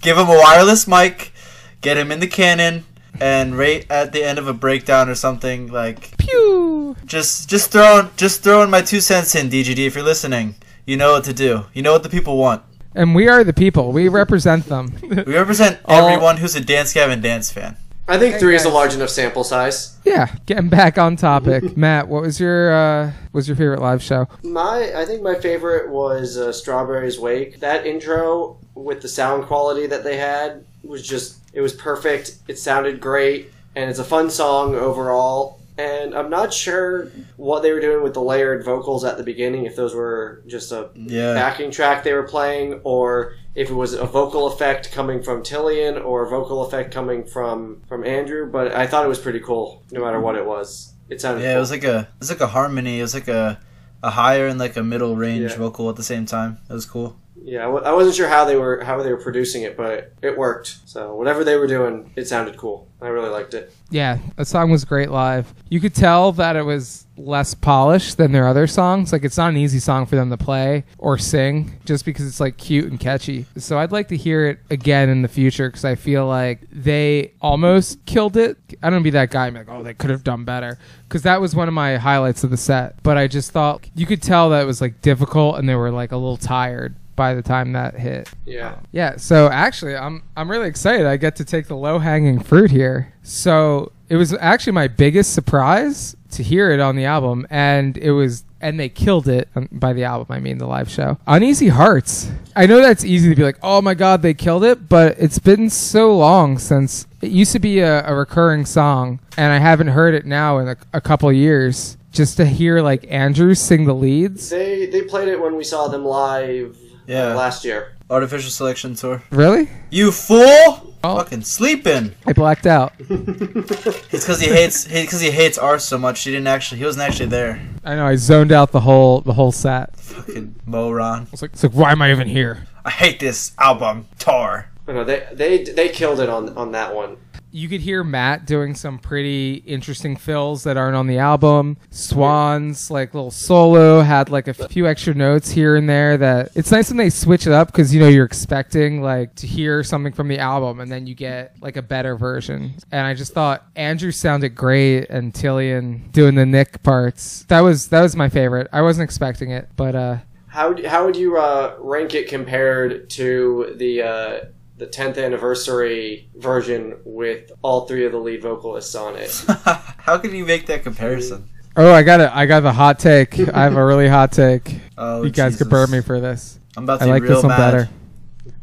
Give 0.00 0.18
him 0.18 0.28
a 0.28 0.36
wireless 0.36 0.88
mic, 0.88 1.32
get 1.80 1.96
him 1.96 2.10
in 2.10 2.18
the 2.18 2.26
cannon, 2.26 2.84
and 3.20 3.56
right 3.56 3.86
at 3.88 4.12
the 4.12 4.24
end 4.24 4.38
of 4.38 4.48
a 4.48 4.52
breakdown 4.52 5.08
or 5.08 5.14
something 5.14 5.70
like 5.70 6.16
Pew. 6.18 6.96
just 7.06 7.48
just 7.48 7.70
throwing 7.70 8.10
just 8.16 8.42
throwing 8.42 8.68
my 8.70 8.80
two 8.82 9.00
cents 9.00 9.34
in 9.34 9.48
DGD 9.48 9.86
if 9.86 9.94
you're 9.94 10.02
listening. 10.04 10.56
You 10.86 10.96
know 10.96 11.12
what 11.12 11.24
to 11.24 11.32
do. 11.32 11.64
You 11.74 11.82
know 11.82 11.92
what 11.92 12.02
the 12.02 12.08
people 12.08 12.36
want. 12.36 12.62
And 12.94 13.14
we 13.14 13.28
are 13.28 13.42
the 13.44 13.52
people. 13.52 13.92
We 13.92 14.08
represent 14.08 14.66
them. 14.66 14.94
We 15.02 15.34
represent 15.34 15.80
everyone 15.88 16.36
who's 16.38 16.54
a 16.54 16.60
Dance 16.60 16.92
Gavin 16.92 17.20
Dance 17.20 17.50
fan. 17.50 17.76
I 18.08 18.18
think 18.18 18.34
Hey, 18.34 18.40
three 18.40 18.56
is 18.56 18.64
a 18.64 18.68
large 18.68 18.94
enough 18.94 19.08
sample 19.10 19.44
size. 19.44 19.96
yeah, 20.04 20.34
getting 20.44 20.68
back 20.68 20.98
on 20.98 21.14
topic. 21.16 21.76
Matt, 21.76 22.08
what 22.08 22.22
was 22.22 22.40
your 22.40 22.72
uh, 22.72 23.12
was 23.32 23.46
your 23.46 23.56
favorite 23.56 23.80
live 23.80 24.02
show? 24.02 24.26
My, 24.42 24.92
I 24.94 25.06
think 25.06 25.22
my 25.22 25.36
favorite 25.36 25.88
was 25.88 26.36
uh, 26.36 26.52
Strawberry's 26.52 27.18
Wake. 27.18 27.60
That 27.60 27.86
intro 27.86 28.58
with 28.74 29.00
the 29.02 29.08
sound 29.08 29.46
quality 29.46 29.86
that 29.86 30.02
they 30.02 30.16
had 30.16 30.64
was 30.82 31.06
just, 31.06 31.38
it 31.52 31.60
was 31.60 31.72
perfect. 31.72 32.34
It 32.48 32.58
sounded 32.58 33.00
great, 33.00 33.52
and 33.76 33.88
it's 33.88 34.00
a 34.00 34.04
fun 34.04 34.28
song 34.30 34.74
overall. 34.74 35.60
And 35.82 36.14
I'm 36.14 36.30
not 36.30 36.52
sure 36.52 37.10
what 37.36 37.62
they 37.62 37.72
were 37.72 37.80
doing 37.80 38.02
with 38.04 38.14
the 38.14 38.22
layered 38.22 38.64
vocals 38.64 39.04
at 39.04 39.16
the 39.16 39.22
beginning, 39.24 39.64
if 39.66 39.74
those 39.74 39.94
were 39.94 40.42
just 40.46 40.70
a 40.72 40.90
Yeah. 40.94 41.34
backing 41.34 41.70
track 41.70 42.04
they 42.04 42.12
were 42.12 42.22
playing, 42.36 42.80
or 42.84 43.34
if 43.54 43.68
it 43.70 43.74
was 43.74 43.92
a 43.94 44.04
vocal 44.04 44.46
effect 44.46 44.92
coming 44.92 45.22
from 45.22 45.42
Tilian 45.42 45.94
or 46.04 46.24
a 46.24 46.28
vocal 46.28 46.62
effect 46.64 46.92
coming 46.94 47.24
from 47.24 47.82
from 47.88 48.04
Andrew. 48.04 48.46
But 48.50 48.72
I 48.72 48.86
thought 48.86 49.04
it 49.04 49.08
was 49.08 49.18
pretty 49.18 49.40
cool, 49.40 49.82
no 49.90 50.00
matter 50.04 50.20
what 50.20 50.36
it 50.36 50.46
was. 50.46 50.92
It 51.08 51.20
sounded 51.20 51.42
Yeah, 51.42 51.50
cool. 51.52 51.56
it 51.56 51.60
was 51.60 51.70
like 51.70 51.84
a 51.84 51.98
it 52.14 52.20
was 52.20 52.30
like 52.30 52.40
a 52.40 52.46
harmony. 52.58 52.98
It 53.00 53.02
was 53.02 53.14
like 53.14 53.28
a 53.28 53.58
a 54.04 54.10
higher 54.10 54.46
and 54.46 54.58
like 54.58 54.76
a 54.76 54.82
middle 54.82 55.14
range 55.16 55.50
Yeah. 55.52 55.56
vocal 55.58 55.88
at 55.90 55.96
the 55.96 56.02
same 56.02 56.26
time. 56.26 56.58
It 56.70 56.72
was 56.72 56.86
cool. 56.86 57.16
Yeah, 57.44 57.64
I 57.64 57.68
wa- 57.68 57.80
I 57.84 57.92
wasn't 57.92 58.14
sure 58.14 58.28
how 58.28 58.44
they 58.44 58.56
were 58.56 58.82
how 58.84 59.02
they 59.02 59.10
were 59.12 59.20
producing 59.28 59.62
it, 59.62 59.76
but 59.76 60.12
it 60.22 60.38
worked. 60.38 60.76
So 60.86 61.14
whatever 61.16 61.42
they 61.44 61.56
were 61.56 61.66
doing, 61.66 62.12
it 62.14 62.28
sounded 62.28 62.56
cool. 62.56 62.86
I 63.02 63.08
really 63.08 63.30
liked 63.30 63.52
it. 63.52 63.74
Yeah, 63.90 64.18
the 64.36 64.44
song 64.44 64.70
was 64.70 64.84
great 64.84 65.10
live. 65.10 65.52
You 65.68 65.80
could 65.80 65.94
tell 65.94 66.30
that 66.32 66.54
it 66.54 66.62
was 66.62 67.04
less 67.16 67.52
polished 67.52 68.16
than 68.16 68.30
their 68.30 68.46
other 68.46 68.68
songs. 68.68 69.12
Like 69.12 69.24
it's 69.24 69.36
not 69.36 69.50
an 69.50 69.56
easy 69.56 69.80
song 69.80 70.06
for 70.06 70.14
them 70.14 70.30
to 70.30 70.36
play 70.36 70.84
or 70.98 71.18
sing 71.18 71.80
just 71.84 72.04
because 72.04 72.26
it's 72.26 72.38
like 72.38 72.56
cute 72.56 72.90
and 72.90 73.00
catchy. 73.00 73.46
So 73.56 73.78
I'd 73.78 73.90
like 73.90 74.06
to 74.08 74.16
hear 74.16 74.46
it 74.46 74.60
again 74.70 75.08
in 75.08 75.22
the 75.22 75.28
future 75.28 75.68
because 75.68 75.84
I 75.84 75.96
feel 75.96 76.26
like 76.26 76.60
they 76.70 77.32
almost 77.40 78.04
killed 78.06 78.36
it. 78.36 78.56
I 78.82 78.90
don't 78.90 79.02
be 79.02 79.10
that 79.10 79.30
guy 79.30 79.48
I'm 79.48 79.54
like, 79.54 79.68
oh, 79.68 79.82
they 79.82 79.94
could 79.94 80.10
have 80.10 80.22
done 80.22 80.44
better 80.44 80.78
because 81.08 81.22
that 81.22 81.40
was 81.40 81.56
one 81.56 81.66
of 81.66 81.74
my 81.74 81.96
highlights 81.96 82.44
of 82.44 82.50
the 82.50 82.56
set. 82.56 83.02
But 83.02 83.18
I 83.18 83.26
just 83.26 83.50
thought 83.50 83.88
you 83.96 84.06
could 84.06 84.22
tell 84.22 84.50
that 84.50 84.62
it 84.62 84.66
was 84.66 84.80
like 84.80 85.02
difficult 85.02 85.58
and 85.58 85.68
they 85.68 85.74
were 85.74 85.90
like 85.90 86.12
a 86.12 86.16
little 86.16 86.36
tired 86.36 86.94
by 87.16 87.34
the 87.34 87.42
time 87.42 87.72
that 87.72 87.94
hit. 87.94 88.30
Yeah. 88.44 88.76
Yeah, 88.92 89.16
so 89.16 89.48
actually 89.48 89.96
I'm 89.96 90.22
I'm 90.36 90.50
really 90.50 90.68
excited. 90.68 91.06
I 91.06 91.16
get 91.16 91.36
to 91.36 91.44
take 91.44 91.66
the 91.66 91.76
low 91.76 91.98
hanging 91.98 92.40
fruit 92.40 92.70
here. 92.70 93.12
So 93.22 93.92
it 94.08 94.16
was 94.16 94.34
actually 94.34 94.72
my 94.72 94.88
biggest 94.88 95.32
surprise 95.32 96.16
to 96.32 96.42
hear 96.42 96.70
it 96.70 96.80
on 96.80 96.96
the 96.96 97.04
album 97.04 97.46
and 97.50 97.96
it 97.96 98.12
was 98.12 98.44
and 98.60 98.78
they 98.78 98.88
killed 98.88 99.26
it 99.28 99.48
um, 99.56 99.68
by 99.72 99.92
the 99.92 100.04
album 100.04 100.26
I 100.30 100.38
mean 100.38 100.58
the 100.58 100.66
live 100.66 100.90
show. 100.90 101.18
Uneasy 101.26 101.68
Hearts. 101.68 102.30
I 102.54 102.66
know 102.66 102.80
that's 102.80 103.04
easy 103.04 103.30
to 103.30 103.34
be 103.34 103.42
like, 103.42 103.58
"Oh 103.62 103.80
my 103.82 103.94
god, 103.94 104.22
they 104.22 104.34
killed 104.34 104.64
it," 104.64 104.88
but 104.88 105.16
it's 105.18 105.38
been 105.38 105.68
so 105.70 106.16
long 106.16 106.58
since 106.58 107.06
it 107.20 107.30
used 107.30 107.52
to 107.52 107.58
be 107.58 107.80
a, 107.80 108.06
a 108.06 108.14
recurring 108.14 108.64
song 108.66 109.20
and 109.36 109.52
I 109.52 109.58
haven't 109.58 109.88
heard 109.88 110.14
it 110.14 110.26
now 110.26 110.58
in 110.58 110.68
a, 110.68 110.76
a 110.92 111.00
couple 111.00 111.32
years. 111.32 111.96
Just 112.12 112.36
to 112.36 112.44
hear 112.44 112.82
like 112.82 113.06
Andrew 113.10 113.54
sing 113.54 113.86
the 113.86 113.94
leads. 113.94 114.50
They 114.50 114.84
they 114.86 115.02
played 115.02 115.28
it 115.28 115.40
when 115.40 115.56
we 115.56 115.64
saw 115.64 115.88
them 115.88 116.04
live 116.04 116.76
Uh, 117.08 117.12
yeah. 117.12 117.34
last 117.34 117.64
year. 117.64 117.92
Artificial 118.10 118.50
selection 118.50 118.94
tour. 118.94 119.22
Really? 119.30 119.68
You 119.90 120.12
fool! 120.12 120.94
Oh. 121.04 121.16
Fucking 121.16 121.42
sleeping. 121.42 122.14
I 122.26 122.32
blacked 122.32 122.66
out. 122.66 122.92
It's 123.08 124.24
because 124.26 124.40
he 124.40 124.48
hates 124.48 124.84
because 124.86 125.20
he 125.20 125.30
hates 125.30 125.56
ours 125.58 125.82
so 125.84 125.96
much. 125.98 126.22
He 126.22 126.30
didn't 126.30 126.46
actually. 126.46 126.78
He 126.78 126.84
wasn't 126.84 127.08
actually 127.08 127.26
there. 127.30 127.60
I 127.82 127.96
know 127.96 128.06
I 128.06 128.16
zoned 128.16 128.52
out 128.52 128.70
the 128.72 128.80
whole 128.80 129.22
the 129.22 129.32
whole 129.32 129.50
set. 129.52 129.96
Fucking 129.96 130.54
moron. 130.66 131.22
I 131.22 131.30
was 131.30 131.40
like, 131.42 131.52
it's 131.54 131.62
like, 131.62 131.72
why 131.72 131.90
am 131.92 132.02
I 132.02 132.10
even 132.10 132.28
here? 132.28 132.66
I 132.84 132.90
hate 132.90 133.18
this 133.18 133.52
album. 133.58 134.06
Tar. 134.18 134.68
But 134.92 134.98
no, 134.98 135.04
they 135.04 135.26
they 135.32 135.72
they 135.72 135.88
killed 135.88 136.20
it 136.20 136.28
on 136.28 136.56
on 136.56 136.72
that 136.72 136.94
one. 136.94 137.16
You 137.54 137.68
could 137.68 137.82
hear 137.82 138.02
Matt 138.02 138.46
doing 138.46 138.74
some 138.74 138.98
pretty 138.98 139.56
interesting 139.66 140.16
fills 140.16 140.64
that 140.64 140.78
aren't 140.78 140.96
on 140.96 141.06
the 141.06 141.18
album. 141.18 141.76
Swans, 141.90 142.90
like 142.90 143.12
little 143.12 143.30
solo, 143.30 144.00
had 144.00 144.30
like 144.30 144.48
a 144.48 144.54
few 144.54 144.86
extra 144.86 145.12
notes 145.12 145.50
here 145.50 145.76
and 145.76 145.86
there. 145.86 146.16
That 146.16 146.50
it's 146.54 146.70
nice 146.72 146.88
when 146.88 146.96
they 146.96 147.10
switch 147.10 147.46
it 147.46 147.52
up 147.52 147.68
because 147.68 147.94
you 147.94 148.00
know 148.00 148.08
you're 148.08 148.24
expecting 148.24 149.02
like 149.02 149.34
to 149.36 149.46
hear 149.46 149.82
something 149.84 150.14
from 150.14 150.28
the 150.28 150.38
album 150.38 150.80
and 150.80 150.90
then 150.90 151.06
you 151.06 151.14
get 151.14 151.54
like 151.60 151.76
a 151.76 151.82
better 151.82 152.16
version. 152.16 152.74
And 152.90 153.06
I 153.06 153.12
just 153.12 153.34
thought 153.34 153.66
Andrew 153.76 154.12
sounded 154.12 154.54
great 154.54 155.10
and 155.10 155.32
Tilian 155.34 156.10
doing 156.12 156.34
the 156.34 156.46
Nick 156.46 156.82
parts. 156.82 157.44
That 157.48 157.60
was 157.60 157.88
that 157.88 158.00
was 158.00 158.16
my 158.16 158.30
favorite. 158.30 158.68
I 158.72 158.80
wasn't 158.80 159.04
expecting 159.04 159.50
it, 159.50 159.68
but 159.76 159.94
uh, 159.94 160.16
How 160.46 160.74
how 160.86 161.04
would 161.04 161.16
you 161.16 161.36
uh, 161.36 161.76
rank 161.80 162.14
it 162.14 162.28
compared 162.28 163.10
to 163.10 163.74
the 163.76 164.02
uh, 164.02 164.40
the 164.76 164.86
10th 164.86 165.22
anniversary 165.22 166.28
version 166.36 166.96
with 167.04 167.50
all 167.62 167.86
three 167.86 168.04
of 168.06 168.12
the 168.12 168.18
lead 168.18 168.42
vocalists 168.42 168.94
on 168.94 169.16
it? 169.16 169.44
How 169.98 170.18
can 170.18 170.34
you 170.34 170.44
make 170.44 170.66
that 170.66 170.82
comparison? 170.82 171.48
oh, 171.76 171.92
I 171.92 172.02
got 172.02 172.20
it. 172.20 172.30
I 172.32 172.46
got 172.46 172.60
the 172.60 172.72
hot 172.72 172.98
take. 172.98 173.38
I 173.48 173.62
have 173.64 173.76
a 173.76 173.84
really 173.84 174.08
hot 174.08 174.32
take. 174.32 174.80
Oh, 174.98 175.22
you 175.22 175.30
guys 175.30 175.56
could 175.56 175.70
burn 175.70 175.90
me 175.90 176.00
for 176.00 176.20
this. 176.20 176.58
I'm 176.76 176.84
about 176.84 177.00
to 177.00 177.06
I 177.06 177.08
like 177.08 177.22
real 177.22 177.34
this 177.34 177.42
one 177.42 177.48
mad. 177.50 177.58
better. 177.58 177.88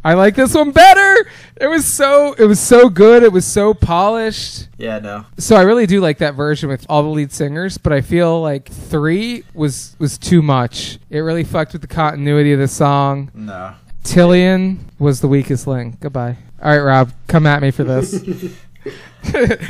I 0.04 0.13
like 0.13 0.36
this 0.36 0.54
one 0.54 0.72
better. 0.72 1.30
It 1.60 1.67
was 1.67 1.86
so 1.91 2.34
it 2.34 2.45
was 2.45 2.60
so 2.60 2.89
good. 2.89 3.24
It 3.24 3.32
was 3.34 3.45
so 3.45 3.74
polished. 3.74 4.67
Yeah, 4.78 5.00
no. 5.00 5.26
So 5.38 5.56
I 5.56 5.62
really 5.62 5.86
do 5.86 6.00
like 6.00 6.19
that 6.19 6.36
version 6.36 6.69
with 6.69 6.86
all 6.88 7.04
the 7.04 7.10
lead 7.10 7.32
singers, 7.34 7.78
but 7.78 7.91
I 7.91 8.02
feel 8.02 8.41
like 8.41 8.69
3 8.72 9.43
was 9.54 9.95
was 10.00 10.17
too 10.17 10.41
much. 10.41 11.00
It 11.10 11.19
really 11.19 11.43
fucked 11.43 11.74
with 11.74 11.82
the 11.82 11.88
continuity 11.88 12.54
of 12.54 12.60
the 12.60 12.67
song. 12.67 13.32
No. 13.34 13.74
Tilian 14.13 14.80
was 14.98 15.22
the 15.22 15.28
weakest 15.28 15.67
link. 15.67 16.00
Goodbye. 16.00 16.38
All 16.62 16.72
right, 16.72 16.80
Rob, 16.80 17.12
come 17.28 17.45
at 17.45 17.62
me 17.62 17.72
for 17.72 17.84
this. 17.84 18.24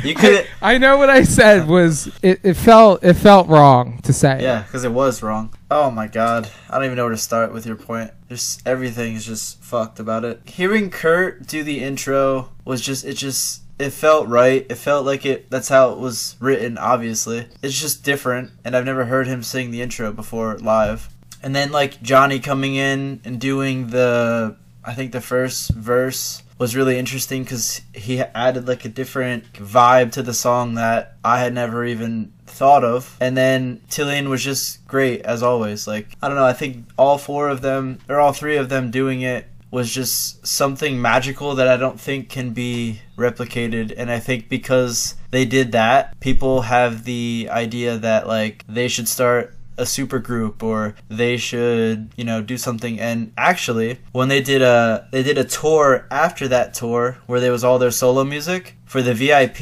You 0.04 0.14
could- 0.14 0.46
I, 0.62 0.74
I 0.74 0.78
know 0.78 0.96
what 0.96 1.10
I 1.10 1.24
said 1.24 1.66
was 1.66 2.06
it, 2.22 2.38
it 2.44 2.54
felt 2.54 3.02
it 3.02 3.14
felt 3.14 3.48
wrong 3.48 4.00
to 4.02 4.12
say. 4.12 4.40
Yeah, 4.40 4.62
because 4.62 4.84
it 4.84 4.92
was 4.92 5.22
wrong. 5.24 5.52
Oh 5.70 5.90
my 5.90 6.06
god. 6.06 6.48
I 6.70 6.76
don't 6.76 6.84
even 6.84 6.96
know 6.96 7.02
where 7.04 7.10
to 7.10 7.18
start 7.18 7.52
with 7.52 7.66
your 7.66 7.74
point. 7.74 8.12
Just 8.28 8.64
everything 8.66 9.16
is 9.16 9.26
just 9.26 9.60
fucked 9.62 9.98
about 9.98 10.24
it. 10.24 10.40
Hearing 10.48 10.88
Kurt 10.88 11.48
do 11.48 11.64
the 11.64 11.82
intro 11.82 12.50
was 12.64 12.80
just 12.80 13.04
it 13.04 13.14
just 13.14 13.62
it 13.80 13.90
felt 13.90 14.28
right. 14.28 14.64
It 14.70 14.76
felt 14.76 15.04
like 15.04 15.26
it 15.26 15.50
that's 15.50 15.68
how 15.68 15.90
it 15.90 15.98
was 15.98 16.36
written, 16.38 16.78
obviously. 16.78 17.48
It's 17.60 17.78
just 17.78 18.04
different 18.04 18.52
and 18.64 18.76
I've 18.76 18.84
never 18.86 19.06
heard 19.06 19.26
him 19.26 19.42
sing 19.42 19.72
the 19.72 19.82
intro 19.82 20.12
before 20.12 20.56
live. 20.58 21.08
And 21.42 21.54
then 21.54 21.72
like 21.72 22.02
Johnny 22.02 22.38
coming 22.38 22.74
in 22.74 23.20
and 23.24 23.40
doing 23.40 23.88
the 23.88 24.56
I 24.84 24.94
think 24.94 25.12
the 25.12 25.20
first 25.20 25.70
verse 25.70 26.42
was 26.58 26.76
really 26.76 26.98
interesting 26.98 27.42
because 27.42 27.80
he 27.94 28.20
added 28.20 28.68
like 28.68 28.84
a 28.84 28.88
different 28.88 29.52
vibe 29.54 30.12
to 30.12 30.22
the 30.22 30.34
song 30.34 30.74
that 30.74 31.16
I 31.24 31.40
had 31.40 31.54
never 31.54 31.84
even 31.84 32.32
thought 32.46 32.84
of. 32.84 33.16
And 33.20 33.36
then 33.36 33.80
Tilian 33.88 34.28
was 34.28 34.44
just 34.44 34.86
great 34.86 35.22
as 35.22 35.42
always. 35.42 35.86
Like 35.86 36.08
I 36.22 36.28
don't 36.28 36.36
know, 36.36 36.44
I 36.44 36.52
think 36.52 36.86
all 36.98 37.18
four 37.18 37.48
of 37.48 37.62
them 37.62 37.98
or 38.08 38.20
all 38.20 38.32
three 38.32 38.56
of 38.56 38.68
them 38.68 38.90
doing 38.90 39.22
it 39.22 39.46
was 39.70 39.94
just 39.94 40.44
something 40.46 41.00
magical 41.00 41.54
that 41.54 41.68
I 41.68 41.76
don't 41.76 42.00
think 42.00 42.28
can 42.28 42.50
be 42.50 43.00
replicated. 43.16 43.94
And 43.96 44.10
I 44.10 44.18
think 44.18 44.48
because 44.48 45.14
they 45.30 45.44
did 45.44 45.72
that, 45.72 46.18
people 46.20 46.62
have 46.62 47.04
the 47.04 47.48
idea 47.50 47.96
that 47.98 48.26
like 48.26 48.64
they 48.68 48.88
should 48.88 49.08
start 49.08 49.54
a 49.80 49.86
super 49.86 50.18
group 50.18 50.62
or 50.62 50.94
they 51.08 51.36
should 51.36 52.10
you 52.16 52.24
know 52.24 52.42
do 52.42 52.56
something. 52.56 53.00
And 53.00 53.32
actually 53.36 53.98
when 54.12 54.28
they 54.28 54.42
did 54.42 54.62
a 54.62 55.08
they 55.10 55.22
did 55.22 55.38
a 55.38 55.44
tour 55.44 56.06
after 56.10 56.46
that 56.48 56.74
tour 56.74 57.18
where 57.26 57.40
there 57.40 57.52
was 57.52 57.64
all 57.64 57.78
their 57.78 57.90
solo 57.90 58.24
music 58.24 58.76
for 58.84 59.02
the 59.02 59.14
vip 59.14 59.58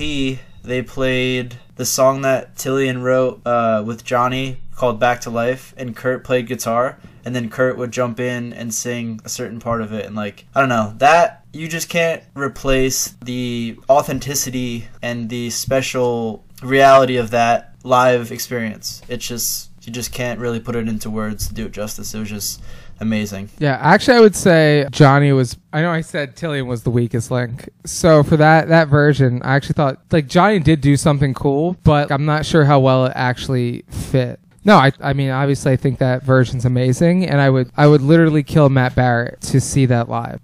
they 0.65 0.83
played 0.83 1.57
the 1.77 1.87
song 1.87 2.23
that 2.23 2.57
tilian 2.57 3.01
wrote 3.01 3.41
uh, 3.47 3.83
with 3.87 4.05
johnny 4.05 4.59
called 4.75 4.99
back 4.99 5.21
to 5.21 5.31
life 5.31 5.73
and 5.77 5.97
kurt 5.97 6.25
played 6.25 6.47
guitar 6.47 6.99
and 7.25 7.35
then 7.35 7.51
kurt 7.51 7.77
would 7.77 7.91
jump 7.91 8.19
in 8.19 8.55
and 8.55 8.73
sing 8.73 9.21
a 9.23 9.29
certain 9.29 9.61
part 9.61 9.83
of 9.83 9.93
it. 9.93 10.07
And 10.07 10.17
like 10.17 10.47
i 10.55 10.61
don't 10.61 10.69
know 10.71 10.95
that 10.97 11.45
you 11.53 11.69
just 11.69 11.89
can't 11.89 12.23
replace 12.35 13.15
the 13.25 13.79
authenticity 13.91 14.89
and 15.03 15.29
the 15.29 15.51
special 15.51 16.45
reality 16.63 17.17
of 17.17 17.31
that 17.31 17.75
live 17.85 18.33
experience. 18.33 19.03
It's 19.09 19.27
just 19.27 19.68
you 19.89 19.95
just 19.95 20.13
can't 20.13 20.39
really 20.39 20.61
put 20.61 20.77
it 20.77 20.87
into 20.87 21.09
words 21.09 21.49
to 21.49 21.55
do 21.55 21.65
it 21.65 21.73
justice. 21.73 22.13
It 22.13 22.19
was 22.19 22.29
just 22.29 22.63
amazing. 23.01 23.49
Yeah, 23.59 23.79
actually, 23.81 24.19
I 24.19 24.21
would 24.21 24.37
say 24.37 24.87
Johnny 24.91 25.33
was. 25.33 25.57
I 25.73 25.81
know 25.81 25.91
I 25.91 26.03
said 26.03 26.37
Tilian 26.37 26.67
was 26.67 26.83
the 26.83 26.91
weakest 26.91 27.31
link. 27.31 27.71
So 27.87 28.23
for 28.23 28.37
that 28.37 28.69
that 28.69 28.89
version, 28.89 29.41
I 29.43 29.57
actually 29.57 29.73
thought 29.73 30.03
like 30.13 30.27
Johnny 30.29 30.59
did 30.59 30.83
do 30.83 30.97
something 30.99 31.33
cool, 31.33 31.79
but 31.85 32.13
I'm 32.13 32.27
not 32.27 32.45
sure 32.45 32.67
how 32.67 32.81
well 32.81 33.07
it 33.07 33.13
actually 33.15 33.85
fit. 33.89 34.39
No, 34.63 34.77
I, 34.77 34.93
I 35.01 35.15
mean, 35.15 35.31
obviously, 35.31 35.73
I 35.73 35.77
think 35.77 35.99
that 36.01 36.23
version's 36.23 36.67
amazing, 36.67 37.25
and 37.25 37.41
I 37.41 37.49
would, 37.49 37.71
I 37.75 37.87
would 37.87 38.03
literally 38.03 38.43
kill 38.43 38.69
Matt 38.69 38.95
Barrett 38.95 39.41
to 39.43 39.63
see 39.63 39.87
that 39.87 40.11
live. 40.11 40.41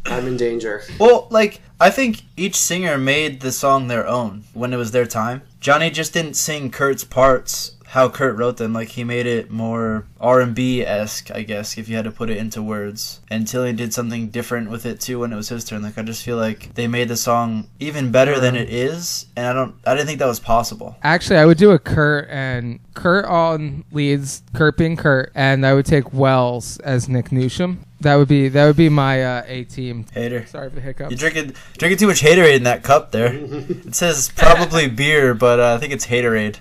I'm 0.06 0.26
in 0.26 0.38
danger. 0.38 0.84
Well, 0.98 1.26
like 1.30 1.60
I 1.78 1.90
think 1.90 2.22
each 2.38 2.56
singer 2.56 2.96
made 2.96 3.40
the 3.40 3.52
song 3.52 3.88
their 3.88 4.06
own 4.06 4.44
when 4.54 4.72
it 4.72 4.78
was 4.78 4.92
their 4.92 5.04
time. 5.04 5.42
Johnny 5.60 5.90
just 5.90 6.14
didn't 6.14 6.34
sing 6.34 6.70
Kurt's 6.70 7.04
parts 7.04 7.76
how 7.90 8.08
Kurt 8.08 8.36
wrote 8.36 8.56
them. 8.56 8.72
Like 8.72 8.88
he 8.90 9.02
made 9.02 9.26
it 9.26 9.50
more 9.50 10.06
R 10.20 10.40
and 10.40 10.54
B 10.54 10.82
esque, 10.82 11.30
I 11.32 11.42
guess, 11.42 11.76
if 11.76 11.88
you 11.88 11.96
had 11.96 12.04
to 12.04 12.12
put 12.12 12.30
it 12.30 12.36
into 12.36 12.62
words. 12.62 13.20
And 13.28 13.46
Tilly 13.46 13.72
did 13.72 13.92
something 13.92 14.28
different 14.28 14.70
with 14.70 14.86
it 14.86 15.00
too 15.00 15.18
when 15.18 15.32
it 15.32 15.36
was 15.36 15.48
his 15.48 15.64
turn. 15.64 15.82
Like 15.82 15.98
I 15.98 16.02
just 16.02 16.22
feel 16.22 16.36
like 16.36 16.74
they 16.74 16.86
made 16.86 17.08
the 17.08 17.16
song 17.16 17.68
even 17.80 18.12
better 18.12 18.38
than 18.38 18.54
it 18.54 18.70
is, 18.70 19.26
and 19.36 19.46
I 19.46 19.52
don't, 19.52 19.74
I 19.84 19.94
didn't 19.94 20.06
think 20.06 20.20
that 20.20 20.26
was 20.26 20.40
possible. 20.40 20.96
Actually, 21.02 21.38
I 21.38 21.46
would 21.46 21.58
do 21.58 21.72
a 21.72 21.78
Kurt 21.78 22.28
and 22.30 22.78
Kurt 22.94 23.24
on 23.24 23.84
leads, 23.90 24.42
Kurt 24.54 24.76
being 24.76 24.96
Kurt, 24.96 25.32
and 25.34 25.66
I 25.66 25.74
would 25.74 25.86
take 25.86 26.12
Wells 26.12 26.78
as 26.80 27.08
Nick 27.08 27.30
Newsham. 27.30 27.78
That 28.00 28.16
would 28.16 28.28
be 28.28 28.48
that 28.48 28.66
would 28.66 28.76
be 28.76 28.88
my 28.88 29.22
uh, 29.22 29.42
A 29.46 29.64
team. 29.64 30.06
Hater. 30.12 30.46
Sorry 30.46 30.70
for 30.70 30.76
the 30.76 30.80
hiccup. 30.80 31.10
You 31.10 31.16
drinking 31.16 31.54
drinking 31.76 31.98
too 31.98 32.06
much 32.06 32.22
haterade 32.22 32.56
in 32.56 32.62
that 32.62 32.82
cup 32.82 33.12
there. 33.12 33.32
it 33.34 33.94
says 33.94 34.32
probably 34.34 34.88
beer, 34.88 35.34
but 35.34 35.60
uh, 35.60 35.74
I 35.74 35.78
think 35.78 35.92
it's 35.92 36.06
haterade. 36.06 36.56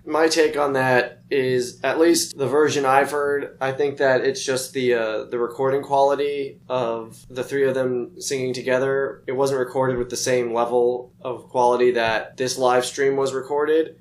My 0.04 0.26
take 0.26 0.56
on 0.56 0.72
that 0.72 1.22
is, 1.30 1.80
at 1.82 2.00
least 2.00 2.36
the 2.36 2.48
version 2.48 2.84
I've 2.84 3.12
heard, 3.12 3.56
I 3.60 3.72
think 3.72 3.98
that 3.98 4.22
it's 4.22 4.44
just 4.44 4.72
the 4.72 4.94
uh, 4.94 5.24
the 5.24 5.38
recording 5.38 5.82
quality 5.82 6.58
of 6.68 7.24
the 7.30 7.44
three 7.44 7.68
of 7.68 7.74
them 7.74 8.20
singing 8.20 8.52
together. 8.52 9.22
It 9.28 9.32
wasn't 9.32 9.60
recorded 9.60 9.98
with 9.98 10.10
the 10.10 10.16
same 10.16 10.52
level 10.52 11.12
of 11.20 11.48
quality 11.48 11.92
that 11.92 12.36
this 12.36 12.58
live 12.58 12.84
stream 12.84 13.16
was 13.16 13.32
recorded, 13.32 13.98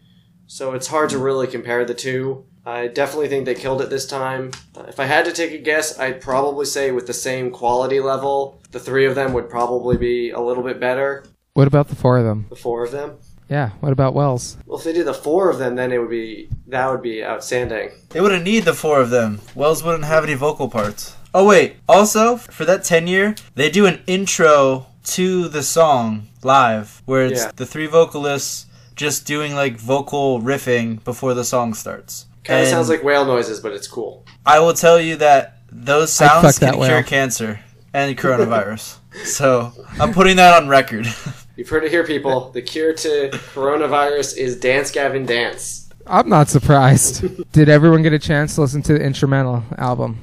so 0.48 0.74
it's 0.74 0.88
hard 0.88 1.12
to 1.12 1.20
really 1.20 1.46
compare 1.46 1.86
the 1.86 1.94
two. 1.94 2.46
I 2.66 2.88
definitely 2.88 3.28
think 3.28 3.46
they 3.46 3.54
killed 3.54 3.82
it 3.82 3.90
this 3.92 4.08
time. 4.08 4.52
Uh, 4.76 4.84
if 4.88 5.00
I 5.00 5.06
had 5.06 5.26
to 5.26 5.32
take 5.32 5.52
a 5.52 5.58
guess, 5.60 6.00
I'd 6.00 6.20
probably 6.20 6.66
say 6.66 6.92
with 6.92 7.06
the 7.06 7.14
same 7.14 7.52
quality 7.52 8.00
level, 8.00 8.60
the 8.72 8.80
three 8.80 9.06
of 9.06 9.14
them 9.14 9.34
would 9.34 9.50
probably 9.50 9.98
be 9.98 10.32
a 10.32 10.40
little 10.40 10.64
bit 10.64 10.80
better. 10.80 11.24
What 11.54 11.68
about 11.68 11.90
the 11.90 11.96
four 11.96 12.18
of 12.18 12.26
them? 12.26 12.48
The 12.50 12.56
four 12.56 12.84
of 12.84 12.92
them. 12.92 13.18
Yeah. 13.50 13.70
What 13.82 13.92
about 13.92 14.16
Wells? 14.16 14.58
Well, 14.66 14.80
if 14.80 14.84
they 14.84 14.94
did 14.94 15.06
the 15.06 15.14
four 15.14 15.52
of 15.52 15.60
them, 15.60 15.76
then 15.76 15.92
it 15.92 16.00
would 16.00 16.10
be 16.10 16.50
that 16.68 16.90
would 16.90 17.04
be 17.04 17.24
outstanding. 17.24 17.92
They 18.10 18.20
wouldn't 18.20 18.44
need 18.44 18.64
the 18.66 18.74
four 18.74 19.00
of 19.00 19.12
them. 19.12 19.40
Wells 19.54 19.84
wouldn't 19.84 20.06
have 20.06 20.24
any 20.24 20.34
vocal 20.34 20.68
parts. 20.68 21.16
Oh 21.36 21.46
wait, 21.46 21.76
also 21.88 22.38
for 22.38 22.66
that 22.66 22.84
ten 22.84 23.06
year, 23.06 23.36
they 23.54 23.70
do 23.70 23.86
an 23.86 24.02
intro 24.08 24.88
to 25.04 25.48
the 25.48 25.62
song 25.62 26.28
live, 26.42 27.04
where 27.06 27.28
it's 27.28 27.44
Yeah. 27.44 27.52
the 27.56 27.68
three 27.68 27.86
vocalists 27.86 28.66
just 28.96 29.28
doing 29.28 29.54
like 29.54 29.78
vocal 29.78 30.42
riffing 30.42 31.04
before 31.04 31.36
the 31.36 31.44
song 31.44 31.76
starts. 31.76 32.26
Kind 32.46 32.62
of 32.62 32.68
sounds 32.68 32.90
like 32.90 33.04
whale 33.04 33.26
noises, 33.26 33.60
but 33.60 33.72
it's 33.74 33.88
cool. 33.88 34.24
I 34.46 34.60
will 34.60 34.74
tell 34.74 35.00
you 35.02 35.16
that 35.18 35.58
those 35.72 36.14
sounds 36.14 36.46
fuck 36.46 36.56
that 36.56 36.72
can 36.74 36.80
whale. 36.80 36.90
cure 36.90 37.04
cancer 37.04 37.60
and 37.92 38.16
coronavirus. 38.16 38.98
so 39.26 39.74
I'm 40.00 40.14
putting 40.14 40.36
that 40.38 40.62
on 40.62 40.70
record. 40.70 41.08
You've 41.56 41.70
heard 41.70 41.84
it 41.86 41.92
here, 41.92 42.06
people. 42.06 42.52
The 42.52 42.62
cure 42.62 42.94
to 42.94 43.30
coronavirus 43.32 44.38
is 44.38 44.60
Dance 44.60 44.92
Gavin 44.92 45.26
Dance. 45.26 45.90
I'm 46.06 46.30
not 46.30 46.50
surprised. 46.50 47.26
Did 47.52 47.68
everyone 47.68 48.04
get 48.04 48.14
a 48.14 48.20
chance 48.20 48.56
to 48.56 48.62
listen 48.62 48.84
to 48.84 48.94
the 48.94 49.02
instrumental 49.02 49.64
album? 49.78 50.20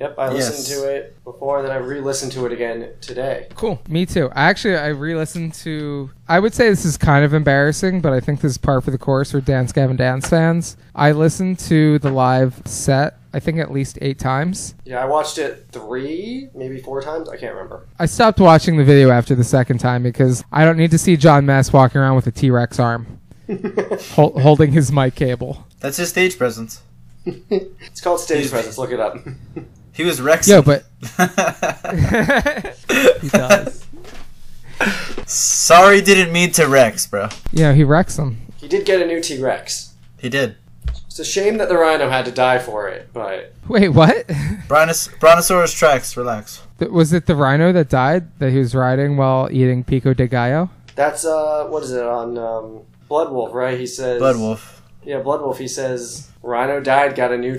Yep, 0.00 0.14
I 0.18 0.30
listened 0.32 0.66
Yes. 0.66 0.68
to 0.80 0.88
it 0.88 1.22
before, 1.24 1.60
then 1.62 1.70
I 1.70 1.76
re-listened 1.76 2.32
to 2.32 2.46
it 2.46 2.52
again 2.52 2.88
today. 3.02 3.48
Cool. 3.54 3.78
Me 3.86 4.06
too. 4.06 4.30
Actually, 4.34 4.76
I 4.76 4.86
re-listened 4.88 5.52
to. 5.54 6.10
I 6.26 6.40
would 6.40 6.54
say 6.54 6.70
this 6.70 6.86
is 6.86 6.96
kind 6.96 7.22
of 7.22 7.34
embarrassing, 7.34 8.00
but 8.00 8.12
I 8.14 8.20
think 8.20 8.40
this 8.40 8.52
is 8.52 8.58
par 8.58 8.80
for 8.80 8.90
the 8.92 8.98
course 8.98 9.30
for 9.32 9.42
Dance 9.42 9.72
Gavin 9.72 9.96
Dance 9.96 10.26
fans. 10.28 10.78
I 10.94 11.12
listened 11.12 11.58
to 11.60 11.98
the 11.98 12.10
live 12.10 12.62
set. 12.64 13.18
I 13.34 13.40
think 13.40 13.58
at 13.58 13.70
least 13.70 13.98
eight 14.00 14.18
times. 14.18 14.74
Yeah, 14.84 15.02
I 15.02 15.04
watched 15.04 15.36
it 15.38 15.66
three, 15.70 16.48
maybe 16.54 16.80
four 16.80 17.00
times. 17.02 17.28
I 17.28 17.36
can't 17.36 17.54
remember. 17.54 17.86
I 17.98 18.06
stopped 18.06 18.40
watching 18.40 18.76
the 18.78 18.84
video 18.84 19.10
after 19.10 19.34
the 19.34 19.44
second 19.44 19.78
time 19.78 20.02
because 20.02 20.42
I 20.50 20.64
don't 20.64 20.78
need 20.78 20.90
to 20.92 20.98
see 20.98 21.16
Jon 21.16 21.44
Mess 21.46 21.72
walking 21.72 22.00
around 22.00 22.16
with 22.16 22.26
a 22.26 22.32
T 22.32 22.50
Rex 22.50 22.80
arm, 22.80 23.20
hol- 24.14 24.40
holding 24.40 24.72
his 24.72 24.90
mic 24.90 25.14
cable. 25.14 25.66
That's 25.80 25.98
his 25.98 26.08
stage 26.08 26.38
presence. 26.38 26.82
It's 27.50 28.00
called 28.00 28.18
stage 28.20 28.50
presence. 28.50 28.78
Look 28.78 28.92
it 28.92 28.98
up. 29.00 29.18
He 30.00 30.06
was 30.06 30.18
Rex. 30.18 30.48
Yo, 30.48 30.62
but 30.62 30.84
he 33.20 33.28
does. 33.28 33.86
Sorry, 35.26 36.00
didn't 36.00 36.32
mean 36.32 36.52
to 36.52 36.66
Rex, 36.66 37.06
bro. 37.06 37.28
Yeah, 37.52 37.74
he 37.74 37.84
wrecks 37.84 38.16
them. 38.16 38.40
he 38.56 38.66
did 38.66 38.86
get 38.86 39.02
a 39.02 39.06
new 39.06 39.20
T-Rex. 39.20 39.92
He 40.18 40.30
did. 40.30 40.56
It's 41.06 41.18
a 41.18 41.24
shame 41.24 41.58
that 41.58 41.68
the 41.68 41.76
rhino 41.76 42.08
had 42.08 42.24
to 42.24 42.30
die 42.32 42.58
for 42.58 42.88
it, 42.88 43.10
but 43.12 43.52
Wait, 43.68 43.90
what? 43.90 44.26
Brontos- 44.68 45.10
Brontosaurus 45.20 45.82
Rex, 45.82 46.16
relax. 46.16 46.62
Th- 46.78 46.90
Was 46.90 47.12
it 47.12 47.26
the 47.26 47.36
rhino 47.36 47.70
that 47.72 47.90
died 47.90 48.38
that 48.38 48.52
he 48.52 48.58
was 48.58 48.74
riding 48.74 49.18
while 49.18 49.50
eating 49.52 49.84
pico 49.84 50.14
de 50.14 50.26
gallo? 50.26 50.70
that's 50.94 51.26
uh, 51.26 51.66
what 51.68 51.82
is 51.82 51.92
it 51.92 52.06
on 52.06 52.38
um, 52.38 52.80
Blood 53.06 53.32
Wolf, 53.32 53.52
right? 53.52 53.78
He 53.78 53.86
says 53.86 54.18
Blood 54.18 54.36
Wolf. 54.38 54.82
Yeah, 55.04 55.18
Blood 55.20 55.42
Wolf. 55.42 55.58
He 55.58 55.68
says 55.68 56.30
rhino 56.42 56.80
died, 56.80 57.14
got 57.14 57.32
a 57.32 57.36
new 57.36 57.56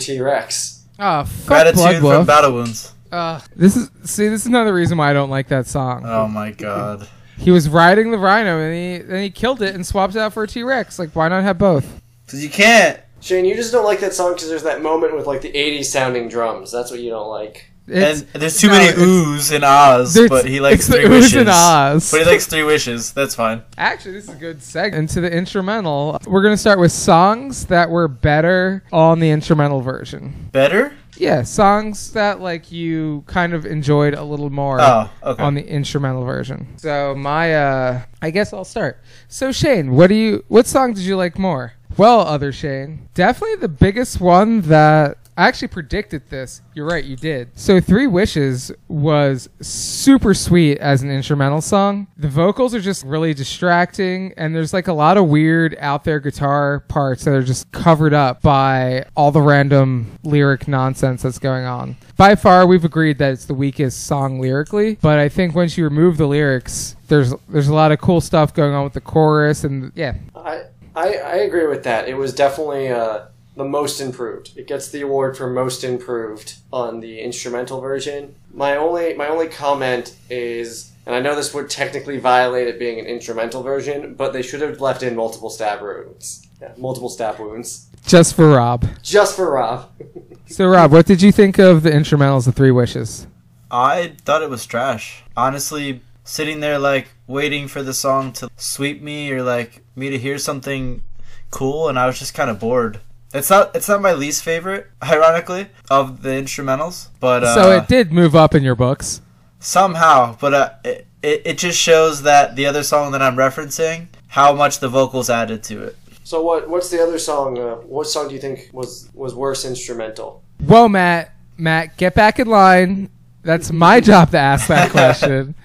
T-Rex. 1.02 1.30
Oh, 1.30 1.36
fuck 1.36 1.48
Gratitude 1.48 1.76
Blood 1.76 1.96
from 1.96 2.04
Wolf. 2.04 2.28
Battle 2.28 2.54
Wounds. 2.54 2.94
Uh, 3.12 3.42
this 3.56 3.76
is 3.76 3.90
see, 4.04 4.28
this 4.30 4.42
is 4.42 4.48
another 4.48 4.74
reason 4.74 4.98
why 4.98 5.10
I 5.10 5.14
don't 5.14 5.30
like 5.30 5.50
that 5.50 5.68
song. 5.68 6.04
Oh 6.06 6.28
my 6.28 6.52
god. 6.52 7.08
He 7.38 7.52
was 7.52 7.68
riding 7.68 8.12
the 8.12 8.18
rhino 8.18 8.60
and 8.60 8.74
he 8.74 9.06
then 9.06 9.24
he 9.24 9.30
killed 9.30 9.62
it 9.62 9.76
and 9.76 9.86
swapped 9.86 10.16
it 10.16 10.20
out 10.20 10.34
for 10.34 10.44
a 10.44 10.48
T 10.48 10.64
Rex. 10.64 10.98
Like, 11.00 11.12
why 11.14 11.28
not 11.28 11.44
have 11.44 11.58
both? 11.58 12.02
Because 12.26 12.44
you 12.44 12.50
can't. 12.50 13.00
Shane, 13.20 13.46
you 13.46 13.56
just 13.56 13.72
don't 13.72 13.86
like 13.86 14.00
that 14.00 14.14
song 14.14 14.34
because 14.34 14.50
there's 14.50 14.64
that 14.64 14.82
moment 14.82 15.16
with 15.16 15.28
like 15.28 15.42
the 15.42 15.52
80s 15.52 15.86
sounding 15.86 16.28
drums. 16.28 16.72
That's 16.72 16.90
what 16.90 17.00
you 17.02 17.10
don't 17.10 17.30
like. 17.30 17.71
It's, 17.94 18.22
and 18.34 18.42
there's 18.42 18.58
too 18.60 18.68
no, 18.68 18.74
many 18.74 18.86
it's- 18.90 19.00
oohs 19.06 19.54
and 19.54 19.64
ahs, 19.64 20.18
but 20.30 20.46
he 20.46 20.60
likes 20.60 20.88
it's 20.88 20.96
three 20.96 21.04
oohs 21.06 21.10
wishes. 21.10 21.36
and 21.36 21.50
ahs. 21.50 22.12
But 22.12 22.22
he 22.22 22.26
likes 22.26 22.46
three 22.48 22.64
wishes. 22.64 23.12
That's 23.14 23.36
fine. 23.36 23.62
Actually, 23.78 24.14
this 24.14 24.26
is 24.26 24.30
a 24.32 24.36
good 24.36 24.60
segue 24.60 24.94
into 24.94 25.22
the 25.22 25.32
instrumental. 25.32 26.18
We're 26.26 26.44
gonna 26.44 26.58
start 26.58 26.80
with 26.80 26.92
songs 26.92 27.66
that 27.68 27.90
were 27.90 28.08
better 28.08 28.84
on 28.92 29.20
the 29.20 29.30
instrumental 29.30 29.82
version. 29.82 30.50
Better? 30.52 30.94
Yeah, 31.18 31.44
songs 31.44 32.14
that 32.14 32.40
like 32.40 32.72
you 32.72 33.24
kind 33.28 33.54
of 33.54 33.66
enjoyed 33.66 34.14
a 34.16 34.24
little 34.24 34.50
more. 34.50 34.80
Oh, 34.82 35.10
okay. 35.24 35.44
on 35.44 35.54
the 35.54 35.68
instrumental 35.68 36.24
version. 36.24 36.68
So 36.78 37.14
my 37.16 37.54
uh 37.54 38.02
I 38.22 38.32
guess 38.32 38.54
I'll 38.54 38.66
start. 38.66 39.00
So 39.28 39.52
Shane, 39.52 39.92
what 39.92 40.08
do 40.08 40.16
you 40.16 40.44
what 40.48 40.66
song 40.66 40.94
did 40.94 41.04
you 41.04 41.18
like 41.18 41.38
more? 41.38 41.74
Well, 41.98 42.22
other 42.22 42.52
Shane, 42.54 43.10
definitely 43.14 43.58
the 43.58 43.68
biggest 43.68 44.22
one 44.22 44.62
that 44.62 45.18
I 45.38 45.48
actually 45.48 45.70
predicted 45.70 46.30
this. 46.30 46.62
You're 46.74 46.86
right, 46.86 47.04
you 47.04 47.16
did. 47.16 47.50
So 47.56 47.80
Three 47.80 48.08
Wishes 48.08 48.72
was 48.88 49.50
super 49.62 50.34
sweet 50.34 50.78
as 50.80 51.04
an 51.04 51.10
instrumental 51.10 51.62
song. 51.62 52.08
The 52.18 52.28
vocals 52.28 52.76
are 52.76 52.82
just 52.82 53.06
really 53.06 53.34
distracting 53.34 54.34
and 54.38 54.56
there's 54.56 54.74
like 54.74 54.88
a 54.88 54.94
lot 54.94 55.18
of 55.18 55.28
weird 55.30 55.76
out 55.80 56.04
there 56.04 56.20
guitar 56.20 56.82
parts 56.82 57.24
that 57.24 57.34
are 57.34 57.44
just 57.44 57.72
covered 57.72 58.14
up 58.14 58.42
by 58.42 59.06
all 59.16 59.32
the 59.32 59.42
random 59.42 60.20
lyric 60.24 60.68
nonsense 60.68 61.24
that's 61.24 61.40
going 61.40 61.66
on. 61.66 61.96
By 62.18 62.36
far 62.36 62.68
we've 62.68 62.86
agreed 62.86 63.18
that 63.20 63.34
it's 63.34 63.46
the 63.46 63.54
weakest 63.54 64.06
song 64.06 64.40
lyrically, 64.40 64.96
but 65.02 65.18
I 65.18 65.30
think 65.30 65.56
once 65.56 65.78
you 65.78 65.86
remove 65.86 66.18
the 66.18 66.28
lyrics, 66.28 66.96
there's 67.08 67.34
there's 67.50 67.68
a 67.68 67.74
lot 67.74 67.92
of 67.92 68.00
cool 68.00 68.22
stuff 68.22 68.54
going 68.54 68.74
on 68.74 68.84
with 68.84 68.94
the 68.94 69.02
chorus 69.02 69.64
and 69.64 69.92
yeah. 69.96 70.16
I 70.36 70.64
I, 70.96 71.16
I 71.16 71.36
agree 71.38 71.68
with 71.68 71.84
that. 71.84 72.08
It 72.08 72.16
was 72.16 72.34
definitely 72.34 72.90
uh, 72.90 73.26
the 73.56 73.66
most 73.66 74.00
improved. 74.00 74.52
It 74.56 74.68
gets 74.68 74.90
the 74.90 75.02
award 75.02 75.38
for 75.38 75.50
most 75.50 75.84
improved 75.84 76.56
on 76.72 77.00
the 77.00 77.20
instrumental 77.20 77.82
version. 77.82 78.36
My 78.54 78.76
only 78.76 79.14
my 79.14 79.28
only 79.28 79.48
comment 79.48 80.16
is, 80.30 80.92
and 81.06 81.16
I 81.16 81.20
know 81.20 81.36
this 81.36 81.54
would 81.54 81.70
technically 81.70 82.18
violate 82.18 82.68
it 82.68 82.80
being 82.80 83.00
an 83.00 83.06
instrumental 83.06 83.64
version, 83.64 84.14
but 84.16 84.34
they 84.34 84.42
should 84.42 84.62
have 84.62 84.80
left 84.80 85.04
in 85.04 85.16
multiple 85.16 85.50
stab 85.50 85.82
wounds. 85.82 86.48
Yeah, 86.62 86.74
multiple 86.78 87.10
stab 87.10 87.40
wounds. 87.40 87.88
Just 88.06 88.36
for 88.36 88.50
Rob. 88.50 88.86
Just 89.02 89.36
for 89.36 89.52
Rob. 89.52 89.90
So 90.48 90.68
Rob, 90.68 90.92
what 90.92 91.06
did 91.06 91.22
you 91.22 91.32
think 91.32 91.60
of 91.60 91.82
the 91.82 91.92
instrumentals 91.92 92.46
of 92.46 92.56
Three 92.56 92.72
Wishes? 92.72 93.26
I 93.72 94.16
thought 94.26 94.42
it 94.42 94.50
was 94.50 94.66
trash. 94.66 95.24
Honestly, 95.38 96.02
sitting 96.26 96.60
there 96.60 96.78
like 96.78 97.08
waiting 97.26 97.70
for 97.70 97.82
the 97.82 97.94
song 97.94 98.34
to 98.34 98.50
sweep 98.58 99.02
me 99.02 99.32
or 99.32 99.42
like 99.44 99.82
me 99.96 100.10
to 100.10 100.18
hear 100.18 100.38
something 100.38 101.04
cool, 101.52 101.88
and 101.88 101.98
I 101.98 102.06
was 102.06 102.20
just 102.20 102.34
kind 102.34 102.50
of 102.50 102.60
bored. 102.60 103.00
It's 103.34 103.50
not. 103.50 103.76
It's 103.76 103.88
not 103.88 104.02
my 104.02 104.14
least 104.14 104.44
favorite, 104.44 104.88
ironically, 105.02 105.68
of 105.90 106.22
the 106.22 106.30
instrumentals. 106.30 107.08
But 107.20 107.44
uh, 107.44 107.56
so 107.56 107.72
it 107.72 107.88
did 107.88 108.12
move 108.12 108.36
up 108.36 108.54
in 108.54 108.64
your 108.64 108.76
books. 108.76 109.22
somehow. 109.60 110.36
But 110.40 110.54
uh, 110.54 110.70
it, 110.84 111.08
it 111.22 111.42
it 111.46 111.58
just 111.58 111.80
shows 111.80 112.24
that 112.24 112.56
the 112.56 112.66
other 112.66 112.84
song 112.84 113.12
that 113.14 113.22
I'm 113.22 113.36
referencing, 113.36 114.08
how 114.30 114.54
much 114.54 114.80
the 114.80 114.90
vocals 114.90 115.30
added 115.30 115.64
to 115.64 115.84
it. 115.84 115.96
So 116.24 116.42
what 116.44 116.70
what's 116.70 116.90
the 116.90 117.02
other 117.02 117.18
song? 117.20 117.58
Uh, 117.58 117.76
what 117.76 118.08
song 118.08 118.28
do 118.28 118.36
you 118.36 118.42
think 118.42 118.70
was 118.74 119.10
was 119.14 119.34
worse 119.34 119.66
instrumental? 119.66 120.44
Whoa, 120.66 120.88
Matt, 120.88 121.34
Matt, 121.58 121.98
get 121.98 122.14
back 122.16 122.40
in 122.40 122.48
line. 122.48 123.10
That's 123.44 123.72
my 123.72 124.00
job 124.02 124.30
to 124.32 124.38
ask 124.38 124.68
that 124.68 124.92
question. 124.98 125.56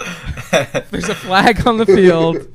There's 0.90 1.08
a 1.10 1.14
flag 1.14 1.66
on 1.66 1.76
the 1.78 1.84
field. 1.86 2.48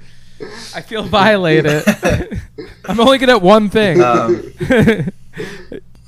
I 0.75 0.81
feel 0.81 1.03
violated. 1.03 1.83
I'm 2.85 2.99
only 2.99 3.17
good 3.17 3.29
at 3.29 3.41
one 3.41 3.69
thing. 3.69 4.01
Um, 4.01 4.51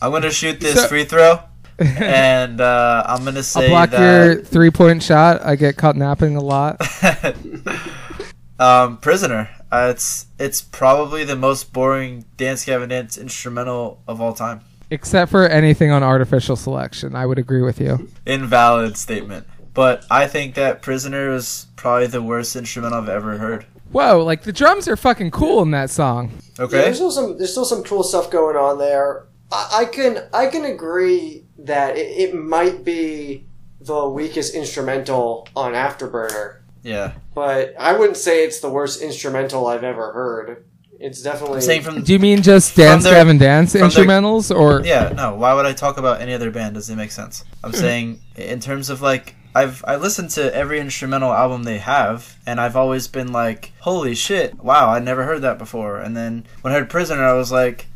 I'm 0.01 0.11
gonna 0.11 0.31
shoot 0.31 0.59
this 0.59 0.75
So- 0.75 0.87
free 0.87 1.05
throw, 1.05 1.39
and 1.79 2.59
uh, 2.59 3.03
I'm 3.05 3.23
gonna 3.23 3.37
I'll 3.37 3.43
say 3.43 3.69
block 3.69 3.91
that 3.91 4.25
your 4.25 4.43
three 4.43 4.71
point 4.71 5.03
shot. 5.03 5.41
I 5.45 5.55
get 5.55 5.77
caught 5.77 5.95
napping 5.95 6.35
a 6.35 6.41
lot. 6.41 6.81
um, 8.59 8.97
Prisoner. 8.97 9.49
Uh, 9.71 9.87
it's 9.91 10.27
it's 10.37 10.61
probably 10.61 11.23
the 11.23 11.35
most 11.35 11.73
boring 11.73 12.25
Dance 12.37 12.65
Gavin 12.65 12.89
Dance 12.89 13.17
instrumental 13.17 14.01
of 14.07 14.21
all 14.21 14.33
time. 14.33 14.61
Except 14.89 15.31
for 15.31 15.47
anything 15.47 15.89
on 15.89 16.03
artificial 16.03 16.55
selection. 16.55 17.15
I 17.15 17.25
would 17.25 17.39
agree 17.39 17.63
with 17.63 17.79
you. 17.81 18.09
Invalid 18.27 18.95
statement. 18.97 19.47
But 19.73 20.05
I 20.11 20.27
think 20.27 20.53
that 20.53 20.83
Prisoner 20.83 21.33
is 21.33 21.65
probably 21.75 22.05
the 22.05 22.21
worst 22.21 22.55
instrumental 22.55 22.99
I've 22.99 23.09
ever 23.09 23.39
heard. 23.39 23.65
Whoa, 23.93 24.23
like 24.23 24.43
the 24.43 24.51
drums 24.51 24.87
are 24.87 24.97
fucking 24.97 25.31
cool 25.31 25.61
in 25.61 25.71
that 25.71 25.89
song. 25.89 26.31
Yeah, 26.57 26.65
Okay. 26.65 26.77
there's 26.77 26.95
still 26.97 27.11
some 27.11 27.37
there's 27.37 27.51
still 27.51 27.65
some 27.65 27.83
cool 27.83 28.03
stuff 28.03 28.29
going 28.29 28.55
on 28.55 28.77
there. 28.77 29.27
I, 29.51 29.69
I 29.81 29.85
can 29.85 30.27
I 30.33 30.47
can 30.47 30.65
agree 30.65 31.45
that 31.59 31.95
it, 31.95 32.31
it 32.31 32.35
might 32.35 32.83
be 32.83 33.47
the 33.79 34.09
weakest 34.09 34.53
instrumental 34.55 35.47
on 35.55 35.73
Afterburner, 35.73 36.61
yeah. 36.83 37.13
but 37.35 37.75
I 37.79 37.93
wouldn't 37.93 38.17
say 38.17 38.43
it's 38.45 38.59
the 38.61 38.69
worst 38.69 39.01
instrumental 39.01 39.67
I've 39.67 39.83
ever 39.83 40.13
heard. 40.13 40.65
It's 40.99 41.21
definitely 41.21 41.57
I'm 41.57 41.61
saying 41.61 41.81
from 41.81 42.01
Do 42.01 42.13
you 42.13 42.19
mean 42.19 42.41
just 42.41 42.77
Dance 42.77 43.03
their- 43.03 43.13
Gavin 43.13 43.37
Dance 43.37 43.73
from 43.73 43.81
their- 43.81 43.89
instrumentals 43.89 44.55
or 44.55 44.85
Yeah, 44.85 45.09
no. 45.09 45.35
Why 45.35 45.53
would 45.53 45.65
I 45.65 45.73
talk 45.73 45.97
about 45.97 46.21
any 46.21 46.33
other 46.33 46.49
band? 46.49 46.75
Doesn't 46.75 46.95
make 46.95 47.11
sense. 47.11 47.43
I'm 47.61 47.71
hmm. 47.71 47.77
saying 47.77 48.21
in 48.37 48.61
terms 48.61 48.89
of 48.89 49.01
like 49.01 49.35
I've 49.55 49.83
I 49.87 49.95
listened 49.95 50.31
to 50.31 50.53
every 50.55 50.79
instrumental 50.79 51.31
album 51.31 51.63
they 51.63 51.77
have, 51.77 52.37
and 52.45 52.59
I've 52.59 52.75
always 52.75 53.07
been 53.07 53.31
like, 53.31 53.71
holy 53.81 54.15
shit, 54.15 54.55
wow, 54.63 54.89
I 54.89 54.99
never 54.99 55.25
heard 55.25 55.41
that 55.43 55.57
before. 55.57 55.99
And 55.99 56.17
then 56.17 56.45
when 56.61 56.73
I 56.73 56.77
heard 56.77 56.89
Prisoner, 56.89 57.23
I 57.23 57.33
was 57.33 57.51
like, 57.51 57.87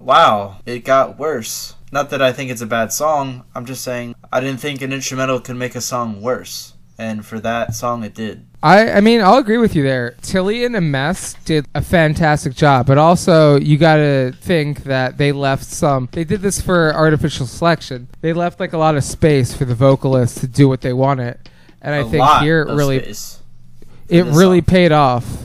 wow, 0.00 0.58
it 0.66 0.80
got 0.84 1.18
worse. 1.18 1.74
Not 1.92 2.10
that 2.10 2.20
I 2.20 2.32
think 2.32 2.50
it's 2.50 2.62
a 2.62 2.66
bad 2.66 2.92
song. 2.92 3.44
I'm 3.54 3.64
just 3.64 3.84
saying 3.84 4.16
I 4.32 4.40
didn't 4.40 4.60
think 4.60 4.82
an 4.82 4.92
instrumental 4.92 5.40
could 5.40 5.56
make 5.56 5.76
a 5.76 5.80
song 5.80 6.20
worse, 6.20 6.74
and 6.98 7.24
for 7.24 7.40
that 7.40 7.74
song, 7.74 8.04
it 8.04 8.14
did. 8.14 8.46
I, 8.62 8.92
I 8.92 9.00
mean, 9.00 9.20
I'll 9.20 9.36
agree 9.38 9.58
with 9.58 9.76
you 9.76 9.82
there. 9.82 10.16
tilly 10.22 10.64
and 10.64 10.90
Mess 10.90 11.34
did 11.44 11.66
a 11.74 11.82
fantastic 11.82 12.54
job, 12.54 12.86
but 12.86 12.98
also 12.98 13.58
you 13.60 13.76
gotta 13.76 14.32
think 14.40 14.84
that 14.84 15.18
they 15.18 15.30
left 15.30 15.64
some. 15.64 16.08
They 16.12 16.24
did 16.24 16.40
this 16.40 16.60
for 16.60 16.92
artificial 16.94 17.46
selection. 17.46 18.08
They 18.22 18.32
left 18.32 18.58
like 18.58 18.72
a 18.72 18.78
lot 18.78 18.96
of 18.96 19.04
space 19.04 19.54
for 19.54 19.64
the 19.66 19.74
vocalists 19.74 20.40
to 20.40 20.46
do 20.48 20.68
what 20.68 20.80
they 20.80 20.92
wanted, 20.92 21.38
and 21.82 21.94
I 21.94 21.98
A 21.98 22.04
think 22.04 22.26
here 22.40 22.62
it 22.62 22.74
really 22.74 22.96
it 22.98 24.24
really 24.24 24.58
song. 24.60 24.64
paid 24.64 24.92
off. 24.92 25.38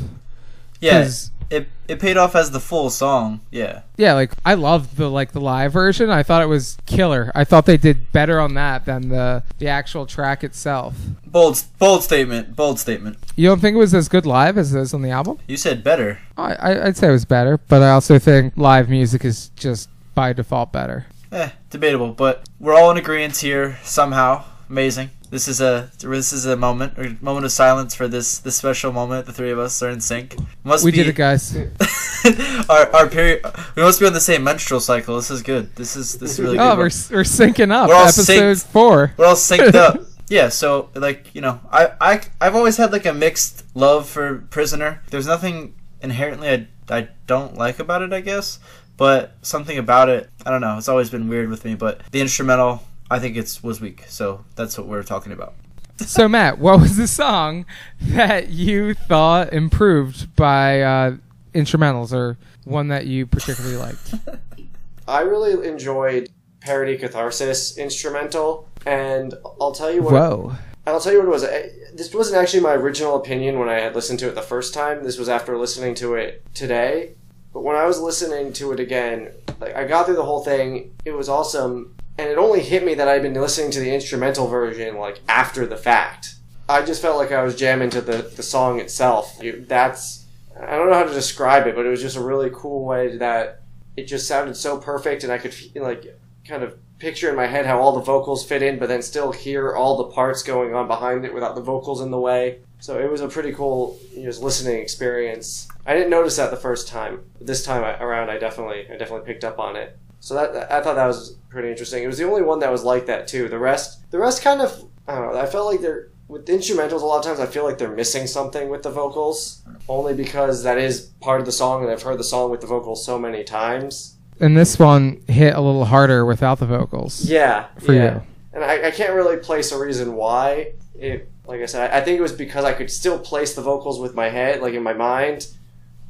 Yeah, 0.79 1.07
it 1.51 1.67
it 1.87 1.99
paid 1.99 2.17
off 2.17 2.35
as 2.35 2.51
the 2.51 2.59
full 2.59 2.89
song. 2.89 3.41
Yeah. 3.51 3.81
Yeah, 3.97 4.13
like 4.13 4.31
I 4.45 4.53
loved 4.53 4.95
the 4.97 5.09
like 5.09 5.33
the 5.33 5.41
live 5.41 5.73
version. 5.73 6.09
I 6.09 6.23
thought 6.23 6.41
it 6.41 6.47
was 6.47 6.77
killer. 6.85 7.31
I 7.35 7.43
thought 7.43 7.65
they 7.65 7.77
did 7.77 8.11
better 8.11 8.39
on 8.39 8.53
that 8.55 8.85
than 8.85 9.09
the 9.09 9.43
the 9.59 9.67
actual 9.67 10.05
track 10.05 10.43
itself. 10.43 10.95
Bold 11.25 11.63
bold 11.77 12.03
statement. 12.03 12.55
Bold 12.55 12.79
statement. 12.79 13.17
You 13.35 13.49
don't 13.49 13.59
think 13.59 13.75
it 13.75 13.79
was 13.79 13.93
as 13.93 14.07
good 14.07 14.25
live 14.25 14.57
as 14.57 14.73
it 14.73 14.79
is 14.79 14.93
on 14.93 15.01
the 15.01 15.11
album? 15.11 15.39
You 15.47 15.57
said 15.57 15.83
better. 15.83 16.19
I, 16.37 16.53
I 16.53 16.87
I'd 16.87 16.97
say 16.97 17.09
it 17.09 17.11
was 17.11 17.25
better, 17.25 17.57
but 17.57 17.81
I 17.81 17.91
also 17.91 18.17
think 18.17 18.55
live 18.55 18.89
music 18.89 19.25
is 19.25 19.49
just 19.49 19.89
by 20.15 20.33
default 20.33 20.71
better. 20.71 21.05
Eh, 21.31 21.49
debatable, 21.69 22.13
but 22.13 22.47
we're 22.59 22.75
all 22.75 22.91
in 22.91 22.97
agreement 22.97 23.37
here 23.37 23.77
somehow. 23.83 24.43
Amazing. 24.71 25.09
This 25.29 25.49
is 25.49 25.59
a 25.59 25.91
this 25.99 26.31
is 26.31 26.45
a 26.45 26.55
moment, 26.55 26.97
a 26.97 27.17
moment 27.21 27.45
of 27.45 27.51
silence 27.51 27.93
for 27.93 28.07
this 28.07 28.37
this 28.37 28.55
special 28.55 28.93
moment. 28.93 29.25
The 29.25 29.33
three 29.33 29.51
of 29.51 29.59
us 29.59 29.83
are 29.83 29.89
in 29.89 29.99
sync. 29.99 30.37
Must 30.63 30.85
We 30.85 30.91
be 30.91 30.97
did 30.97 31.09
it, 31.09 31.15
guys. 31.15 31.57
our 32.69 32.95
our 32.95 33.09
period. 33.09 33.43
We 33.75 33.81
must 33.83 33.99
be 33.99 34.05
on 34.05 34.13
the 34.13 34.21
same 34.21 34.45
menstrual 34.45 34.79
cycle. 34.79 35.17
This 35.17 35.29
is 35.29 35.43
good. 35.43 35.75
This 35.75 35.97
is 35.97 36.17
this 36.19 36.31
is 36.31 36.39
really 36.39 36.57
oh, 36.57 36.69
good. 36.69 36.77
we're 36.77 36.83
We're, 37.11 37.17
we're 37.17 37.23
syncing 37.25 37.69
up. 37.73 37.89
We're 37.89 37.95
all 37.95 38.03
Episode 38.03 38.55
synced. 38.55 38.65
four. 38.67 39.13
we're 39.17 39.25
all 39.25 39.35
synced 39.35 39.75
up. 39.75 39.99
Yeah. 40.29 40.47
So 40.47 40.89
like 40.95 41.35
you 41.35 41.41
know, 41.41 41.59
I 41.69 41.91
I 41.99 42.21
I've 42.39 42.55
always 42.55 42.77
had 42.77 42.93
like 42.93 43.05
a 43.05 43.11
mixed 43.13 43.65
love 43.75 44.07
for 44.07 44.47
Prisoner. 44.51 45.01
There's 45.09 45.27
nothing 45.27 45.75
inherently 46.01 46.47
I 46.47 46.67
I 46.89 47.09
don't 47.27 47.57
like 47.57 47.79
about 47.79 48.03
it. 48.03 48.13
I 48.13 48.21
guess. 48.21 48.59
But 48.95 49.35
something 49.41 49.77
about 49.77 50.07
it, 50.07 50.29
I 50.45 50.51
don't 50.51 50.61
know. 50.61 50.77
It's 50.77 50.87
always 50.87 51.09
been 51.09 51.27
weird 51.27 51.49
with 51.49 51.65
me. 51.65 51.75
But 51.75 51.99
the 52.11 52.21
instrumental, 52.21 52.83
I 53.11 53.19
think 53.19 53.35
it's 53.37 53.61
was 53.61 53.79
weak. 53.81 54.05
So 54.07 54.45
that's 54.55 54.77
what 54.77 54.87
we're 54.87 55.03
talking 55.03 55.31
about. 55.31 55.53
So 56.07 56.27
Matt, 56.27 56.57
what 56.57 56.79
was 56.79 56.97
the 56.97 57.05
song 57.07 57.67
that 58.01 58.49
you 58.49 58.95
thought 58.95 59.53
improved 59.53 60.35
by 60.35 60.81
uh, 60.81 61.15
instrumentals, 61.53 62.11
or 62.11 62.39
one 62.63 62.87
that 62.87 63.05
you 63.05 63.27
particularly 63.27 63.75
liked? 63.77 64.15
I 65.07 65.21
really 65.21 65.67
enjoyed 65.67 66.29
Parody 66.59 66.97
Catharsis 66.97 67.77
instrumental, 67.77 68.67
and 68.87 69.35
I'll 69.59 69.73
tell 69.73 69.91
you 69.91 70.01
what 70.01 70.13
Whoa. 70.13 70.55
I'll 70.87 70.99
tell 70.99 71.11
you 71.11 71.19
what 71.19 71.27
it 71.27 71.31
was. 71.31 71.43
I- 71.43 71.69
This 71.93 72.11
wasn't 72.15 72.37
actually 72.41 72.61
my 72.61 72.73
original 72.73 73.15
opinion 73.17 73.59
when 73.59 73.69
I 73.69 73.79
had 73.79 73.93
listened 73.93 74.17
to 74.19 74.27
it 74.29 74.33
the 74.33 74.41
first 74.41 74.73
time. 74.73 75.03
This 75.03 75.19
was 75.19 75.29
after 75.29 75.55
listening 75.55 75.93
to 75.95 76.15
it 76.15 76.43
today. 76.55 77.11
But 77.53 77.61
when 77.61 77.75
I 77.75 77.85
was 77.85 77.99
listening 77.99 78.53
to 78.53 78.71
it 78.71 78.79
again, 78.79 79.29
like 79.59 79.75
I 79.75 79.85
got 79.85 80.07
through 80.07 80.15
the 80.15 80.25
whole 80.25 80.43
thing. 80.43 80.95
It 81.05 81.11
was 81.11 81.29
awesome, 81.29 81.93
and 82.17 82.29
it 82.29 82.37
only 82.37 82.61
hit 82.61 82.83
me 82.83 82.93
that 82.95 83.07
I'd 83.07 83.21
been 83.21 83.33
listening 83.33 83.71
to 83.71 83.79
the 83.79 83.93
instrumental 83.93 84.47
version 84.47 84.97
like 84.97 85.21
after 85.27 85.65
the 85.65 85.77
fact. 85.77 86.35
I 86.69 86.83
just 86.83 87.01
felt 87.01 87.17
like 87.17 87.31
I 87.31 87.43
was 87.43 87.55
jamming 87.55 87.89
to 87.91 88.01
the 88.01 88.31
the 88.35 88.43
song 88.43 88.79
itself. 88.79 89.39
That's 89.67 90.25
I 90.59 90.75
don't 90.75 90.89
know 90.89 90.95
how 90.95 91.03
to 91.03 91.13
describe 91.13 91.67
it, 91.67 91.75
but 91.75 91.85
it 91.85 91.89
was 91.89 92.01
just 92.01 92.17
a 92.17 92.21
really 92.21 92.51
cool 92.53 92.85
way 92.85 93.17
that 93.17 93.63
it 93.97 94.05
just 94.05 94.27
sounded 94.27 94.55
so 94.55 94.77
perfect, 94.77 95.23
and 95.23 95.31
I 95.31 95.37
could 95.37 95.55
like 95.75 96.17
kind 96.47 96.63
of 96.63 96.77
picture 96.99 97.29
in 97.29 97.35
my 97.35 97.47
head 97.47 97.65
how 97.65 97.79
all 97.79 97.93
the 97.93 98.01
vocals 98.01 98.45
fit 98.45 98.61
in, 98.61 98.77
but 98.77 98.87
then 98.87 99.01
still 99.01 99.31
hear 99.31 99.73
all 99.75 99.97
the 99.97 100.13
parts 100.13 100.43
going 100.43 100.73
on 100.75 100.87
behind 100.87 101.25
it 101.25 101.33
without 101.33 101.55
the 101.55 101.61
vocals 101.61 101.99
in 101.99 102.11
the 102.11 102.19
way. 102.19 102.59
So 102.79 102.99
it 102.99 103.11
was 103.11 103.21
a 103.21 103.27
pretty 103.27 103.53
cool 103.53 103.99
just 104.15 104.41
listening 104.41 104.79
experience. 104.79 105.67
I 105.85 105.93
didn't 105.93 106.09
notice 106.09 106.37
that 106.37 106.51
the 106.51 106.57
first 106.57 106.87
time. 106.87 107.23
This 107.39 107.65
time 107.65 107.83
around, 107.83 108.29
I 108.29 108.37
definitely, 108.37 108.87
I 108.89 108.97
definitely 108.97 109.25
picked 109.25 109.43
up 109.43 109.59
on 109.59 109.75
it. 109.75 109.97
So 110.21 110.35
that 110.35 110.71
I 110.71 110.81
thought 110.81 110.95
that 110.95 111.07
was 111.07 111.35
pretty 111.49 111.69
interesting. 111.69 112.03
It 112.03 112.07
was 112.07 112.17
the 112.19 112.25
only 112.29 112.43
one 112.43 112.59
that 112.59 112.71
was 112.71 112.83
like 112.83 113.07
that 113.07 113.27
too. 113.27 113.49
The 113.49 113.57
rest, 113.59 114.09
the 114.11 114.19
rest 114.19 114.41
kind 114.43 114.61
of, 114.61 114.85
I 115.07 115.15
don't 115.15 115.33
know. 115.33 115.39
I 115.41 115.47
felt 115.47 115.65
like 115.65 115.81
they're 115.81 116.09
with 116.27 116.45
instrumentals. 116.47 117.01
A 117.01 117.05
lot 117.05 117.17
of 117.17 117.25
times, 117.25 117.39
I 117.39 117.47
feel 117.47 117.63
like 117.65 117.77
they're 117.79 117.91
missing 117.91 118.27
something 118.27 118.69
with 118.69 118.83
the 118.83 118.91
vocals, 118.91 119.63
only 119.89 120.13
because 120.13 120.61
that 120.63 120.77
is 120.77 121.09
part 121.21 121.39
of 121.41 121.45
the 121.47 121.51
song, 121.51 121.81
and 121.83 121.91
I've 121.91 122.03
heard 122.03 122.19
the 122.19 122.23
song 122.23 122.51
with 122.51 122.61
the 122.61 122.67
vocals 122.67 123.03
so 123.03 123.17
many 123.19 123.43
times. 123.43 124.15
And 124.39 124.55
this 124.55 124.79
one 124.79 125.21
hit 125.27 125.55
a 125.55 125.59
little 125.59 125.85
harder 125.85 126.23
without 126.25 126.59
the 126.59 126.65
vocals. 126.67 127.25
Yeah, 127.25 127.67
For 127.79 127.93
yeah. 127.93 128.15
you. 128.15 128.21
and 128.53 128.63
I, 128.63 128.87
I 128.87 128.91
can't 128.91 129.13
really 129.13 129.37
place 129.37 129.71
a 129.71 129.77
reason 129.79 130.13
why. 130.15 130.73
It, 130.97 131.29
like 131.45 131.61
I 131.61 131.65
said, 131.65 131.91
I, 131.91 131.97
I 131.97 132.01
think 132.01 132.17
it 132.19 132.21
was 132.21 132.31
because 132.31 132.63
I 132.63 132.73
could 132.73 132.89
still 132.91 133.19
place 133.19 133.53
the 133.55 133.61
vocals 133.61 133.99
with 133.99 134.13
my 134.15 134.29
head, 134.29 134.61
like 134.61 134.73
in 134.75 134.83
my 134.83 134.93
mind. 134.93 135.47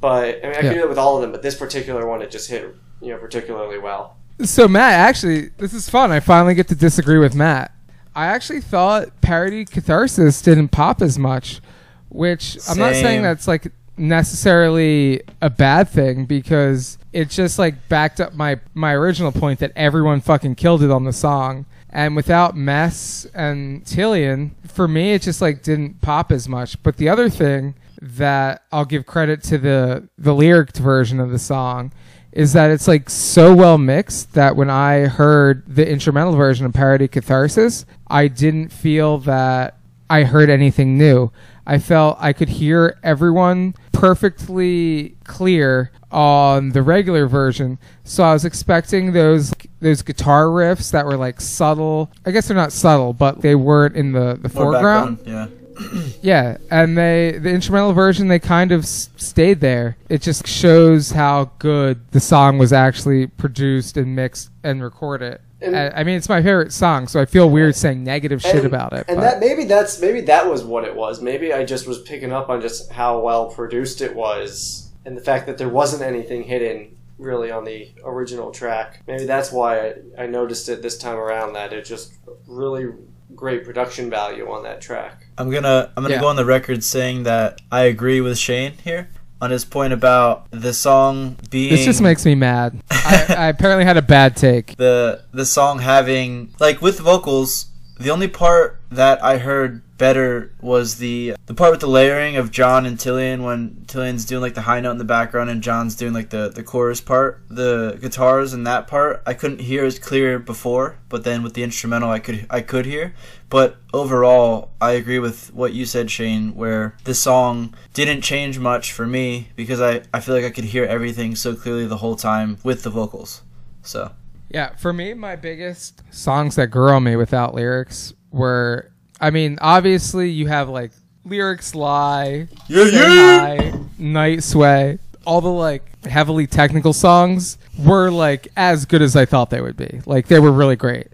But 0.02 0.39
I 0.43 0.47
mean, 0.47 0.56
I 0.56 0.56
Yeah. 0.56 0.62
could 0.62 0.74
do 0.74 0.80
that 0.82 0.89
with 0.89 0.97
all 0.97 1.16
of 1.16 1.22
them. 1.22 1.32
But 1.32 1.41
this 1.43 1.56
particular 1.56 2.06
one, 2.08 2.22
it 2.22 2.32
just 2.32 2.49
hit 2.49 2.76
you 3.02 3.10
know 3.12 3.18
particularly 3.18 3.78
well. 3.80 4.18
So 4.43 4.68
Matt, 4.68 4.93
actually, 4.93 5.49
this 5.60 5.74
is 5.74 5.89
fun. 5.89 6.12
I 6.12 6.20
finally 6.20 6.56
get 6.56 6.68
to 6.70 6.76
disagree 6.76 7.20
with 7.20 7.36
Matt. 7.36 7.72
I 8.16 8.26
actually 8.28 8.62
thought 8.62 9.22
parody 9.22 9.64
catharsis 9.66 10.41
didn't 10.41 10.70
pop 10.70 11.02
as 11.02 11.18
much, 11.20 11.62
which 12.10 12.58
I'm 12.68 12.78
not 12.78 12.95
saying 12.95 13.22
that's 13.22 13.47
like 13.47 13.72
necessarily 13.95 15.22
a 15.41 15.49
bad 15.49 15.89
thing 15.89 16.26
because 16.26 16.97
it 17.14 17.30
just 17.30 17.60
like 17.60 17.88
backed 17.89 18.20
up 18.22 18.34
my 18.34 18.60
my 18.74 18.93
original 18.93 19.32
point 19.32 19.60
that 19.60 19.72
everyone 19.76 20.22
fucking 20.22 20.56
killed 20.56 20.84
it 20.84 20.91
on 20.91 21.04
the 21.04 21.14
song. 21.14 21.66
And 21.93 22.16
without 22.16 22.56
Mess 22.56 23.28
and 23.34 23.84
Tilian, 23.84 24.52
for 24.66 24.88
me, 24.88 25.12
it 25.14 25.22
just 25.22 25.41
like 25.41 25.62
didn't 25.62 26.02
pop 26.02 26.32
as 26.32 26.47
much. 26.47 26.82
But 26.84 26.95
the 26.97 27.10
other 27.10 27.30
thing 27.30 27.74
that 28.02 28.64
I'll 28.72 28.86
give 28.86 29.06
credit 29.06 29.43
to 29.43 29.58
the 29.58 30.10
the 30.18 30.34
lyric 30.34 30.76
version 30.76 31.20
of 31.20 31.30
the 31.32 31.39
song 31.39 31.91
is 32.32 32.54
that 32.54 32.72
it's 32.72 32.88
like 32.88 33.10
so 33.10 33.54
well 33.54 33.78
mixed 33.78 34.34
that 34.34 34.56
when 34.56 34.70
I 34.70 35.02
heard 35.08 35.64
the 35.68 35.88
instrumental 35.88 36.34
version 36.34 36.66
of 36.66 36.74
Parody 36.74 37.08
Catharsis, 37.10 37.86
I 38.08 38.28
didn't 38.30 38.70
feel 38.70 39.18
that 39.20 39.78
I 40.10 40.24
heard 40.24 40.49
anything 40.49 40.97
new. 40.97 41.32
I 41.68 41.78
felt 41.78 42.18
I 42.20 42.32
could 42.34 42.47
hear 42.49 42.97
everyone 43.04 43.76
perfectly 43.91 45.16
clear 45.26 45.91
on 46.12 46.70
the 46.70 46.82
regular 46.82 47.28
version. 47.28 47.78
So 48.04 48.24
I 48.24 48.34
was 48.34 48.45
expecting 48.45 49.12
those 49.14 49.54
those 49.80 50.02
guitar 50.02 50.45
riffs 50.45 50.91
that 50.91 51.06
were 51.06 51.18
like 51.18 51.41
subtle. 51.41 52.12
I 52.26 52.32
guess 52.32 52.47
they're 52.47 52.56
not 52.58 52.72
subtle, 52.72 53.14
but 53.14 53.41
they 53.41 53.56
weren't 53.56 53.95
in 53.95 54.12
the 54.14 54.38
the 54.41 54.49
More 54.54 54.72
foreground. 54.74 55.18
background, 55.18 55.52
Yeah. 55.52 55.58
Yeah, 56.22 56.57
and 56.69 56.97
they 56.97 57.38
the 57.41 57.49
instrumental 57.49 57.93
version 57.93 58.28
they 58.28 58.39
kind 58.39 58.72
of 58.72 58.84
s- 58.84 59.09
stayed 59.17 59.59
there. 59.59 59.97
It 60.09 60.22
just 60.22 60.45
shows 60.47 61.11
how 61.11 61.51
good 61.59 61.99
the 62.11 62.19
song 62.19 62.57
was 62.59 62.72
actually 62.72 63.28
produced 63.28 63.97
and 63.97 64.15
mixed 64.15 64.49
and 64.63 64.84
recorded. 64.84 65.39
And- 65.61 65.76
I, 65.76 65.89
I 65.89 66.03
mean, 66.03 66.15
it's 66.17 66.30
my 66.30 66.41
favorite 66.43 66.74
song, 66.74 67.07
so 67.07 67.19
I 67.19 67.26
feel 67.26 67.49
weird 67.49 67.76
saying 67.76 68.03
negative 68.03 68.41
shit 68.41 68.57
And- 68.57 68.65
about 68.65 68.93
it. 68.93 69.05
And 69.07 69.17
but- 69.17 69.22
that 69.24 69.39
maybe 69.39 69.65
that's 69.65 69.99
maybe 69.99 70.22
that 70.22 70.47
was 70.49 70.63
what 70.63 70.84
it 70.84 70.95
was. 70.95 71.22
Maybe 71.22 71.53
I 71.53 71.63
just 71.65 71.88
was 71.88 72.01
picking 72.01 72.32
up 72.32 72.49
on 72.49 72.61
just 72.61 72.91
how 72.91 73.19
well 73.19 73.47
produced 73.47 74.01
it 74.01 74.15
was, 74.15 74.91
and 75.05 75.17
the 75.17 75.22
fact 75.22 75.47
that 75.47 75.57
there 75.57 75.69
wasn't 75.69 76.03
anything 76.03 76.43
hidden 76.43 76.95
really 77.17 77.51
on 77.51 77.63
the 77.65 77.91
original 78.03 78.51
track. 78.51 79.01
Maybe 79.07 79.26
that's 79.26 79.51
why 79.51 79.80
I, 79.80 79.93
I 80.24 80.26
noticed 80.28 80.69
it 80.69 80.82
this 80.82 80.97
time 80.97 81.17
around. 81.17 81.53
That 81.53 81.74
it 81.74 81.86
just 81.86 82.13
really 82.47 82.88
great 83.36 83.63
production 83.65 84.09
value 84.09 84.49
on 84.51 84.63
that 84.63 84.82
track. 84.82 85.25
I'm 85.38 85.49
gonna 85.49 85.91
I'm 85.95 86.03
gonna 86.03 86.15
Yeah. 86.15 86.21
go 86.21 86.27
on 86.27 86.36
the 86.36 86.45
record 86.45 86.84
saying 86.84 87.23
that 87.23 87.61
I 87.71 87.84
agree 87.84 88.21
with 88.21 88.38
Shane 88.38 88.73
here 88.84 89.09
on 89.41 89.49
his 89.49 89.65
point 89.65 89.91
about 89.93 90.45
the 90.51 90.73
song 90.73 91.38
being 91.49 91.71
this 91.71 91.86
just 91.86 92.01
makes 92.01 92.25
me 92.25 92.36
mad. 92.36 92.79
I, 92.91 93.36
I 93.38 93.47
apparently 93.47 93.86
had 93.86 93.97
a 93.97 94.01
bad 94.01 94.36
take. 94.36 94.75
the 94.77 95.23
the 95.34 95.45
song 95.45 95.79
having 95.79 96.53
like 96.59 96.82
with 96.82 96.99
vocals. 96.99 97.67
The 98.02 98.10
only 98.10 98.28
part 98.28 98.82
that 98.89 99.24
I 99.24 99.38
heard 99.38 99.84
better 99.99 100.56
was 100.60 100.95
the 100.95 101.36
the 101.45 101.54
part 101.54 101.70
with 101.70 101.82
the 101.82 101.88
layering 101.88 102.36
of 102.36 102.49
Jon 102.49 102.88
and 102.88 102.97
Tilian 102.97 103.43
when 103.43 103.84
Tilian's 103.86 104.26
doing 104.26 104.41
like 104.41 104.56
the 104.56 104.62
high 104.62 104.80
note 104.80 104.93
in 104.93 104.97
the 104.97 105.04
background 105.04 105.52
and 105.52 105.62
Jon's 105.62 105.93
doing 105.93 106.12
like 106.12 106.32
the 106.32 106.49
the 106.49 106.64
chorus 106.64 106.99
part. 106.99 107.43
The 107.47 107.99
guitars 108.02 108.56
in 108.56 108.64
that 108.64 108.88
part 108.88 109.22
I 109.28 109.36
couldn't 109.36 109.62
hear 109.62 109.86
as 109.86 109.99
clear 109.99 110.39
before, 110.39 110.97
but 111.10 111.24
then 111.24 111.43
with 111.43 111.54
the 111.54 111.62
instrumental 111.62 112.10
I 112.10 112.18
could 112.18 112.47
I 112.49 112.62
could 112.62 112.88
hear. 112.88 113.14
But 113.49 113.78
overall, 113.93 114.72
I 114.82 114.93
agree 114.93 115.20
with 115.20 115.54
what 115.54 115.74
you 115.74 115.86
said, 115.86 116.10
Shane, 116.10 116.56
where 116.56 116.97
the 117.04 117.14
song 117.14 117.76
didn't 117.93 118.22
change 118.22 118.58
much 118.58 118.91
for 118.91 119.06
me 119.06 119.49
because 119.56 119.80
I, 119.80 120.02
I 120.12 120.22
feel 120.22 120.34
like 120.34 120.45
I 120.45 120.49
could 120.49 120.64
hear 120.74 120.86
everything 120.86 121.36
so 121.36 121.54
clearly 121.54 121.86
the 121.86 121.97
whole 121.97 122.16
time 122.16 122.58
with 122.64 122.82
the 122.82 122.89
vocals. 122.89 123.43
So 123.84 124.12
Yeah, 124.54 124.76
for 124.76 124.91
me, 124.91 125.14
my 125.14 125.36
biggest 125.36 126.02
songs 126.14 126.56
that 126.56 126.68
grew 126.68 126.89
on 126.91 127.04
me 127.04 127.16
without 127.16 127.54
lyrics 127.54 128.14
were, 128.32 128.91
I 129.20 129.30
mean, 129.30 129.58
obviously 129.62 130.30
you 130.30 130.47
have 130.47 130.68
like 130.70 130.91
lyrics 131.24 131.74
lie, 131.74 132.47
Yeah, 132.68 132.86
Say 132.86 132.97
Hi, 132.97 133.74
night 133.97 134.43
sway, 134.43 134.99
all 135.26 135.41
the 135.41 135.49
like 135.49 136.06
heavily 136.06 136.47
technical 136.47 136.93
songs 136.93 137.58
were 137.80 138.10
like 138.10 138.49
as 138.58 138.86
good 138.86 139.02
as 139.02 139.16
I 139.16 139.26
thought 139.26 139.49
they 139.49 139.62
would 139.62 139.78
be. 139.78 140.02
Like 140.06 140.28
they 140.28 140.39
were 140.39 140.52
really 140.52 140.76
great. 140.76 141.08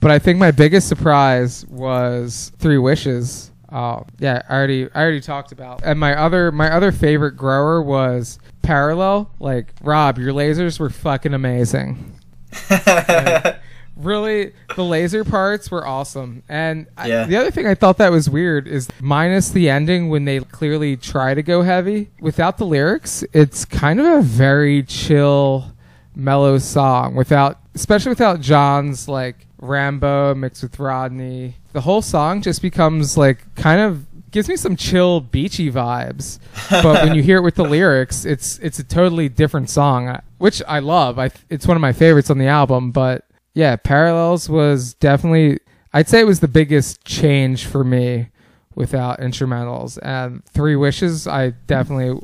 But 0.00 0.10
I 0.10 0.18
think 0.18 0.38
my 0.38 0.50
biggest 0.50 0.88
surprise 0.88 1.66
was 1.66 2.52
Three 2.58 2.78
Wishes. 2.78 3.50
Oh 3.70 4.06
yeah, 4.18 4.42
I 4.48 4.54
already 4.54 4.90
I 4.94 5.02
already 5.02 5.20
talked 5.20 5.52
about. 5.52 5.82
And 5.84 6.00
my 6.00 6.14
other 6.14 6.50
my 6.50 6.72
other 6.72 6.92
favorite 6.92 7.36
grower 7.36 7.82
was 7.82 8.38
Parallel. 8.62 9.30
Like 9.38 9.72
Rob, 9.82 10.18
your 10.18 10.32
lasers 10.32 10.80
were 10.80 10.90
fucking 10.90 11.34
amazing. 11.34 12.14
Really, 13.96 14.52
the 14.76 14.84
laser 14.84 15.24
parts 15.24 15.70
were 15.70 15.86
awesome. 15.86 16.42
And 16.48 16.86
I- 16.96 17.08
the 17.26 17.36
other 17.36 17.50
thing 17.50 17.66
I 17.66 17.74
thought 17.74 17.98
that 17.98 18.10
was 18.10 18.30
weird 18.30 18.66
is 18.66 18.88
minus 19.00 19.50
the 19.50 19.68
ending 19.68 20.08
when 20.08 20.24
they 20.24 20.40
clearly 20.40 20.96
try 20.96 21.34
to 21.34 21.42
go 21.42 21.60
heavy, 21.62 22.08
without 22.18 22.56
the 22.56 22.64
lyrics, 22.64 23.24
it's 23.34 23.66
kind 23.66 24.00
of 24.00 24.06
a 24.06 24.22
very 24.22 24.84
chill, 24.84 25.72
mellow 26.14 26.56
song 26.58 27.14
without 27.14 27.58
especially 27.74 28.08
without 28.10 28.40
Jon's 28.40 29.06
like 29.06 29.46
Rambo 29.60 30.34
mixed 30.34 30.62
with 30.62 30.78
Rodney. 30.78 31.56
The 31.72 31.82
whole 31.82 32.00
song 32.02 32.40
just 32.40 32.62
becomes 32.62 33.18
like 33.18 33.54
kind 33.54 33.80
of 33.82 34.06
gives 34.30 34.48
me 34.48 34.56
some 34.56 34.76
chill 34.76 35.20
beachy 35.20 35.70
vibes. 35.70 36.38
But 36.70 37.04
when 37.06 37.14
you 37.14 37.22
hear 37.22 37.38
it 37.38 37.42
with 37.42 37.56
the 37.56 37.64
lyrics, 37.76 38.24
it's 38.24 38.58
it's 38.58 38.78
a 38.78 38.84
totally 38.84 39.28
different 39.28 39.70
song, 39.70 40.08
uh, 40.08 40.20
which 40.38 40.62
I 40.66 40.78
love. 40.78 41.18
I 41.18 41.30
it's 41.48 41.66
one 41.66 41.76
of 41.76 41.80
my 41.80 41.92
favorites 41.92 42.30
on 42.30 42.38
the 42.38 42.46
album, 42.46 42.90
but 42.92 43.26
yeah, 43.54 43.76
Parallels 43.76 44.48
was 44.48 44.94
definitely 44.94 45.58
I'd 45.92 46.08
say 46.08 46.20
it 46.20 46.26
was 46.26 46.40
the 46.40 46.48
biggest 46.48 47.04
change 47.04 47.66
for 47.66 47.82
me 47.84 48.28
without 48.74 49.20
instrumentals. 49.20 49.98
And 50.02 50.44
Three 50.46 50.76
Wishes 50.76 51.26
I 51.26 51.50
definitely 51.66 52.20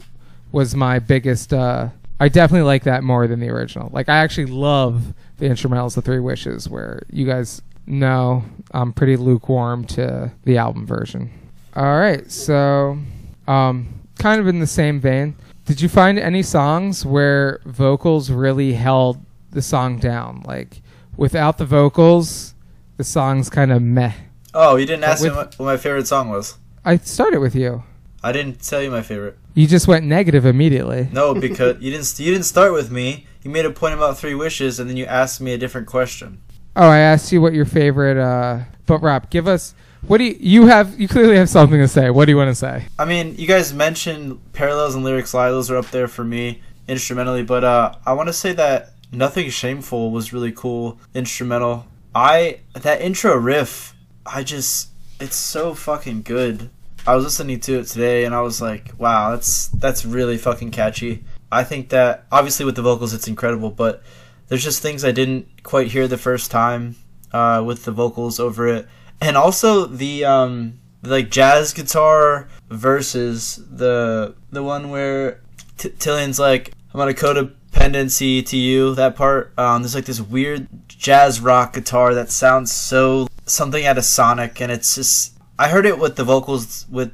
was 0.53 0.75
my 0.75 0.99
biggest 0.99 1.53
uh 1.53 1.89
I 2.19 2.29
definitely 2.29 2.67
like 2.67 2.85
that 2.85 3.03
more 3.05 3.27
than 3.27 3.41
the 3.41 3.51
original. 3.51 3.91
Like 3.93 4.09
I 4.09 4.19
actually 4.19 4.47
love 4.47 5.15
the 5.39 5.47
instrumentals 5.47 5.97
of 5.97 6.05
Three 6.05 6.21
Wishes 6.21 6.69
where 6.69 7.03
you 7.11 7.27
guys 7.27 7.61
know 7.87 8.45
I'm 8.71 8.93
pretty 8.93 9.17
lukewarm 9.17 9.85
to 9.87 10.33
the 10.45 10.59
album 10.59 10.87
version. 10.87 11.31
All 11.77 11.99
right, 11.99 12.31
so 12.31 12.99
um 13.47 14.01
kind 14.19 14.41
of 14.41 14.47
in 14.49 14.61
the 14.61 14.67
same 14.67 14.99
vein, 14.99 15.37
did 15.67 15.81
you 15.81 15.89
find 15.89 16.19
any 16.19 16.43
songs 16.43 17.05
where 17.05 17.61
vocals 17.67 18.31
really 18.31 18.73
held 18.73 19.19
the 19.51 19.61
song 19.63 19.99
down? 19.99 20.43
Like 20.47 20.81
without 21.17 21.59
the 21.59 21.67
vocals, 21.67 22.55
the 22.97 23.05
song's 23.05 23.51
kind 23.51 23.71
of 23.73 23.83
meh. 23.83 24.13
oh, 24.55 24.77
you 24.77 24.87
didn't 24.87 25.05
ask 25.05 25.23
me 25.23 25.29
with- 25.29 25.37
what, 25.37 25.55
what 25.59 25.67
my 25.67 25.77
favorite 25.77 26.07
song 26.07 26.31
was. 26.31 26.57
I 26.85 26.97
started 26.99 27.41
with 27.41 27.55
you. 27.55 27.83
I 28.23 28.33
didn't 28.33 28.63
tell 28.63 28.81
you 28.83 28.91
my 28.91 29.03
favorite. 29.03 29.37
You 29.55 29.67
just 29.67 29.87
went 29.87 30.05
negative 30.07 30.47
immediately. 30.47 31.09
No, 31.13 31.35
because 31.47 31.77
you 31.83 31.91
didn't. 31.91 32.19
You 32.19 32.33
didn't 32.33 32.47
start 32.47 32.73
with 32.73 32.91
me. 32.91 33.27
You 33.43 33.51
made 33.51 33.67
a 33.67 33.71
point 33.71 33.95
about 33.95 34.19
three 34.19 34.35
wishes, 34.35 34.81
and 34.81 34.89
then 34.89 34.97
you 34.97 35.05
asked 35.05 35.41
me 35.41 35.53
a 35.53 35.59
different 35.59 35.87
question. 35.87 36.41
Oh, 36.75 36.89
I 36.89 36.99
asked 36.99 37.31
you 37.33 37.41
what 37.41 37.53
your 37.55 37.65
favorite. 37.67 38.17
uh 38.17 38.65
But 38.87 39.03
Rob, 39.03 39.31
give 39.31 39.47
us. 39.47 39.75
What 40.07 40.19
do 40.19 40.25
you, 40.25 40.37
you 40.39 40.67
have? 40.67 40.99
You 41.01 41.09
clearly 41.09 41.37
have 41.37 41.49
something 41.49 41.79
to 41.79 41.89
say. 41.89 42.11
What 42.11 42.27
do 42.27 42.33
you 42.33 42.37
want 42.37 42.51
to 42.51 42.55
say? 42.55 42.87
I 42.99 43.05
mean, 43.05 43.35
you 43.37 43.47
guys 43.47 43.73
mentioned 43.73 44.41
parallels 44.53 44.95
and 44.95 45.05
lyrics 45.05 45.35
lie. 45.35 45.51
Those 45.51 45.71
are 45.71 45.77
up 45.77 45.91
there 45.91 46.09
for 46.09 46.25
me 46.25 46.63
instrumentally, 46.89 47.43
but 47.43 47.65
uh, 47.65 47.97
I 48.05 48.13
want 48.13 48.29
to 48.29 48.33
say 48.33 48.53
that 48.53 48.93
nothing 49.13 49.51
shameful 49.51 50.11
was 50.11 50.33
really 50.33 50.53
cool 50.53 50.99
instrumental. 51.15 51.87
I 52.15 52.61
that 52.75 53.01
intro 53.01 53.37
riff, 53.37 53.95
I 54.25 54.43
just 54.43 54.91
it's 55.21 55.37
so 55.37 55.75
fucking 55.75 56.23
good. 56.23 56.71
I 57.07 57.15
was 57.15 57.25
listening 57.25 57.61
to 57.61 57.81
it 57.81 57.85
today 57.87 58.25
and 58.25 58.35
I 58.35 58.41
was 58.41 58.61
like, 58.61 58.93
wow, 58.99 59.31
that's 59.31 59.69
that's 59.69 60.05
really 60.05 60.39
fucking 60.39 60.71
catchy. 60.71 61.25
I 61.51 61.65
think 61.65 61.91
that 61.91 62.27
obviously 62.33 62.67
with 62.67 62.77
the 62.77 62.83
vocals 62.83 63.13
it's 63.13 63.29
incredible, 63.29 63.71
but 63.71 64.03
there's 64.49 64.65
just 64.65 64.83
things 64.83 65.05
I 65.05 65.13
didn't 65.13 65.63
quite 65.63 65.89
hear 65.89 66.09
the 66.09 66.19
first 66.19 66.51
time 66.51 66.97
uh, 67.33 67.63
with 67.65 67.85
the 67.85 67.93
vocals 67.93 68.41
over 68.41 68.67
it, 68.69 68.89
and 69.21 69.37
also 69.37 69.87
the 69.87 70.25
um, 70.25 70.79
like 71.03 71.31
jazz 71.31 71.73
guitar 71.73 72.49
versus 72.69 73.61
the 73.71 74.35
the 74.51 74.63
one 74.63 74.91
where 74.91 75.41
T- 75.79 75.91
Tilian's 75.91 76.39
like 76.39 76.73
I'm 76.93 77.01
on 77.01 77.09
a 77.09 77.13
codependency 77.13 78.45
to 78.47 78.57
you. 78.57 78.95
That 78.95 79.17
part 79.17 79.53
um, 79.59 79.83
there's 79.83 79.95
like 79.95 80.07
this 80.07 80.21
weird 80.21 80.69
jazz 80.89 81.41
rock 81.41 81.75
guitar 81.75 82.15
that 82.15 82.31
sounds 82.31 82.73
so 82.73 83.29
something 83.47 83.87
out 83.87 83.99
of 83.99 84.05
Sonic, 84.05 84.61
and 84.61 84.73
it's 84.73 84.95
just 84.95 85.39
I 85.59 85.69
heard 85.69 85.87
it 85.87 85.99
with 85.99 86.17
the 86.17 86.25
vocals 86.25 86.87
with 86.91 87.13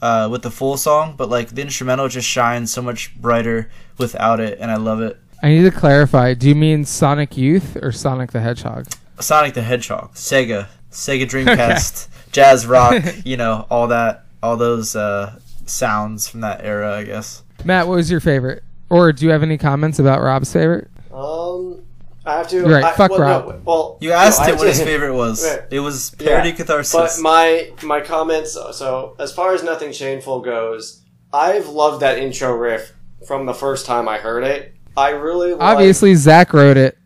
uh, 0.00 0.28
with 0.30 0.42
the 0.42 0.50
full 0.50 0.76
song, 0.76 1.14
but 1.16 1.28
like 1.28 1.50
the 1.50 1.62
instrumental 1.62 2.08
just 2.08 2.28
shines 2.28 2.72
so 2.72 2.82
much 2.82 3.16
brighter 3.20 3.70
without 3.98 4.40
it, 4.40 4.58
and 4.60 4.70
I 4.70 4.76
love 4.76 5.00
it. 5.00 5.18
I 5.42 5.50
need 5.50 5.62
to 5.62 5.70
clarify. 5.70 6.34
Do 6.34 6.48
you 6.48 6.54
mean 6.54 6.84
Sonic 6.84 7.36
Youth 7.36 7.76
or 7.80 7.92
Sonic 7.92 8.32
the 8.32 8.40
Hedgehog? 8.40 8.88
Sonic 9.20 9.54
the 9.54 9.62
Hedgehog, 9.62 10.14
Sega, 10.14 10.68
Sega 10.90 11.26
Dreamcast, 11.28 12.08
jazz 12.32 12.66
rock, 12.66 13.02
you 13.24 13.36
know, 13.36 13.66
all 13.70 13.88
that, 13.88 14.24
all 14.42 14.56
those 14.56 14.96
uh, 14.96 15.38
sounds 15.66 16.28
from 16.28 16.40
that 16.40 16.64
era, 16.64 16.96
I 16.96 17.04
guess. 17.04 17.42
Matt, 17.64 17.88
what 17.88 17.96
was 17.96 18.10
your 18.10 18.20
favorite? 18.20 18.62
Or 18.90 19.12
do 19.12 19.24
you 19.26 19.30
have 19.32 19.42
any 19.42 19.58
comments 19.58 19.98
about 19.98 20.22
Rob's 20.22 20.52
favorite? 20.52 20.88
Um, 21.12 21.82
I 22.24 22.38
have 22.38 22.48
to. 22.48 22.56
You're 22.56 22.68
right, 22.70 22.84
I, 22.84 22.92
fuck 22.92 23.10
well, 23.10 23.20
Rob. 23.20 23.48
no, 23.48 23.60
well, 23.64 23.98
You 24.00 24.12
asked 24.12 24.40
no, 24.40 24.46
him 24.52 24.56
what 24.58 24.68
his 24.68 24.82
favorite 24.82 25.14
was. 25.16 25.44
Right. 25.44 25.62
It 25.70 25.80
was 25.80 26.10
parody 26.10 26.50
Yeah, 26.50 26.54
catharsis. 26.54 26.92
But 26.92 27.22
my 27.22 27.70
my 27.82 28.00
comments. 28.00 28.52
So 28.52 29.16
as 29.18 29.32
far 29.32 29.52
as 29.54 29.62
nothing 29.62 29.92
shameful 29.92 30.40
goes, 30.40 31.02
I've 31.32 31.68
loved 31.68 32.00
that 32.02 32.18
intro 32.18 32.52
riff 32.52 32.92
from 33.26 33.46
the 33.46 33.54
first 33.54 33.84
time 33.86 34.08
I 34.08 34.18
heard 34.18 34.44
it. 34.44 34.74
I 34.96 35.10
really 35.10 35.52
like, 35.52 35.60
Obviously, 35.60 36.14
Zach 36.14 36.52
wrote 36.52 36.76
it. 36.76 36.96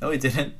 no, 0.00 0.10
he 0.10 0.18
didn't. 0.18 0.54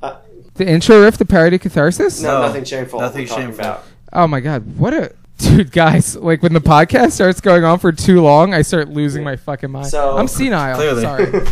The 0.55 0.67
intro 0.67 1.01
riff, 1.01 1.17
the 1.17 1.25
parody 1.25 1.57
catharsis. 1.57 2.21
no, 2.21 2.41
No, 2.41 2.47
nothing 2.47 2.63
shameful. 2.65 2.99
nothing 2.99 3.21
we're 3.23 3.27
talking 3.27 3.43
shameful. 3.45 3.65
About. 3.65 3.83
Oh 4.13 4.27
my 4.27 4.39
god, 4.41 4.77
what 4.77 4.93
a 4.93 5.13
dude, 5.37 5.71
guys! 5.71 6.15
Like 6.15 6.43
when 6.43 6.53
the 6.53 6.59
podcast 6.61 7.11
starts 7.13 7.39
going 7.41 7.63
on 7.63 7.79
for 7.79 7.91
too 7.91 8.21
long, 8.21 8.53
I 8.53 8.61
start 8.61 8.89
losing 8.89 9.23
my 9.23 9.35
fucking 9.37 9.71
mind. 9.71 9.87
So- 9.87 10.17
I'm 10.17 10.27
senile. 10.27 10.75
Clearly. 10.75 11.01
Sorry. 11.01 11.47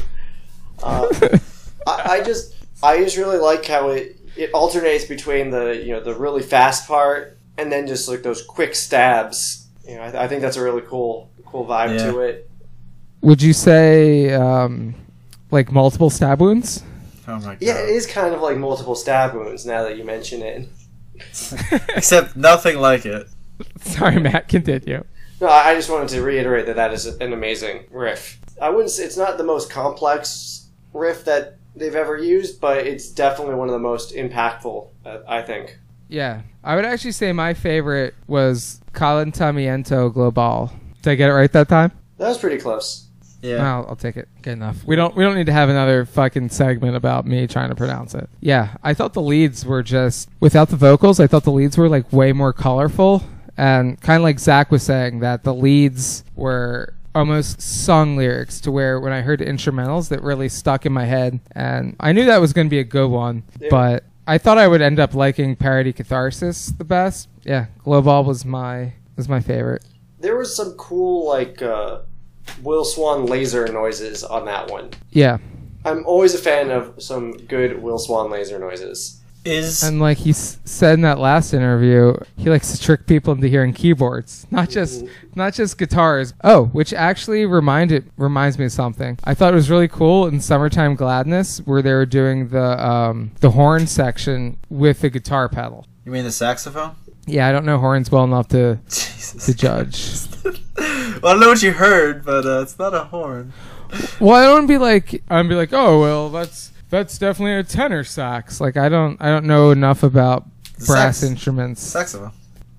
Uh, 0.84 1.08
I, 1.88 2.02
I 2.20 2.24
just 2.24 2.56
I 2.84 3.00
just 3.04 3.18
really 3.18 3.38
like 3.38 3.66
how 3.66 3.89
it 3.89 4.18
it 4.38 4.52
alternates 4.54 5.06
between 5.06 5.50
the 5.50 5.82
you 5.84 5.91
know 5.93 6.02
the 6.02 6.14
really 6.14 6.41
fast 6.43 6.88
part 6.88 7.38
and 7.58 7.72
then 7.72 7.88
just 7.88 8.08
like 8.10 8.22
those 8.24 8.41
quick 8.41 8.76
stabs. 8.76 9.68
You 9.88 9.95
know, 9.95 10.02
I, 10.02 10.24
I 10.26 10.28
think 10.28 10.41
that's 10.41 10.58
a 10.58 10.64
really 10.64 10.82
cool 10.82 11.30
cool 11.45 11.66
vibe 11.66 11.97
Yeah. 11.97 12.12
to 12.12 12.20
it. 12.20 12.50
Would 13.22 13.41
you 13.41 13.54
say 13.54 14.32
um, 14.34 14.93
like 15.52 15.72
multiple 15.72 16.10
stab 16.10 16.39
wounds? 16.41 16.84
Oh 17.30 17.36
my 17.40 17.54
god. 17.54 17.58
Yeah, 17.62 17.78
it 17.78 17.90
is 17.90 18.08
kind 18.08 18.34
of 18.34 18.42
like 18.42 18.58
multiple 18.58 18.96
stab 18.96 19.36
wounds 19.36 19.66
now 19.66 19.84
that 19.84 19.98
you 19.98 20.04
mention 20.04 20.42
it. 20.42 20.68
Except 21.96 22.36
nothing 22.36 22.78
like 22.80 23.06
it. 23.06 23.28
Sorry, 23.82 24.20
Matt. 24.20 24.48
Continue. 24.48 25.04
No, 25.40 25.48
I 25.48 25.70
I 25.70 25.76
just 25.76 25.90
wanted 25.90 26.10
to 26.10 26.22
reiterate 26.22 26.66
that 26.66 26.76
that 26.78 26.92
is 26.92 27.06
an 27.06 27.32
amazing 27.34 27.86
riff. 27.92 28.40
I 28.62 28.70
wouldn't 28.70 28.90
say 28.90 29.04
it's 29.04 29.18
not 29.18 29.38
the 29.38 29.44
most 29.44 29.70
complex 29.70 30.70
riff 30.94 31.24
that 31.26 31.58
they've 31.76 31.96
ever 31.96 32.18
used, 32.18 32.60
but 32.60 32.80
it's 32.88 33.10
definitely 33.10 33.56
one 33.56 33.68
of 33.70 33.74
the 33.74 33.80
most 33.80 34.16
impactful. 34.16 34.88
Uh, 35.06 35.20
I 35.28 35.42
think. 35.44 35.78
Yeah, 36.08 36.42
I 36.64 36.76
would 36.76 36.86
actually 36.86 37.12
say 37.12 37.32
my 37.32 37.54
favorite 37.54 38.16
was 38.28 38.82
Calentamiento 38.94 40.12
Global. 40.12 40.72
Did 41.04 41.12
I 41.12 41.16
get 41.16 41.30
it 41.30 41.34
right 41.34 41.52
that 41.52 41.70
time? 41.70 41.92
That 42.18 42.30
was 42.30 42.40
pretty 42.40 42.58
close. 42.58 43.09
Yeah. 43.42 43.76
I'll, 43.78 43.88
I'll 43.90 43.96
take 43.96 44.18
it. 44.18 44.28
Good 44.42 44.54
enough. 44.54 44.84
We 44.86 44.96
don't 44.96 45.16
we 45.16 45.24
don't 45.24 45.36
need 45.36 45.46
to 45.48 45.54
have 45.54 45.70
another 45.70 46.06
fucking 46.06 46.50
segment 46.50 46.96
about 46.96 47.26
me 47.26 47.48
trying 47.48 47.70
to 47.70 47.76
pronounce 47.76 48.14
it. 48.14 48.30
Yeah, 48.42 48.76
I 48.84 48.94
thought 48.94 49.14
the 49.14 49.22
leads 49.22 49.66
were 49.66 49.84
just 49.84 50.30
without 50.40 50.70
the 50.70 50.76
vocals. 50.76 51.20
I 51.20 51.28
thought 51.28 51.44
the 51.44 51.52
leads 51.52 51.78
were 51.78 51.88
like 51.90 52.12
way 52.12 52.34
more 52.34 52.52
colorful 52.54 53.24
and 53.58 54.00
kind 54.02 54.18
of 54.18 54.24
like 54.24 54.40
Zach 54.40 54.72
was 54.72 54.84
saying 54.84 55.20
that 55.20 55.44
the 55.44 55.54
leads 55.54 56.24
were 56.36 56.94
almost 57.16 57.62
song 57.62 58.16
lyrics 58.16 58.62
to 58.62 58.72
where 58.72 59.00
when 59.00 59.12
I 59.12 59.22
heard 59.22 59.40
the 59.40 59.46
instrumentals 59.46 60.10
that 60.10 60.22
really 60.22 60.48
stuck 60.48 60.86
in 60.86 60.94
my 60.94 61.06
head 61.06 61.40
and 61.54 61.96
I 62.00 62.12
knew 62.14 62.26
that 62.26 62.40
was 62.40 62.54
going 62.54 62.68
to 62.68 62.70
be 62.70 62.80
a 62.80 62.84
good 62.84 63.10
one, 63.10 63.44
Yeah. 63.60 63.68
but 63.72 64.04
I 64.28 64.38
thought 64.38 64.58
I 64.60 64.68
would 64.68 64.82
end 64.82 65.00
up 65.00 65.16
liking 65.16 65.56
Parody 65.56 65.92
Catharsis 65.92 66.68
the 66.68 66.84
best. 66.84 67.28
Yeah, 67.44 67.66
Global 67.84 68.24
was 68.24 68.46
my 68.46 68.94
was 69.16 69.28
my 69.28 69.40
favorite. 69.40 69.84
There 70.20 70.38
was 70.38 70.56
some 70.56 70.74
cool 70.74 71.28
like 71.28 71.62
uh, 71.62 72.02
Will 72.64 72.86
Swan 72.86 73.26
laser 73.26 73.68
noises 73.68 74.24
on 74.24 74.45
that 74.45 74.70
one. 74.70 74.89
Yeah. 75.12 75.38
I'm 75.86 76.06
always 76.06 76.34
a 76.34 76.38
fan 76.39 76.72
of 76.72 77.02
some 77.02 77.32
good 77.32 77.82
Will 77.82 78.00
Swan 78.00 78.30
laser 78.30 78.60
noises. 78.60 79.16
Is 79.45 79.82
And 79.84 80.02
like 80.02 80.18
he 80.18 80.32
s- 80.32 80.60
said 80.66 80.95
in 80.95 81.02
that 81.02 81.18
last 81.18 81.54
interview, 81.54 82.14
he 82.36 82.50
likes 82.50 82.74
to 82.74 82.82
trick 82.82 83.08
people 83.08 83.34
into 83.34 83.47
hearing 83.47 83.72
keyboards, 83.72 84.45
not 84.52 84.70
just 84.70 85.06
not 85.34 85.54
just 85.54 85.78
guitars. 85.78 86.34
Oh, 86.43 86.66
which 86.66 86.91
actually 86.93 87.45
reminded 87.45 88.12
reminds 88.18 88.60
me 88.60 88.66
of 88.66 88.74
something. 88.74 89.18
I 89.24 89.34
thought 89.34 89.54
it 89.54 89.56
was 89.56 89.70
really 89.70 89.88
cool 89.88 90.28
in 90.28 90.41
Summertime 90.41 90.95
Gladness 90.95 91.60
where 91.60 91.82
they 91.82 91.93
were 91.93 92.06
doing 92.06 92.50
the 92.50 92.86
um, 92.86 93.32
the 93.39 93.52
horn 93.52 93.88
section 93.88 94.58
with 94.70 95.00
the 95.00 95.10
guitar 95.10 95.47
pedal. 95.47 95.88
you 96.06 96.12
mean 96.12 96.26
the 96.26 96.32
saxophone? 96.34 96.97
Yeah, 97.30 97.48
I 97.48 97.52
don't 97.52 97.66
know 97.66 97.78
horns 97.78 98.12
well 98.12 98.24
enough 98.24 98.48
to 98.50 98.80
Jesus. 98.90 99.46
to 99.46 99.54
judge. 99.54 100.16
well, 100.44 100.54
I 100.78 101.32
don't 101.34 101.40
know 101.40 101.50
what 101.50 101.62
you 101.64 101.72
heard, 101.72 102.26
but 102.26 102.46
uh, 102.46 102.62
it's 102.62 102.78
not 102.80 102.94
a 102.94 103.06
horn. 103.06 103.54
well, 104.20 104.36
I 104.36 104.44
don't 104.44 104.54
want 104.54 104.64
to 104.64 104.68
be 104.68 104.78
like 104.78 105.24
I'm 105.30 105.48
be 105.48 105.56
like, 105.56 105.74
oh 105.74 106.00
well, 106.02 106.30
that's 106.30 106.72
that's 106.90 107.18
definitely 107.18 107.54
a 107.56 107.64
tenor 107.64 108.04
sax. 108.04 108.60
Like 108.60 108.78
I 108.78 108.90
don't 108.90 109.18
I 109.22 109.30
don't 109.30 109.46
know 109.46 109.72
enough 109.72 110.04
about 110.04 110.46
brass 110.86 111.18
Sax. 111.20 111.24
instruments. 111.24 111.82
Saxophone. 111.82 112.32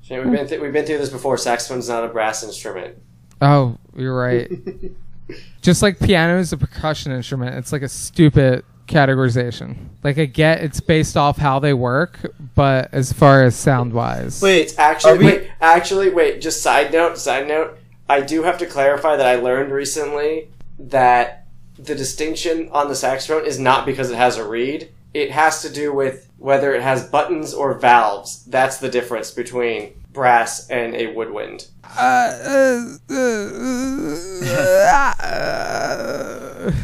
Shane, 0.03 0.20
we've 0.28 0.36
been 0.36 0.46
th- 0.48 0.61
we've 0.61 0.72
been 0.72 0.86
through 0.86 0.98
this 0.98 1.11
before. 1.11 1.36
Saxophone's 1.36 1.88
not 1.88 2.05
a 2.05 2.09
brass 2.09 2.42
instrument. 2.42 2.96
Oh, 3.40 3.76
you're 3.96 4.16
right. 4.16 4.51
Just 5.62 5.80
like 5.82 5.98
piano 6.01 6.38
is 6.40 6.53
a 6.53 6.57
percussion 6.57 7.12
instrument, 7.12 7.55
it's 7.57 7.70
like 7.72 7.82
a 7.82 7.88
stupid 7.88 8.64
categorization. 8.91 9.76
Like 10.05 10.18
I 10.18 10.26
get 10.26 10.62
it's 10.62 10.80
based 10.80 11.16
off 11.16 11.38
how 11.38 11.59
they 11.59 11.72
work, 11.72 12.18
but 12.55 12.93
as 12.93 13.12
far 13.12 13.43
as 13.45 13.57
sound 13.57 13.93
wise, 13.93 14.43
Wait, 14.43 14.74
actually 14.78 15.18
we- 15.18 15.24
wait, 15.26 15.51
actually 15.61 16.11
wait. 16.11 16.41
Just 16.43 16.62
side 16.62 16.93
note, 16.93 17.16
side 17.16 17.49
note. 17.49 17.78
I 18.09 18.20
do 18.20 18.43
have 18.43 18.59
to 18.59 18.66
clarify 18.66 19.16
that 19.16 19.26
I 19.26 19.36
learned 19.36 19.72
recently 19.72 20.49
that 20.78 21.47
the 21.78 21.95
distinction 21.95 22.68
on 22.72 22.88
the 22.88 22.97
saxophone 22.97 23.47
is 23.47 23.59
not 23.59 23.86
because 23.86 24.11
it 24.11 24.16
has 24.16 24.36
a 24.36 24.47
reed. 24.47 24.91
It 25.14 25.30
has 25.30 25.62
to 25.62 25.70
do 25.72 25.93
with 25.93 26.28
whether 26.38 26.74
it 26.74 26.82
has 26.82 27.07
buttons 27.09 27.55
or 27.55 27.74
valves. 27.74 28.45
That's 28.45 28.78
the 28.78 28.88
difference 28.88 29.30
between 29.30 29.93
brass 30.12 30.68
and 30.70 30.94
a 30.94 31.08
woodwind. 31.12 31.66
uh, 31.98 32.96
uh, 33.11 33.11
uh, 33.11 33.16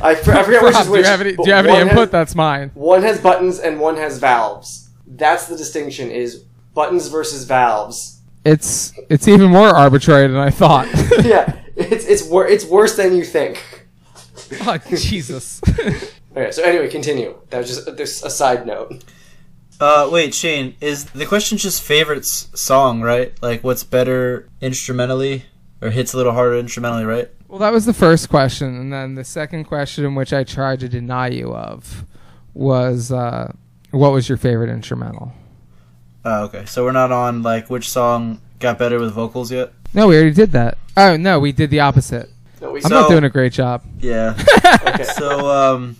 I, 0.03 0.15
forget 0.15 0.63
which 0.63 0.77
is 0.77 0.87
do 0.87 0.93
which. 0.93 1.01
you 1.01 1.05
have 1.07 1.21
any, 1.21 1.37
do 1.37 1.43
you 1.47 1.53
have 1.53 1.67
any 1.67 1.77
has- 1.77 1.89
input? 1.89 2.11
That's 2.11 2.35
mine. 2.35 2.71
One 2.75 3.03
has 3.03 3.21
buttons 3.21 3.59
and 3.59 3.81
one 3.81 3.97
has 3.97 4.19
valves. 4.19 4.89
That's 5.07 5.47
the 5.47 5.57
distinction: 5.57 6.11
is 6.11 6.45
buttons 6.75 7.09
versus 7.09 7.45
valves. 7.45 8.21
It's 8.45 8.93
it's 9.11 9.29
even 9.29 9.51
more 9.51 9.69
arbitrary 9.69 10.29
than 10.29 10.37
I 10.37 10.51
thought. 10.51 10.87
yeah, 11.25 11.53
it's 11.77 12.05
it's 12.07 12.23
wor- 12.23 12.47
it's 12.47 12.65
worse 12.65 12.97
than 12.97 13.17
you 13.17 13.25
think. 13.25 13.87
oh 14.63 14.79
Jesus! 14.95 15.61
Okay, 16.37 16.51
so 16.53 16.63
anyway, 16.63 16.91
continue. 16.91 17.35
That 17.49 17.59
was 17.59 17.69
just 17.69 17.97
this 17.97 18.23
a 18.23 18.29
side 18.29 18.67
note. 18.67 19.03
Uh, 19.81 20.09
wait, 20.11 20.35
Shane, 20.35 20.75
is 20.81 21.05
the 21.07 21.27
question 21.27 21.59
just 21.59 21.83
favorite 21.83 22.25
song, 22.25 23.03
right? 23.03 23.33
Like, 23.43 23.63
what's 23.63 23.85
better 23.85 24.49
instrumentally, 24.61 25.45
or 25.83 25.91
hits 25.91 26.15
a 26.15 26.17
little 26.17 26.33
harder 26.33 26.57
instrumentally, 26.57 27.05
right? 27.05 27.31
well, 27.49 27.59
that 27.61 27.73
was 27.73 27.87
the 27.87 27.95
first 27.95 28.29
question, 28.29 28.75
and 28.77 28.93
then 28.93 29.15
the 29.15 29.25
second 29.25 29.65
question, 29.65 30.15
which 30.15 30.33
I 30.33 30.43
tried 30.45 30.81
to 30.81 30.89
deny 30.89 31.29
you 31.29 31.55
of, 31.55 32.05
was 32.55 33.13
uh, 33.13 33.53
what 33.91 34.13
was 34.13 34.29
your 34.29 34.39
favorite 34.39 34.71
instrumental? 34.71 35.33
Oh, 36.25 36.45
okay. 36.47 36.65
So 36.65 36.85
we're 36.85 36.93
not 36.93 37.13
on 37.13 37.43
like 37.43 37.71
which 37.71 37.89
song 37.89 38.41
got 38.59 38.79
better 38.79 38.99
with 38.99 39.13
vocals 39.13 39.53
yet. 39.53 39.73
No, 39.95 40.09
we 40.09 40.17
already 40.17 40.33
did 40.33 40.53
that. 40.53 40.77
Oh 40.97 41.17
no, 41.17 41.39
we 41.39 41.53
did 41.53 41.71
the 41.71 41.81
opposite. 41.81 42.29
No, 42.61 42.73
we 42.73 42.79
I'm 42.81 42.89
So- 42.89 43.01
not 43.03 43.11
doing 43.11 43.25
a 43.25 43.31
great 43.31 43.53
job. 43.53 43.85
Yeah. 44.01 44.35
okay. 44.89 45.05
so 45.05 45.49
um, 45.49 45.97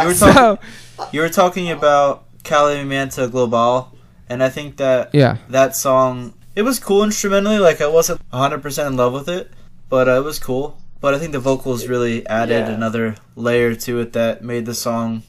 you 0.00 0.06
were 0.06 0.14
So 0.14 0.32
talking 0.32 0.68
you 1.12 1.20
were 1.20 1.28
talking 1.28 1.70
about 1.72 2.24
Calimanta 2.46 3.30
Global, 3.30 3.92
and 4.28 4.42
I 4.42 4.48
think 4.48 4.76
that 4.78 5.10
yeah, 5.14 5.38
that 5.48 5.74
song 5.76 6.34
it 6.54 6.62
was 6.62 6.78
cool 6.78 7.02
instrumentally. 7.04 7.58
Like 7.58 7.80
I 7.80 7.86
wasn't 7.88 8.20
100 8.30 8.62
percent 8.62 8.88
in 8.88 8.96
love 8.96 9.12
with 9.12 9.28
it, 9.28 9.50
but 9.88 10.08
uh, 10.08 10.12
it 10.20 10.24
was 10.24 10.38
cool. 10.38 10.78
But 11.00 11.12
I 11.14 11.18
think 11.18 11.32
the 11.32 11.40
vocals 11.40 11.86
really 11.88 12.26
added 12.26 12.66
Yeah. 12.68 12.74
another 12.74 13.16
layer 13.36 13.74
to 13.74 14.00
it 14.00 14.12
that 14.14 14.42
made 14.42 14.64
the 14.66 14.74
song 14.74 15.22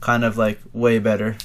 kind 0.00 0.24
of 0.24 0.36
like 0.36 0.58
way 0.72 0.98
better. 0.98 1.36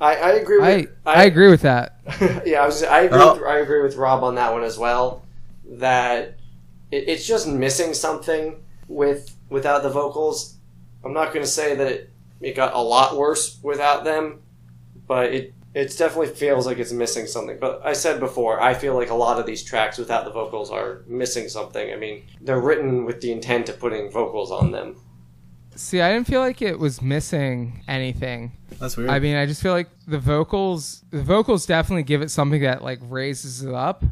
I, 0.00 0.16
I 0.16 0.30
agree 0.32 0.58
with 0.60 0.88
I 1.06 1.10
I 1.22 1.24
agree 1.24 1.48
with 1.48 1.62
that. 1.62 1.96
yeah, 2.44 2.62
I 2.62 2.66
was 2.66 2.82
I 2.82 3.00
agree 3.02 3.18
Oh. 3.20 3.34
with, 3.34 3.42
I 3.44 3.58
agree 3.58 3.82
with 3.82 3.96
Rob 3.96 4.22
on 4.22 4.34
that 4.34 4.52
one 4.52 4.62
as 4.62 4.76
well. 4.78 5.24
That 5.66 6.36
it, 6.90 7.08
it's 7.08 7.26
just 7.26 7.48
missing 7.48 7.94
something 7.94 8.56
with 8.88 9.34
without 9.48 9.82
the 9.82 9.90
vocals. 9.90 10.56
I'm 11.04 11.12
not 11.14 11.32
going 11.32 11.44
to 11.44 11.50
say 11.50 11.74
that 11.74 11.86
it, 11.86 12.10
it 12.40 12.54
got 12.56 12.74
a 12.74 12.80
lot 12.80 13.16
worse 13.16 13.58
without 13.62 14.04
them, 14.04 14.40
but 15.06 15.32
it 15.32 15.54
it 15.74 15.96
definitely 15.98 16.28
feels 16.28 16.66
like 16.66 16.78
it's 16.78 16.92
missing 16.92 17.26
something. 17.26 17.58
But 17.60 17.82
I 17.84 17.94
said 17.94 18.20
before, 18.20 18.60
I 18.60 18.74
feel 18.74 18.94
like 18.94 19.10
a 19.10 19.14
lot 19.14 19.40
of 19.40 19.46
these 19.46 19.62
tracks 19.62 19.98
without 19.98 20.24
the 20.24 20.30
vocals 20.30 20.70
are 20.70 21.02
missing 21.08 21.48
something. 21.48 21.92
I 21.92 21.96
mean, 21.96 22.24
they're 22.40 22.60
written 22.60 23.04
with 23.04 23.20
the 23.20 23.32
intent 23.32 23.68
of 23.68 23.80
putting 23.80 24.10
vocals 24.10 24.52
on 24.52 24.70
them. 24.70 24.96
See, 25.74 26.00
I 26.00 26.12
didn't 26.12 26.28
feel 26.28 26.40
like 26.40 26.62
it 26.62 26.78
was 26.78 27.02
missing 27.02 27.82
anything. 27.88 28.52
That's 28.78 28.96
weird. 28.96 29.10
I 29.10 29.18
mean, 29.18 29.34
I 29.34 29.46
just 29.46 29.60
feel 29.60 29.72
like 29.72 29.88
the 30.06 30.20
vocals, 30.20 31.02
the 31.10 31.22
vocals 31.22 31.66
definitely 31.66 32.04
give 32.04 32.22
it 32.22 32.30
something 32.30 32.62
that 32.62 32.84
like 32.84 33.00
raises 33.02 33.64
it 33.64 33.74
up. 33.74 34.04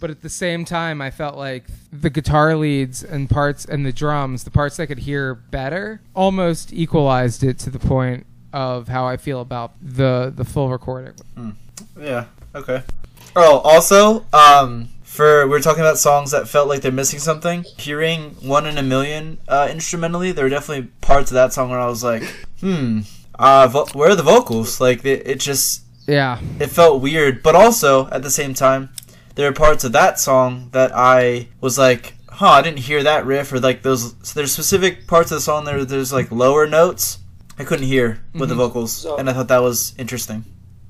But 0.00 0.10
at 0.10 0.22
the 0.22 0.30
same 0.30 0.64
time, 0.64 1.00
I 1.02 1.10
felt 1.10 1.36
like 1.36 1.64
the 1.90 2.10
guitar 2.10 2.54
leads 2.54 3.02
and 3.02 3.28
parts 3.28 3.64
and 3.64 3.84
the 3.84 3.92
drums, 3.92 4.44
the 4.44 4.50
parts 4.50 4.78
I 4.78 4.86
could 4.86 5.00
hear 5.00 5.34
better, 5.34 6.00
almost 6.14 6.72
equalized 6.72 7.42
it 7.42 7.58
to 7.60 7.70
the 7.70 7.78
point 7.78 8.26
of 8.56 8.88
how 8.88 9.06
I 9.06 9.18
feel 9.18 9.42
about 9.42 9.72
the 9.82 10.32
the 10.34 10.44
full 10.44 10.70
recording. 10.70 11.12
Yeah. 12.00 12.24
Okay. 12.54 12.82
Oh, 13.36 13.58
also, 13.58 14.24
um, 14.32 14.88
for 15.02 15.46
we're 15.46 15.60
talking 15.60 15.82
about 15.82 15.98
songs 15.98 16.30
that 16.30 16.48
felt 16.48 16.66
like 16.66 16.80
they're 16.80 16.90
missing 16.90 17.18
something. 17.18 17.64
Hearing 17.76 18.30
"One 18.40 18.66
in 18.66 18.78
a 18.78 18.82
Million 18.82 19.36
uh, 19.46 19.68
instrumentally, 19.70 20.32
there 20.32 20.46
were 20.46 20.50
definitely 20.50 20.88
parts 21.02 21.30
of 21.30 21.34
that 21.34 21.52
song 21.52 21.68
where 21.68 21.78
I 21.78 21.86
was 21.86 22.02
like, 22.02 22.22
"Hmm, 22.60 23.00
uh, 23.38 23.68
vo- 23.68 23.86
where 23.92 24.10
are 24.10 24.16
the 24.16 24.22
vocals?" 24.22 24.80
Like 24.80 25.04
it, 25.04 25.26
it 25.26 25.38
just 25.38 25.82
Yeah, 26.06 26.40
it 26.58 26.68
felt 26.68 27.02
weird. 27.02 27.42
But 27.42 27.54
also 27.54 28.08
at 28.08 28.22
the 28.22 28.30
same 28.30 28.54
time, 28.54 28.88
there 29.34 29.46
are 29.48 29.52
parts 29.52 29.84
of 29.84 29.92
that 29.92 30.18
song 30.18 30.70
that 30.72 30.92
I 30.94 31.48
was 31.60 31.76
like, 31.76 32.14
"Huh, 32.30 32.52
I 32.52 32.62
didn't 32.62 32.88
hear 32.88 33.02
that 33.02 33.26
riff." 33.26 33.52
Or 33.52 33.60
like 33.60 33.82
those. 33.82 34.14
So 34.22 34.32
there's 34.32 34.52
specific 34.52 35.06
parts 35.06 35.30
of 35.30 35.36
the 35.36 35.42
song 35.42 35.66
there. 35.66 35.84
There's 35.84 36.10
like 36.14 36.32
lower 36.32 36.66
notes 36.66 37.18
I 37.58 37.64
couldn't 37.64 37.86
hear 37.86 38.20
with 38.34 38.48
the 38.48 38.54
mm-hmm. 38.54 38.62
vocals, 38.62 38.92
So- 38.92 39.16
and 39.16 39.28
I 39.30 39.32
thought 39.32 39.48
that 39.48 39.62
was 39.62 39.94
interesting. 39.98 40.44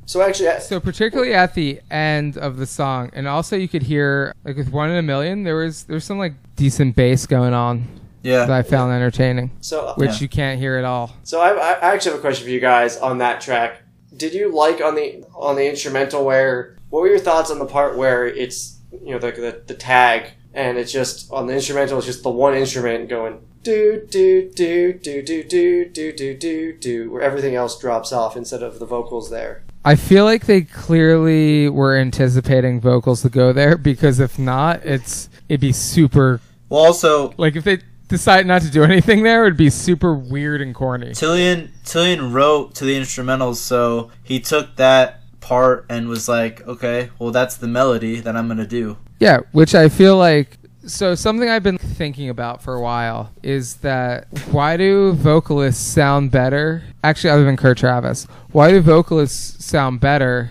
So 0.05 0.21
actually, 0.21 0.49
I- 0.49 0.59
So 0.59 0.79
particularly 0.79 1.35
at 1.35 1.55
the 1.55 1.81
end 1.91 2.39
of 2.39 2.57
the 2.59 2.67
song, 2.67 3.11
and 3.13 3.27
also 3.27 3.57
you 3.57 3.69
could 3.69 3.83
hear 3.83 4.33
like 4.45 4.57
with 4.57 4.71
one 4.71 4.91
in 4.91 4.97
a 4.97 5.03
million, 5.03 5.43
there 5.43 5.57
was 5.57 5.85
there's 5.85 6.05
some 6.05 6.19
like 6.19 6.35
decent 6.55 6.95
bass 6.95 7.27
going 7.27 7.55
on 7.55 7.87
Yeah, 8.23 8.47
that 8.47 8.51
I 8.51 8.63
found 8.63 8.93
entertaining, 8.93 9.51
so 9.61 9.87
uh, 9.87 9.95
which 9.95 10.11
Yeah. 10.11 10.21
you 10.21 10.29
can't 10.29 10.61
hear 10.61 10.77
at 10.77 10.85
all. 10.85 11.11
So 11.25 11.41
I, 11.41 11.51
I 11.51 11.73
I 11.73 11.95
actually 11.95 12.13
have 12.13 12.19
a 12.21 12.23
question 12.23 12.45
for 12.45 12.51
you 12.51 12.61
guys 12.61 12.97
on 12.99 13.19
that 13.19 13.41
track. 13.41 13.83
Did 14.17 14.33
you 14.33 14.55
like 14.55 14.81
on 14.81 14.95
the 14.95 15.25
on 15.35 15.57
the 15.57 15.69
instrumental 15.69 16.25
where? 16.25 16.77
What 16.91 17.01
were 17.01 17.09
your 17.09 17.19
thoughts 17.19 17.51
on 17.51 17.59
the 17.59 17.67
part 17.67 17.97
where 17.97 18.27
it's 18.27 18.79
you 19.03 19.11
know 19.11 19.19
the 19.19 19.33
the, 19.33 19.63
the 19.67 19.75
tag 19.75 20.31
and 20.55 20.79
it's 20.79 20.93
just 20.93 21.31
on 21.33 21.47
the 21.47 21.55
instrumental 21.55 21.99
it's 21.99 22.07
just 22.07 22.23
the 22.23 22.31
one 22.31 22.55
instrument 22.55 23.09
going 23.09 23.41
do 23.67 24.07
do 24.09 24.49
do 24.55 24.93
do 24.93 25.23
do 25.23 25.43
do 25.43 25.85
do 25.87 26.13
do 26.13 26.35
do 26.37 26.73
do 26.73 27.11
where 27.11 27.23
everything 27.23 27.57
else 27.57 27.77
drops 27.77 28.13
off 28.13 28.37
instead 28.37 28.63
of 28.63 28.79
the 28.79 28.87
vocals 28.87 29.29
there. 29.29 29.65
I 29.85 29.97
feel 29.97 30.25
like 30.25 30.47
they 30.47 30.63
clearly 30.63 31.69
were 31.69 31.97
anticipating 31.97 32.81
vocals 32.81 33.23
to 33.23 33.29
go 33.29 33.53
there 33.53 33.77
because 33.77 34.21
if 34.21 34.39
not, 34.39 34.85
it's 34.85 35.29
it'd 35.49 35.61
be 35.61 35.73
super 35.73 36.41
Well, 36.69 36.85
also, 36.85 37.35
like 37.39 37.57
if 37.57 37.65
they 37.65 37.79
decide 38.07 38.47
not 38.47 38.63
to 38.63 38.71
do 38.71 38.85
anything 38.85 39.25
there, 39.25 39.43
it 39.43 39.49
would 39.49 39.57
be 39.57 39.71
super 39.71 40.15
weird 40.15 40.61
and 40.61 40.73
corny. 40.73 41.11
Tilian 41.11 41.71
Tilian 41.85 42.33
wrote 42.33 42.77
to 42.77 42.85
the 42.85 42.97
instrumentals, 42.97 43.57
so 43.57 44.13
he 44.23 44.39
took 44.39 44.77
that 44.77 45.23
part 45.41 45.87
and 45.89 46.09
was 46.09 46.29
like, 46.29 46.65
okay, 46.69 47.11
well 47.19 47.33
that's 47.33 47.57
the 47.57 47.67
melody 47.67 48.21
that 48.21 48.37
I'm 48.37 48.47
gonna 48.47 48.65
do. 48.65 48.97
Yeah, 49.19 49.41
which 49.51 49.75
I 49.75 49.89
feel 49.89 50.17
like. 50.17 50.56
So 50.87 51.17
something 51.17 51.49
I've 51.49 51.65
been 51.65 51.79
thinking 51.79 52.29
about 52.29 52.63
for 52.63 52.75
a 52.75 52.81
while 52.81 53.33
is 53.43 53.77
that 53.79 54.29
why 54.53 54.77
do 54.77 55.13
vocalists 55.13 55.85
sound 55.85 56.31
better? 56.31 56.85
Actually, 57.03 57.31
other 57.31 57.45
than 57.45 57.57
Kurt 57.57 57.79
Travis, 57.79 58.27
why 58.53 58.71
do 58.71 58.81
vocalists 58.81 59.65
sound 59.65 59.99
better 59.99 60.51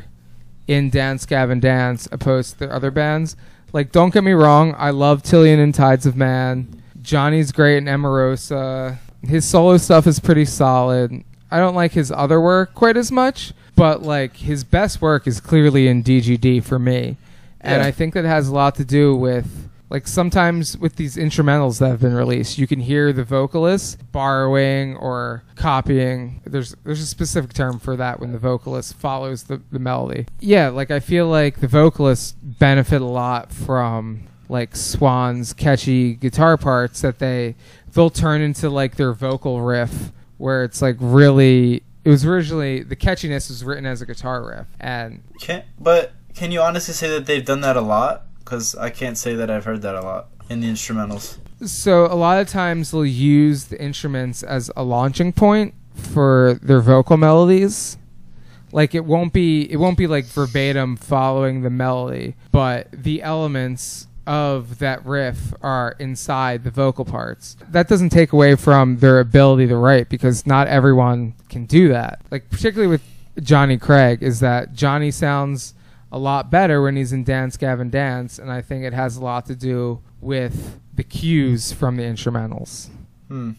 in 0.68 0.90
Dance 0.90 1.26
Gavin 1.26 1.62
Dance 1.62 2.10
opposed 2.12 2.54
to 2.54 2.60
their 2.60 2.74
other 2.74 2.92
bands? 2.92 3.38
Like, 3.72 3.94
don't 3.94 4.14
get 4.14 4.24
me 4.26 4.34
wrong, 4.34 4.76
I 4.78 4.90
love 4.90 5.24
Tilian 5.24 5.60
and 5.60 5.74
Tides 5.74 6.06
of 6.06 6.18
Man. 6.18 6.82
Johnny's 7.02 7.52
great 7.54 7.78
in 7.78 7.86
Emarosa. 7.86 8.98
His 9.24 9.46
solo 9.46 9.78
stuff 9.78 10.06
is 10.06 10.20
pretty 10.20 10.46
solid. 10.46 11.24
I 11.50 11.60
don't 11.60 11.76
like 11.76 11.94
his 11.94 12.12
other 12.12 12.42
work 12.42 12.74
quite 12.74 12.98
as 12.98 13.12
much, 13.12 13.54
but 13.76 14.02
like 14.02 14.36
his 14.38 14.66
best 14.66 15.02
work 15.02 15.28
is 15.28 15.40
clearly 15.40 15.88
in 15.88 16.04
DGD 16.04 16.64
for 16.64 16.78
me. 16.78 17.16
And 17.62 17.82
Yeah. 17.82 17.88
I 17.88 17.92
think 17.92 18.14
that 18.16 18.26
has 18.26 18.50
a 18.50 18.54
lot 18.54 18.76
to 18.76 18.86
do 18.86 19.16
with 19.16 19.65
like 19.90 20.08
sometimes 20.08 20.78
with 20.78 20.96
these 20.96 21.16
instrumentals 21.16 21.80
that 21.80 21.90
have 21.90 22.02
been 22.02 22.16
released, 22.16 22.58
you 22.58 22.68
can 22.68 22.80
hear 22.80 23.14
the 23.14 23.24
vocalist 23.24 24.12
borrowing 24.12 24.96
or 24.98 25.44
copying. 25.56 26.42
There's 26.46 26.76
there's 26.84 27.02
a 27.02 27.06
specific 27.06 27.54
term 27.54 27.80
for 27.80 27.96
that 27.96 28.20
when 28.20 28.32
the 28.32 28.40
vocalist 28.40 28.96
follows 28.96 29.44
the, 29.44 29.62
the 29.72 29.80
melody. 29.80 30.26
Yeah, 30.40 30.70
like 30.70 30.92
I 30.92 31.00
feel 31.00 31.28
like 31.28 31.60
the 31.60 31.68
vocalists 31.68 32.32
benefit 32.42 33.02
a 33.02 33.06
lot 33.06 33.52
from 33.52 34.28
like 34.50 34.76
Swan's 34.76 35.54
catchy 35.54 36.16
guitar 36.16 36.58
parts 36.58 37.02
that 37.02 37.20
they 37.20 37.56
they'll 37.94 38.10
turn 38.10 38.42
into 38.42 38.70
like 38.70 38.96
their 38.96 39.14
vocal 39.14 39.62
riff 39.62 40.12
where 40.38 40.64
it's 40.64 40.82
like 40.82 40.98
really 41.00 41.84
it 42.04 42.10
was 42.10 42.26
originally 42.26 42.84
the 42.84 42.96
catchiness 42.96 43.50
was 43.50 43.64
written 43.64 43.86
as 43.86 44.02
a 44.02 44.06
guitar 44.06 44.46
riff 44.46 44.68
and 44.80 45.24
Can 45.40 45.64
but 45.80 46.14
can 46.36 46.52
you 46.52 46.62
honestly 46.62 46.94
say 46.94 47.10
that 47.10 47.26
they've 47.26 47.46
done 47.46 47.62
that 47.62 47.78
a 47.78 47.82
lot? 47.82 48.25
Because 48.46 48.76
I 48.76 48.92
can't 48.92 49.18
say 49.18 49.36
that 49.36 49.50
I've 49.50 49.66
heard 49.66 49.82
that 49.82 49.96
a 49.96 50.02
lot 50.02 50.28
in 50.50 50.62
the 50.62 50.68
instrumentals. 50.68 51.40
So 51.66 52.06
a 52.06 52.16
lot 52.16 52.40
of 52.40 52.48
times 52.48 52.92
they'll 52.92 53.06
use 53.06 53.66
the 53.66 53.82
instruments 53.82 54.44
as 54.44 54.72
a 54.76 54.84
launching 54.84 55.34
point 55.34 55.74
for 55.96 56.60
their 56.62 56.82
vocal 56.82 57.18
melodies. 57.18 57.98
Like 58.72 58.94
it 58.94 59.06
won't 59.06 59.32
be 59.34 59.72
it 59.72 59.78
won't 59.78 59.98
be 59.98 60.06
like 60.06 60.26
verbatim 60.26 60.98
following 60.98 61.62
the 61.62 61.70
melody, 61.70 62.36
but 62.52 62.88
the 62.92 63.24
elements 63.24 64.08
of 64.28 64.80
that 64.80 65.06
riff 65.06 65.54
are 65.62 65.96
inside 66.00 66.64
the 66.64 66.72
vocal 66.72 67.06
parts. 67.06 67.56
That 67.70 67.88
doesn't 67.88 68.10
take 68.10 68.34
away 68.34 68.56
from 68.56 68.98
their 68.98 69.20
ability 69.20 69.68
to 69.68 69.78
write 69.78 70.10
because 70.10 70.46
not 70.46 70.68
everyone 70.68 71.36
can 71.48 71.66
do 71.66 71.88
that. 71.90 72.22
Like 72.32 72.50
particularly 72.50 72.90
with 72.90 73.04
Johnny 73.42 73.78
Craig 73.78 74.22
is 74.22 74.40
that 74.42 74.74
Johnny 74.74 75.12
sounds 75.12 75.74
a 76.16 76.18
lot 76.18 76.50
better 76.50 76.82
when 76.82 76.96
he's 76.96 77.12
in 77.12 77.26
Dance 77.26 77.58
Gavin 77.58 77.90
Dance, 77.90 78.40
and 78.40 78.50
I 78.50 78.62
think 78.62 78.86
it 78.86 78.94
has 78.94 79.18
a 79.18 79.22
lot 79.22 79.48
to 79.48 79.56
do 79.56 80.02
with 80.22 80.80
the 80.94 81.04
cues 81.04 81.74
from 81.74 81.98
the 81.98 82.04
instrumentals. 82.04 82.88
Hmm. 83.28 83.52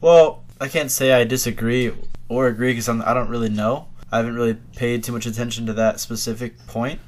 Well, 0.00 0.42
I 0.58 0.68
can't 0.68 0.90
say 0.90 1.12
I 1.12 1.24
disagree 1.24 1.92
or 2.30 2.46
agree 2.46 2.72
because 2.72 2.88
I 2.88 3.12
don't 3.12 3.28
really 3.28 3.50
know. 3.50 3.88
I 4.10 4.16
haven't 4.16 4.36
really 4.36 4.54
paid 4.74 5.04
too 5.04 5.12
much 5.12 5.26
attention 5.26 5.66
to 5.66 5.74
that 5.74 6.00
specific 6.00 6.66
point. 6.66 6.98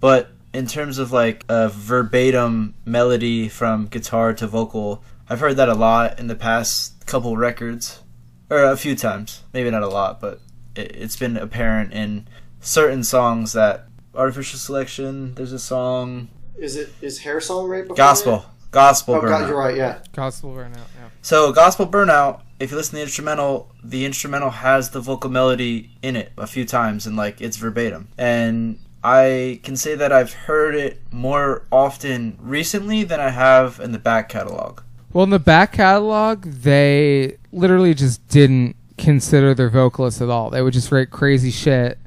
But 0.00 0.28
in 0.52 0.66
terms 0.66 0.98
of 0.98 1.12
like 1.12 1.46
a 1.48 1.70
verbatim 1.70 2.74
melody 2.84 3.48
from 3.48 3.86
guitar 3.86 4.34
to 4.34 4.46
vocal, 4.46 5.02
I've 5.30 5.40
heard 5.40 5.56
that 5.56 5.70
a 5.70 5.74
lot 5.74 6.20
in 6.20 6.26
the 6.26 6.36
past 6.36 7.06
couple 7.06 7.38
records, 7.38 8.02
or 8.50 8.62
a 8.62 8.76
few 8.76 8.96
times. 8.96 9.44
Maybe 9.54 9.70
not 9.70 9.82
a 9.82 9.88
lot, 9.88 10.20
but 10.20 10.40
it, 10.76 10.94
it's 10.94 11.16
been 11.16 11.38
apparent 11.38 11.94
in 11.94 12.28
certain 12.60 13.02
songs 13.02 13.54
that 13.54 13.86
artificial 14.14 14.58
selection. 14.58 15.34
There's 15.34 15.52
a 15.52 15.58
song 15.58 16.28
Is 16.58 16.76
it 16.76 16.90
is 17.00 17.20
hair 17.20 17.40
song 17.40 17.68
right 17.68 17.82
before 17.82 17.96
gospel, 17.96 18.44
gospel. 18.70 19.14
that? 19.14 19.20
Oh, 19.20 19.22
Burnout. 19.26 19.28
God, 19.40 19.48
you're 19.48 19.58
right. 19.58 19.76
Yeah. 19.76 19.98
Gospel 20.12 20.50
burnout. 20.54 20.74
yeah. 20.76 21.08
So, 21.22 21.52
Gospel 21.52 21.86
Burnout, 21.86 22.40
if 22.58 22.70
you 22.72 22.76
listen 22.76 22.92
to 22.92 22.96
the 22.96 23.02
instrumental, 23.02 23.70
the 23.84 24.04
instrumental 24.04 24.50
has 24.50 24.90
the 24.90 25.00
vocal 25.00 25.30
melody 25.30 25.90
in 26.02 26.16
it 26.16 26.32
a 26.36 26.46
few 26.46 26.64
times 26.64 27.06
and 27.06 27.16
like 27.16 27.40
it's 27.40 27.56
verbatim. 27.56 28.08
And 28.18 28.78
I 29.04 29.60
can 29.62 29.76
say 29.76 29.94
that 29.94 30.12
I've 30.12 30.32
heard 30.32 30.74
it 30.74 31.00
more 31.12 31.64
often 31.72 32.38
recently 32.40 33.02
than 33.04 33.20
I 33.20 33.30
have 33.30 33.78
in 33.80 33.92
the 33.92 33.98
back 33.98 34.28
catalog. 34.28 34.80
Well, 35.12 35.24
in 35.24 35.30
the 35.30 35.38
back 35.38 35.72
catalog, 35.72 36.44
they 36.44 37.36
literally 37.52 37.94
just 37.94 38.26
didn't 38.28 38.76
consider 38.98 39.54
their 39.54 39.68
vocalists 39.68 40.20
at 40.22 40.28
all. 40.28 40.50
They 40.50 40.62
would 40.62 40.72
just 40.72 40.90
write 40.92 41.10
crazy 41.10 41.50
shit, 41.50 41.98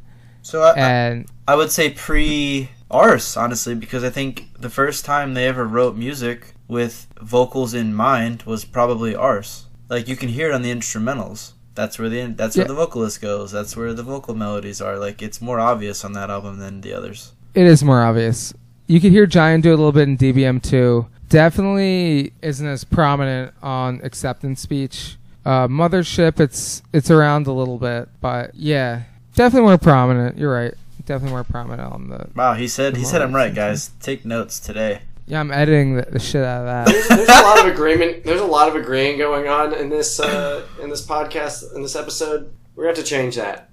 So 0.46 0.62
I, 0.62 0.74
and 0.78 1.26
I 1.48 1.56
would 1.56 1.72
say 1.72 1.90
pre 1.90 2.70
Ars, 2.92 3.36
honestly, 3.36 3.74
because 3.74 4.04
I 4.04 4.12
think 4.12 4.48
the 4.60 4.70
first 4.70 5.04
time 5.04 5.34
they 5.34 5.48
ever 5.48 5.66
wrote 5.66 5.96
music 5.96 6.54
with 6.68 7.08
vocals 7.20 7.74
in 7.74 7.96
mind 7.96 8.44
was 8.44 8.64
probably 8.64 9.16
Ars. 9.16 9.66
Like 9.90 10.08
you 10.08 10.16
can 10.16 10.30
hear 10.30 10.50
it 10.50 10.54
on 10.54 10.62
the 10.62 10.72
instrumentals. 10.72 11.54
That's 11.74 11.98
where 11.98 12.10
the 12.10 12.28
that's 12.28 12.56
where 12.56 12.68
the 12.68 12.76
vocalist 12.76 13.22
goes. 13.22 13.52
That's 13.52 13.76
where 13.76 13.92
the 13.96 14.04
vocal 14.04 14.36
melodies 14.36 14.82
are. 14.82 15.00
Like 15.00 15.24
it's 15.24 15.42
more 15.42 15.60
obvious 15.60 16.06
on 16.06 16.14
that 16.14 16.30
album 16.30 16.60
than 16.60 16.82
the 16.82 16.94
others. 16.94 17.34
it 17.56 17.66
is 17.66 17.84
more 17.84 18.04
obvious. 18.04 18.54
You 18.86 19.02
can 19.02 19.10
hear 19.10 19.26
Giant 19.26 19.64
do 19.64 19.72
a 19.72 19.76
little 19.76 19.92
bit 19.92 20.08
in 20.08 20.16
DBM 20.16 20.62
too. 20.62 21.08
Definitely 21.28 22.34
isn't 22.44 22.68
as 22.68 22.84
prominent 22.84 23.52
on 23.64 24.00
acceptance 24.04 24.62
speech. 24.62 25.18
Uh, 25.44 25.68
Mothership, 25.68 26.40
it's 26.40 26.84
it's 26.94 27.10
around 27.10 27.48
a 27.48 27.52
little 27.52 27.80
bit, 27.80 28.10
but 28.22 28.54
yeah, 28.54 29.04
definitely 29.36 29.68
more 29.68 29.78
prominent. 29.78 30.38
You're 30.38 30.54
right. 30.54 30.74
Definitely 31.06 31.32
more 31.32 31.44
prominent 31.44 31.94
on 31.94 32.10
the. 32.10 32.30
Wow, 32.36 32.54
he 32.54 32.68
said 32.68 32.98
he 32.98 33.04
said 33.04 33.22
I'm 33.22 33.36
right, 33.36 33.50
Tomorrow, 33.50 33.72
guys. 33.72 33.92
Take 34.02 34.26
notes 34.26 34.60
today. 34.60 35.02
Yeah, 35.28 35.40
I'm 35.40 35.52
editing 35.52 35.96
the, 35.96 36.04
the 36.04 36.20
shit 36.20 36.44
out 36.44 36.62
of 36.62 36.66
that. 36.66 36.88
There's, 36.88 37.08
there's 37.08 37.30
a 37.30 37.44
lot 37.44 37.60
of 37.60 37.66
agreement. 37.72 38.24
There's 38.24 38.42
a 38.42 38.46
lot 38.46 38.68
of 38.68 38.76
agreeing 38.76 39.18
going 39.18 39.48
on 39.48 39.74
in 39.74 39.90
this 39.90 40.20
uh, 40.20 40.66
in 40.82 40.90
this 40.90 41.06
podcast 41.06 41.76
in 41.76 41.82
this 41.82 41.96
episode. 41.96 42.54
We're 42.76 42.86
gonna 42.86 42.96
have 42.96 43.04
to 43.04 43.10
change 43.10 43.36
that. 43.36 43.70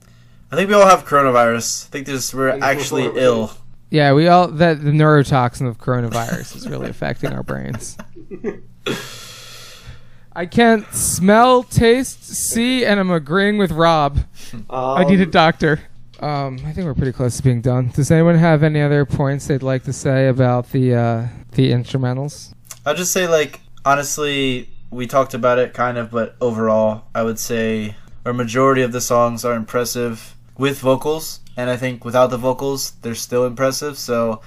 I 0.51 0.57
think 0.57 0.69
we 0.69 0.75
all 0.75 0.87
have 0.87 1.07
coronavirus. 1.07 1.87
I 1.87 1.89
think 1.91 2.07
this 2.07 2.35
we're 2.35 2.51
actually 2.51 3.11
ill. 3.15 3.53
Yeah, 3.91 4.13
we 4.13 4.29
all 4.29 4.49
that 4.49 4.83
the 4.83 4.91
neurotoxin 4.91 5.67
of 5.69 5.79
coronavirus 5.79 6.57
is 6.57 6.69
really 6.69 6.91
affecting 6.91 7.33
our 7.33 7.43
brains. 7.43 7.97
I 10.35 10.47
can't 10.47 10.87
smell, 10.95 11.63
taste, 11.63 12.25
see, 12.25 12.85
and 12.85 12.99
I'm 12.99 13.11
agreeing 13.11 13.59
with 13.59 13.71
Rob. 13.71 14.19
I 14.71 15.05
need 15.05 15.21
a 15.21 15.25
Um, 15.25 15.31
doctor. 15.31 15.81
Um, 16.21 16.59
I 16.65 16.73
think 16.73 16.87
we're 16.87 16.95
pretty 16.95 17.13
close 17.13 17.37
to 17.37 17.43
being 17.43 17.61
done. 17.61 17.91
Does 17.95 18.11
anyone 18.11 18.37
have 18.37 18.63
any 18.63 18.81
other 18.81 19.05
points 19.05 19.47
they'd 19.49 19.63
like 19.63 19.83
to 19.85 19.93
say 19.93 20.29
about 20.29 20.71
the 20.71 20.95
uh, 20.95 21.27
the 21.53 21.73
instrumentals? 21.73 22.55
I'll 22.87 22.95
just 22.95 23.13
say 23.13 23.27
like 23.29 23.61
honestly, 23.85 24.71
we 24.91 25.07
talked 25.07 25.35
about 25.35 25.59
it 25.59 25.75
kind 25.75 25.99
of, 25.99 26.11
but 26.11 26.37
overall, 26.41 27.05
I 27.15 27.25
would 27.25 27.39
say 27.39 27.97
a 28.25 28.33
majority 28.33 28.83
of 28.83 28.93
the 28.93 29.01
songs 29.01 29.45
are 29.45 29.55
impressive 29.55 30.37
with 30.57 30.79
vocals, 30.79 31.41
and 31.57 31.69
I 31.69 31.77
think 31.77 32.05
without 32.05 32.29
the 32.31 32.39
vocals, 32.39 32.93
they're 33.03 33.15
still 33.17 33.45
impressive. 33.45 33.99
So 33.99 34.41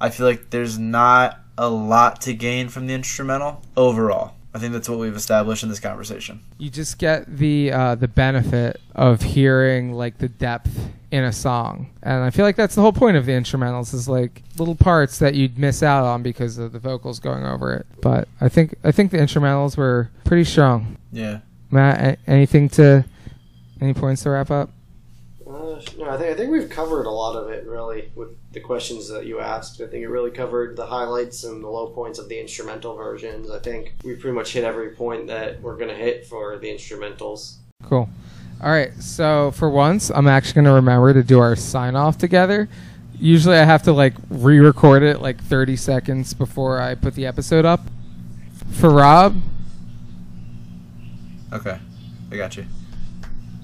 I 0.00 0.10
feel 0.10 0.26
like 0.26 0.50
there's 0.50 0.78
not 0.78 1.40
a 1.56 1.68
lot 1.70 2.20
to 2.22 2.34
gain 2.34 2.68
from 2.68 2.86
the 2.86 2.94
instrumental 2.94 3.62
overall. 3.76 4.34
I 4.54 4.58
think 4.58 4.72
that's 4.74 4.88
what 4.88 4.98
we've 4.98 5.16
established 5.16 5.62
in 5.62 5.68
this 5.70 5.80
conversation. 5.80 6.40
You 6.58 6.68
just 6.70 6.98
get 6.98 7.24
the 7.38 7.72
uh, 7.72 7.94
the 7.94 8.08
benefit 8.08 8.80
of 8.94 9.22
hearing 9.22 9.92
like 9.92 10.18
the 10.18 10.28
depth 10.28 10.90
in 11.10 11.24
a 11.24 11.32
song, 11.32 11.90
and 12.02 12.22
I 12.22 12.30
feel 12.30 12.44
like 12.44 12.56
that's 12.56 12.74
the 12.74 12.82
whole 12.82 12.92
point 12.92 13.16
of 13.16 13.24
the 13.26 13.32
instrumentals 13.32 13.94
is 13.94 14.08
like 14.08 14.42
little 14.58 14.74
parts 14.74 15.18
that 15.20 15.34
you'd 15.34 15.58
miss 15.58 15.82
out 15.82 16.04
on 16.04 16.22
because 16.22 16.58
of 16.58 16.72
the 16.72 16.78
vocals 16.78 17.18
going 17.18 17.44
over 17.44 17.72
it. 17.74 17.86
But 18.02 18.28
I 18.40 18.48
think 18.48 18.74
I 18.84 18.92
think 18.92 19.10
the 19.10 19.18
instrumentals 19.18 19.76
were 19.76 20.10
pretty 20.24 20.44
strong. 20.44 20.96
Yeah. 21.12 21.40
Matt, 21.70 22.00
a- 22.26 22.30
anything 22.30 22.68
to 22.70 23.04
any 23.80 23.94
points 23.94 24.22
to 24.24 24.30
wrap 24.30 24.50
up? 24.50 24.70
No, 25.98 26.08
I 26.10 26.16
think 26.16 26.30
I 26.30 26.34
think 26.34 26.50
we've 26.50 26.68
covered 26.70 27.06
a 27.06 27.10
lot 27.10 27.36
of 27.36 27.50
it 27.50 27.66
really 27.66 28.10
with 28.14 28.30
the 28.52 28.60
questions 28.60 29.08
that 29.08 29.26
you 29.26 29.40
asked. 29.40 29.80
I 29.80 29.86
think 29.86 30.02
it 30.02 30.08
really 30.08 30.30
covered 30.30 30.76
the 30.76 30.86
highlights 30.86 31.44
and 31.44 31.62
the 31.62 31.68
low 31.68 31.88
points 31.88 32.18
of 32.18 32.28
the 32.28 32.40
instrumental 32.40 32.94
versions. 32.96 33.50
I 33.50 33.58
think 33.58 33.94
we 34.04 34.14
pretty 34.14 34.34
much 34.34 34.52
hit 34.52 34.64
every 34.64 34.90
point 34.90 35.26
that 35.28 35.60
we're 35.60 35.76
gonna 35.76 35.94
hit 35.94 36.26
for 36.26 36.58
the 36.58 36.68
instrumentals. 36.68 37.56
Cool. 37.84 38.08
All 38.62 38.70
right. 38.70 38.92
So 39.00 39.50
for 39.52 39.68
once, 39.68 40.10
I'm 40.10 40.28
actually 40.28 40.54
going 40.54 40.66
to 40.66 40.72
remember 40.74 41.12
to 41.12 41.24
do 41.24 41.40
our 41.40 41.56
sign 41.56 41.96
off 41.96 42.16
together. 42.16 42.68
Usually, 43.18 43.56
I 43.56 43.64
have 43.64 43.82
to 43.84 43.92
like 43.92 44.14
re-record 44.30 45.02
it 45.02 45.20
like 45.20 45.42
30 45.42 45.74
seconds 45.74 46.32
before 46.32 46.80
I 46.80 46.94
put 46.94 47.14
the 47.14 47.26
episode 47.26 47.64
up. 47.64 47.80
For 48.70 48.88
Rob, 48.90 49.36
Okay. 51.52 51.78
I 52.30 52.36
got 52.36 52.56
you. 52.56 52.64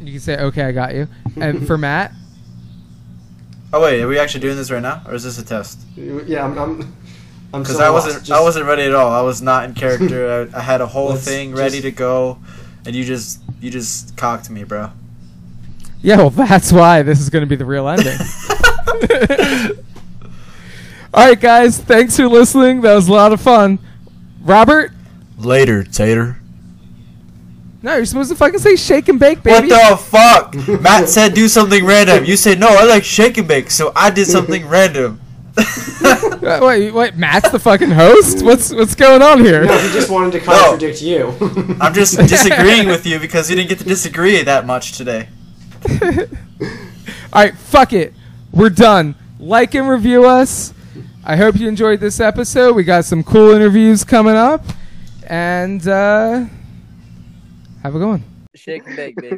You 0.01 0.13
can 0.13 0.21
say, 0.21 0.37
"Okay, 0.39 0.63
I 0.63 0.73
got 0.73 0.95
you." 0.95 1.09
And 1.37 1.67
for 1.67 1.77
Matt, 1.79 2.13
Oh 3.73 3.83
wait, 3.83 4.01
are 4.03 4.09
we 4.09 4.19
actually 4.19 4.41
doing 4.41 4.57
this 4.57 4.71
right 4.71 4.81
now, 4.83 5.03
or 5.07 5.15
is 5.15 5.25
this 5.25 5.39
a 5.39 5.45
test? 5.45 5.79
Yeah, 5.97 6.45
I'm. 6.45 6.57
I'm 6.59 6.97
I'm 7.53 7.63
because 7.63 7.77
so 7.79 7.85
I 7.85 7.91
wasn't 7.91 8.15
Just- 8.25 8.31
I 8.31 8.41
wasn't 8.41 8.67
ready 8.67 8.83
at 8.83 8.95
all. 8.95 9.11
I 9.11 9.23
was 9.23 9.41
not 9.43 9.65
in 9.65 9.75
character. 9.75 10.49
I, 10.55 10.59
I 10.59 10.61
had 10.61 10.81
a 10.81 10.87
whole 10.87 11.11
Let's 11.11 11.25
thing 11.25 11.55
ready 11.55 11.71
just- 11.73 11.83
to 11.85 11.91
go, 11.91 12.39
and 12.87 12.95
you 12.95 13.05
just 13.05 13.41
you 13.61 13.71
just 13.71 14.17
cocked 14.17 14.49
me, 14.51 14.65
bro. 14.65 14.91
Yeah, 16.01 16.19
well, 16.19 16.31
that's 16.31 16.73
why 16.73 17.03
this 17.03 17.21
is 17.21 17.29
going 17.29 17.43
to 17.43 17.47
be 17.49 17.57
the 17.57 17.65
real 17.65 17.89
ending. 17.89 18.17
All 21.13 21.27
right, 21.27 21.41
guys. 21.41 21.79
Thanks 21.79 22.17
for 22.17 22.29
listening. 22.29 22.83
That 22.83 22.95
was 22.95 23.09
a 23.09 23.13
lot 23.13 23.33
of 23.33 23.41
fun. 23.41 23.79
Robert? 24.43 24.93
Later, 25.39 25.83
Tater. 25.83 26.38
No, 27.89 27.97
you're 27.97 28.05
supposed 28.05 28.29
to 28.29 28.37
fucking 28.37 28.59
say 28.59 28.77
shake 28.77 29.09
and 29.09 29.19
bake, 29.19 29.43
baby. 29.43 29.69
What 29.71 29.91
the 29.93 29.97
fuck? 29.97 30.83
Matt 30.83 31.09
said 31.09 31.33
do 31.33 31.49
something 31.49 31.87
random. 31.87 32.27
You 32.27 32.37
said 32.37 32.61
no. 32.61 32.69
I 32.69 32.85
like 32.85 33.03
shake 33.03 33.39
and 33.39 33.49
bake, 33.49 33.71
so 33.71 33.93
I 33.97 34.11
did 34.11 34.27
something 34.27 34.69
random. 34.69 35.23
Wait, 36.43 36.91
wait, 36.93 37.17
Matt's 37.17 37.51
the 37.51 37.59
fucking 37.59 37.91
host? 37.91 38.45
What's 38.45 38.75
what's 38.75 38.95
going 38.95 39.23
on 39.23 39.41
here? 39.41 39.65
No, 39.65 39.77
he 39.79 39.89
just 39.89 40.11
wanted 40.11 40.33
to 40.33 40.41
contradict 40.41 41.01
you. 41.01 41.35
I'm 41.81 41.95
just 41.95 42.19
disagreeing 42.19 42.89
with 42.89 43.07
you 43.07 43.19
because 43.19 43.49
you 43.49 43.57
didn't 43.57 43.71
get 43.71 43.79
to 43.79 43.85
disagree 43.85 44.41
that 44.43 44.67
much 44.67 44.93
today. 44.93 45.29
All 45.91 47.43
right, 47.43 47.57
fuck 47.57 47.95
it. 47.95 48.13
We're 48.53 48.69
done. 48.69 49.15
Like 49.41 49.75
and 49.75 49.89
review 49.89 50.27
us. 50.27 50.75
I 51.25 51.37
hope 51.37 51.57
you 51.57 51.67
enjoyed 51.67 52.01
this 52.01 52.21
episode. 52.21 52.77
We 52.77 52.85
got 52.85 53.07
some 53.07 53.25
cool 53.25 53.51
interviews 53.51 54.05
coming 54.05 54.37
up. 54.37 54.63
And 55.27 55.89
uh 55.89 56.45
have 57.83 57.95
a 57.95 57.99
good 57.99 58.09
one. 58.09 58.23
Shake 58.55 58.87
and 58.87 58.97
bake, 58.97 59.17
baby. 59.17 59.37